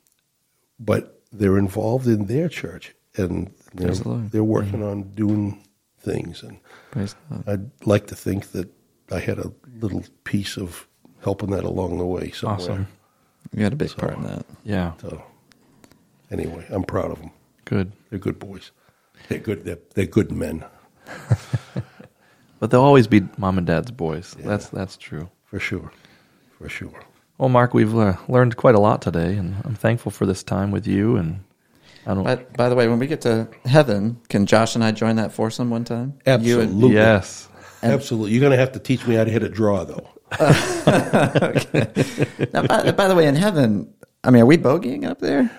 but 0.80 1.22
they're 1.32 1.58
involved 1.58 2.08
in 2.08 2.26
their 2.26 2.50
church 2.50 2.96
and 3.18 3.54
they're, 3.74 3.94
they're 3.94 4.44
working 4.44 4.80
mm-hmm. 4.80 4.84
on 4.84 5.04
doing 5.16 5.64
things. 6.00 6.44
And 6.44 6.60
I'd 7.48 7.70
like 7.86 8.08
to 8.08 8.16
think 8.16 8.52
that 8.52 8.70
I 9.12 9.20
had 9.20 9.38
a 9.40 9.52
little 9.80 10.04
piece 10.24 10.58
of 10.58 10.88
helping 11.22 11.52
that 11.52 11.64
along 11.64 11.98
the 11.98 12.06
way 12.06 12.32
somewhere. 12.32 12.60
Awesome. 12.60 12.88
You 13.54 13.64
had 13.64 13.74
a 13.74 13.76
big 13.76 13.90
so, 13.90 13.98
part 13.98 14.16
in 14.16 14.24
that. 14.24 14.46
Yeah. 14.64 14.94
So 15.02 15.24
anyway, 16.32 16.66
I'm 16.70 16.84
proud 16.84 17.12
of 17.12 17.20
them. 17.20 17.32
Good. 17.66 17.92
They're 18.10 18.20
good 18.20 18.40
boys. 18.40 18.72
They're 19.28 19.40
good. 19.40 19.66
They're, 19.66 19.80
they're 19.94 20.06
good 20.06 20.32
men. 20.32 20.64
but 22.60 22.72
they'll 22.72 22.82
always 22.82 23.08
be 23.08 23.22
mom 23.38 23.58
and 23.58 23.68
dad's 23.68 23.92
boys. 23.92 24.36
Yeah. 24.40 24.48
That's 24.48 24.70
that's 24.70 24.98
true 24.98 25.30
for 25.46 25.60
sure. 25.60 25.92
For 26.58 26.70
sure. 26.70 27.04
Well, 27.38 27.50
Marc, 27.50 27.74
we've 27.74 27.96
uh, 27.96 28.16
learned 28.28 28.56
quite 28.56 28.76
a 28.76 28.80
lot 28.80 29.02
today, 29.02 29.36
and 29.36 29.56
I'm 29.66 29.76
thankful 29.76 30.12
for 30.12 30.26
this 30.26 30.44
time 30.44 30.72
with 30.72 30.88
you. 30.88 31.18
And 31.18 31.44
I 32.06 32.14
don't. 32.14 32.24
By, 32.24 32.36
by, 32.36 32.70
the 32.70 32.76
way, 32.76 32.88
when 32.88 33.00
we 33.00 33.08
get 33.08 33.22
to 33.22 33.50
heaven, 33.66 34.22
can 34.30 34.46
Josh 34.46 34.76
and 34.76 34.84
I 34.84 34.92
join 34.92 35.18
that 35.18 35.34
foursome 35.34 35.70
one 35.70 35.84
time? 35.84 36.18
Absolutely. 36.26 36.94
yes. 36.94 37.50
And, 37.82 37.92
Absolutely. 37.92 38.32
You're 38.32 38.40
going 38.40 38.52
to 38.52 38.58
have 38.58 38.72
to 38.72 38.80
teach 38.80 39.06
me 39.06 39.16
how 39.16 39.26
to 39.26 39.32
hit 39.32 39.44
a 39.44 39.50
draw, 39.50 39.84
though. 39.84 40.10
okay. 40.40 41.88
Now, 42.54 42.64
by, 42.64 42.92
by, 42.92 43.08
the 43.08 43.16
way, 43.16 43.28
in 43.28 43.36
heaven, 43.36 43.94
I 44.24 44.32
mean, 44.32 44.42
are 44.42 44.46
we 44.46 44.58
bogeying 44.58 45.06
up 45.06 45.20
there? 45.20 45.52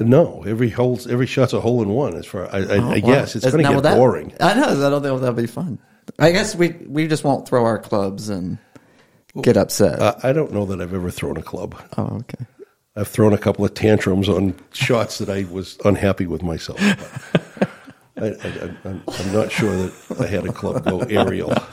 No, 0.00 0.42
every 0.46 0.70
hole's 0.70 1.06
every 1.06 1.26
shot's 1.26 1.52
a 1.52 1.60
hole 1.60 1.82
in 1.82 1.90
one. 1.90 2.16
As 2.16 2.26
far 2.26 2.46
I, 2.52 2.58
I, 2.58 2.78
oh, 2.78 2.90
I 2.90 3.00
guess 3.00 3.36
it's 3.36 3.44
going 3.50 3.64
to 3.64 3.70
get 3.70 3.82
that, 3.82 3.96
boring. 3.96 4.32
I 4.40 4.54
know 4.54 4.74
that'll 4.74 5.00
that'll 5.00 5.32
be 5.34 5.46
fun. 5.46 5.78
I 6.18 6.32
guess 6.32 6.54
we 6.56 6.70
we 6.86 7.06
just 7.06 7.22
won't 7.22 7.46
throw 7.46 7.64
our 7.64 7.78
clubs 7.78 8.28
and 8.28 8.58
get 9.42 9.56
upset? 9.56 10.00
Uh, 10.00 10.14
I 10.22 10.32
don't 10.32 10.52
know 10.52 10.64
that 10.66 10.80
I've 10.80 10.94
ever 10.94 11.10
thrown 11.10 11.36
a 11.36 11.42
club. 11.42 11.80
Oh, 11.96 12.18
okay. 12.20 12.46
I've 12.96 13.08
thrown 13.08 13.32
a 13.32 13.38
couple 13.38 13.64
of 13.64 13.74
tantrums 13.74 14.28
on 14.28 14.54
shots 14.72 15.18
that 15.18 15.28
I 15.28 15.44
was 15.50 15.78
unhappy 15.84 16.26
with 16.26 16.42
myself. 16.42 16.78
I, 18.16 18.34
am 18.84 19.32
not 19.32 19.50
sure 19.50 19.74
that 19.74 20.20
I 20.20 20.26
had 20.26 20.44
a 20.44 20.52
club 20.52 20.84
go 20.84 21.00
aerial. 21.00 21.54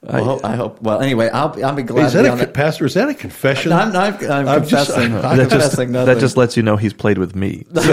Well, 0.00 0.14
I 0.14 0.22
hope, 0.22 0.44
I 0.44 0.54
hope. 0.54 0.80
Well, 0.80 1.00
anyway, 1.00 1.28
I'll 1.28 1.48
be, 1.48 1.64
I'll 1.64 1.74
be 1.74 1.82
glad 1.82 2.06
Is 2.06 2.12
to 2.12 2.18
that 2.18 2.22
be 2.22 2.28
a, 2.28 2.32
on 2.32 2.38
co- 2.38 2.44
that. 2.44 2.54
Pastor? 2.54 2.86
Is 2.86 2.94
that 2.94 3.08
a 3.08 3.14
confession? 3.14 3.72
I'm, 3.72 3.88
I'm, 3.96 4.14
I'm, 4.30 4.46
I'm 4.48 4.60
confessing. 4.60 5.12
I'm 5.16 5.26
I'm 5.26 5.36
that 5.38 5.50
just 5.50 5.76
that 5.76 6.16
just 6.20 6.36
lets 6.36 6.56
you 6.56 6.62
know 6.62 6.76
he's 6.76 6.92
played 6.92 7.18
with 7.18 7.34
me. 7.34 7.66
well, 7.72 7.84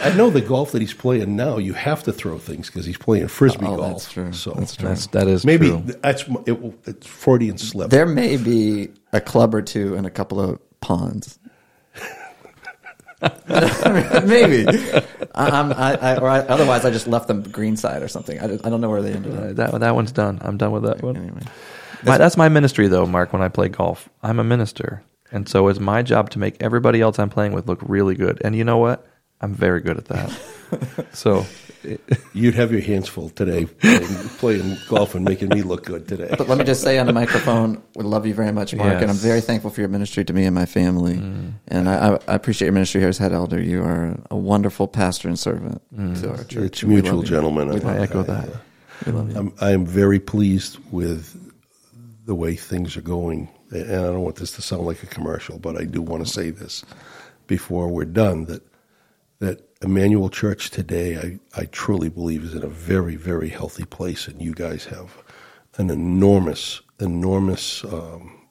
I 0.00 0.14
know 0.16 0.30
the 0.30 0.44
golf 0.46 0.70
that 0.72 0.80
he's 0.80 0.94
playing 0.94 1.34
now. 1.34 1.58
You 1.58 1.72
have 1.72 2.04
to 2.04 2.12
throw 2.12 2.38
things 2.38 2.68
because 2.68 2.86
he's 2.86 2.98
playing 2.98 3.26
frisbee 3.28 3.66
Oh, 3.66 3.78
golf. 3.78 3.92
that's 3.94 4.12
true. 4.12 4.32
So 4.32 4.52
That's 4.52 4.76
true. 4.76 4.88
That's 4.90 5.08
that 5.08 5.26
is 5.26 5.44
maybe 5.44 5.70
true. 5.70 5.82
that's 6.02 6.22
m- 6.28 6.44
it, 6.46 6.56
it's 6.86 7.06
Freudian 7.08 7.58
slip. 7.58 7.90
There 7.90 8.06
may 8.06 8.36
be 8.36 8.90
a 9.12 9.20
club 9.20 9.56
or 9.56 9.62
two 9.62 9.96
and 9.96 10.06
a 10.06 10.10
couple 10.10 10.40
of 10.40 10.60
ponds. 10.80 11.36
Maybe. 14.24 14.64
I'm, 15.40 15.72
I, 15.72 15.94
I, 15.96 16.16
or 16.18 16.28
I, 16.28 16.38
otherwise, 16.40 16.84
I 16.84 16.90
just 16.90 17.06
left 17.06 17.28
them 17.28 17.42
green 17.42 17.76
side 17.76 18.02
or 18.02 18.08
something. 18.08 18.38
I, 18.40 18.46
don't- 18.46 18.66
I 18.66 18.70
don't 18.70 18.80
know 18.80 18.88
where 18.90 19.02
they 19.02 19.12
ended 19.12 19.34
Uh, 19.34 19.42
up. 19.50 19.56
that 19.72 19.80
that 19.80 19.94
one's 19.94 20.12
done. 20.12 20.38
I'm 20.42 20.56
done 20.56 20.72
with 20.72 20.82
that 20.84 21.02
one. 21.02 21.16
Anyway, 21.16 21.42
My, 22.04 22.18
that's 22.18 22.36
my 22.36 22.48
ministry, 22.48 22.88
though, 22.88 23.06
Marc. 23.06 23.32
When 23.32 23.42
I 23.42 23.48
play 23.48 23.68
golf, 23.68 24.08
I'm 24.22 24.38
a 24.40 24.44
minister, 24.44 25.02
and 25.32 25.48
so 25.48 25.68
it's 25.68 25.80
my 25.80 26.02
job 26.02 26.30
to 26.30 26.38
make 26.38 26.56
everybody 26.60 27.00
else 27.00 27.18
I'm 27.18 27.30
playing 27.30 27.52
with 27.52 27.66
look 27.68 27.80
really 27.82 28.14
good. 28.14 28.40
And 28.44 28.54
you 28.56 28.64
know 28.64 28.78
what? 28.78 29.06
I'm 29.40 29.54
very 29.54 29.80
good 29.80 29.96
at 29.96 30.06
that. 30.06 31.06
so, 31.12 31.46
You'd 32.34 32.54
have 32.54 32.72
your 32.72 32.82
hands 32.82 33.08
full 33.08 33.30
today 33.30 33.64
playing, 33.64 34.28
playing 34.38 34.76
golf 34.88 35.14
and 35.14 35.24
making 35.24 35.48
me 35.48 35.62
look 35.62 35.84
good 35.84 36.06
today. 36.06 36.28
but 36.36 36.46
let 36.46 36.58
me 36.58 36.64
just 36.64 36.82
say 36.82 36.98
on 36.98 37.06
the 37.06 37.12
microphone, 37.12 37.82
we 37.94 38.04
love 38.04 38.26
you 38.26 38.34
very 38.34 38.52
much, 38.52 38.74
Marc, 38.74 39.00
and 39.00 39.10
I'm 39.10 39.16
very 39.16 39.40
thankful 39.40 39.70
for 39.70 39.80
your 39.80 39.88
ministry 39.88 40.24
to 40.24 40.32
me 40.32 40.44
and 40.44 40.54
my 40.54 40.66
family. 40.66 41.14
Mm. 41.14 41.52
And 41.68 41.88
I, 41.88 42.08
I 42.08 42.18
I 42.28 42.34
appreciate 42.34 42.66
your 42.66 42.74
ministry 42.74 43.00
here 43.00 43.08
as 43.08 43.16
head 43.16 43.32
elder. 43.32 43.60
You 43.60 43.82
are 43.82 44.18
a 44.30 44.36
wonderful 44.36 44.88
pastor 44.88 45.28
and 45.28 45.38
servant 45.38 45.80
mm. 45.94 46.20
to 46.20 46.30
our 46.30 46.44
church. 46.44 46.64
It's 46.64 46.84
we 46.84 46.94
mutual, 46.94 47.16
love 47.16 47.24
you. 47.24 47.30
gentlemen. 47.30 47.86
I 47.86 47.98
echo 47.98 48.22
that. 48.24 48.48
We 49.06 49.12
love 49.12 49.30
you. 49.30 49.38
I'm, 49.38 49.54
I 49.60 49.70
am 49.70 49.86
very 49.86 50.20
pleased 50.20 50.78
with 50.90 51.34
the 52.26 52.34
way 52.34 52.56
things 52.56 52.96
are 52.96 53.02
going. 53.02 53.48
And 53.70 53.90
I 53.90 54.02
don't 54.02 54.22
want 54.22 54.36
this 54.36 54.52
to 54.52 54.62
sound 54.62 54.84
like 54.84 55.02
a 55.02 55.06
commercial, 55.06 55.58
but 55.58 55.80
I 55.80 55.84
do 55.84 56.02
want 56.02 56.26
to 56.26 56.30
say 56.30 56.50
this 56.50 56.84
before 57.46 57.88
we're 57.88 58.04
done 58.04 58.44
that 58.46 58.62
that 59.40 59.66
Emmanuel 59.82 60.28
Church 60.28 60.70
today, 60.70 61.16
I, 61.54 61.60
I 61.62 61.64
truly 61.66 62.08
believe, 62.08 62.44
is 62.44 62.54
in 62.54 62.62
a 62.62 62.68
very, 62.68 63.16
very 63.16 63.48
healthy 63.48 63.84
place, 63.84 64.28
and 64.28 64.40
you 64.40 64.52
guys 64.52 64.84
have 64.86 65.22
an 65.78 65.90
enormous, 65.90 66.80
enormous 67.00 67.82
um, 67.84 68.46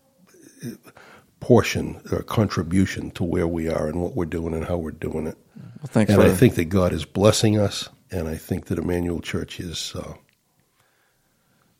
portion 1.39 2.01
or 2.11 2.23
contribution 2.23 3.11
to 3.11 3.23
where 3.23 3.47
we 3.47 3.69
are 3.69 3.87
and 3.87 4.01
what 4.01 4.15
we're 4.15 4.25
doing 4.25 4.53
and 4.53 4.65
how 4.65 4.77
we're 4.77 4.91
doing 4.91 5.27
it. 5.27 5.37
Well, 5.55 5.87
thanks 5.87 6.11
And 6.11 6.21
for 6.21 6.27
I 6.27 6.31
think 6.31 6.55
that 6.55 6.65
God 6.65 6.91
is 6.91 7.05
blessing 7.05 7.57
us, 7.59 7.89
and 8.11 8.27
I 8.27 8.35
think 8.35 8.65
that 8.65 8.79
Emmanuel 8.79 9.21
Church 9.21 9.59
is 9.59 9.93
uh, 9.95 10.13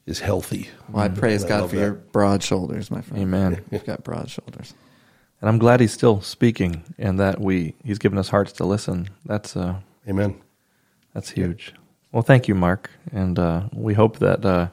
is 0.06 0.20
healthy. 0.20 0.70
Well, 0.90 1.04
I 1.04 1.10
praise 1.10 1.42
And 1.42 1.50
God 1.50 1.62
love 1.62 1.70
for 1.72 1.76
that. 1.78 1.82
your 1.82 1.94
broad 1.94 2.44
shoulders, 2.44 2.90
my 2.92 3.02
friend. 3.02 3.24
Amen. 3.24 3.66
You've 3.72 3.86
got 3.86 4.04
broad 4.04 4.30
shoulders. 4.30 4.74
And 5.42 5.50
I'm 5.50 5.58
glad 5.58 5.80
he's 5.80 5.94
still 5.94 6.22
speaking, 6.22 6.84
and 6.98 7.20
that 7.20 7.40
we 7.40 7.76
he's 7.84 7.98
given 7.98 8.18
us 8.18 8.30
hearts 8.30 8.52
to 8.54 8.66
listen. 8.66 9.10
That's 9.26 9.56
uh, 9.56 9.76
Amen. 10.08 10.42
That's 11.14 11.30
huge. 11.30 11.74
Well, 12.12 12.24
thank 12.24 12.48
you, 12.48 12.56
Marc, 12.56 12.90
and 13.12 13.38
uh, 13.38 13.64
we 13.74 13.94
hope 13.94 14.20
that 14.20 14.44
uh, 14.44 14.68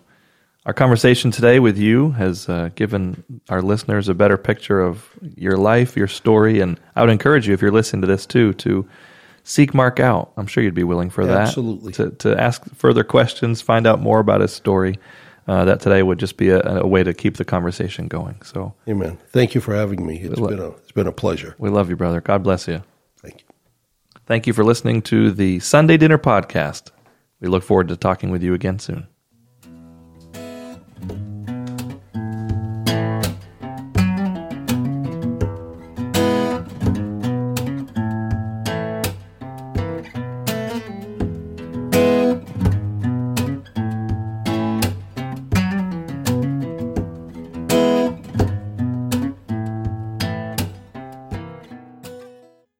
our 0.64 0.72
conversation 0.72 1.30
today 1.30 1.60
with 1.60 1.78
you 1.78 2.10
has 2.12 2.48
uh, 2.48 2.70
given 2.74 3.22
our 3.48 3.62
listeners 3.62 4.08
a 4.08 4.14
better 4.14 4.36
picture 4.36 4.80
of 4.80 5.08
your 5.36 5.56
life, 5.56 5.96
your 5.96 6.08
story, 6.08 6.60
and 6.60 6.80
I 6.96 7.02
would 7.02 7.10
encourage 7.10 7.46
you, 7.46 7.54
if 7.54 7.62
you're 7.62 7.70
listening 7.70 8.02
to 8.02 8.08
this 8.08 8.26
too, 8.26 8.52
to 8.54 8.88
seek 9.44 9.74
Marc 9.74 10.00
out. 10.00 10.32
I'm 10.36 10.48
sure 10.48 10.64
you'd 10.64 10.74
be 10.74 10.82
willing 10.82 11.10
for 11.10 11.24
that. 11.26 11.48
Absolutely. 11.48 11.92
To 11.92 12.10
to 12.10 12.40
ask 12.40 12.64
further 12.74 13.04
questions, 13.04 13.60
find 13.60 13.86
out 13.86 14.00
more 14.00 14.18
about 14.18 14.40
his 14.40 14.52
story. 14.52 14.98
Uh, 15.48 15.64
that 15.64 15.78
today 15.80 16.02
would 16.02 16.18
just 16.18 16.36
be 16.36 16.48
a, 16.50 16.60
a 16.80 16.86
way 16.86 17.04
to 17.04 17.14
keep 17.14 17.36
the 17.36 17.44
conversation 17.44 18.08
going. 18.08 18.40
So 18.42 18.74
Amen. 18.88 19.16
Thank 19.28 19.54
you 19.54 19.60
for 19.60 19.74
having 19.76 20.04
me. 20.04 20.18
It's 20.18 20.40
Well, 20.40 20.50
been 20.50 20.58
a 20.58 20.68
it's 20.70 20.90
been 20.92 21.06
a 21.06 21.12
pleasure. 21.12 21.54
we 21.58 21.70
love 21.70 21.88
you, 21.88 21.94
brother. 21.96 22.20
God 22.20 22.42
bless 22.42 22.66
you. 22.66 22.82
Thank 23.22 23.42
you. 23.42 23.46
Thank 24.26 24.46
you 24.48 24.52
for 24.52 24.64
listening 24.64 25.02
to 25.02 25.30
the 25.30 25.60
Sunday 25.60 25.96
Dinner 25.98 26.18
Podcast. 26.18 26.90
We 27.40 27.46
look 27.48 27.62
forward 27.62 27.86
to 27.88 27.96
talking 27.96 28.30
with 28.30 28.42
you 28.42 28.54
again 28.54 28.80
soon. 28.80 29.06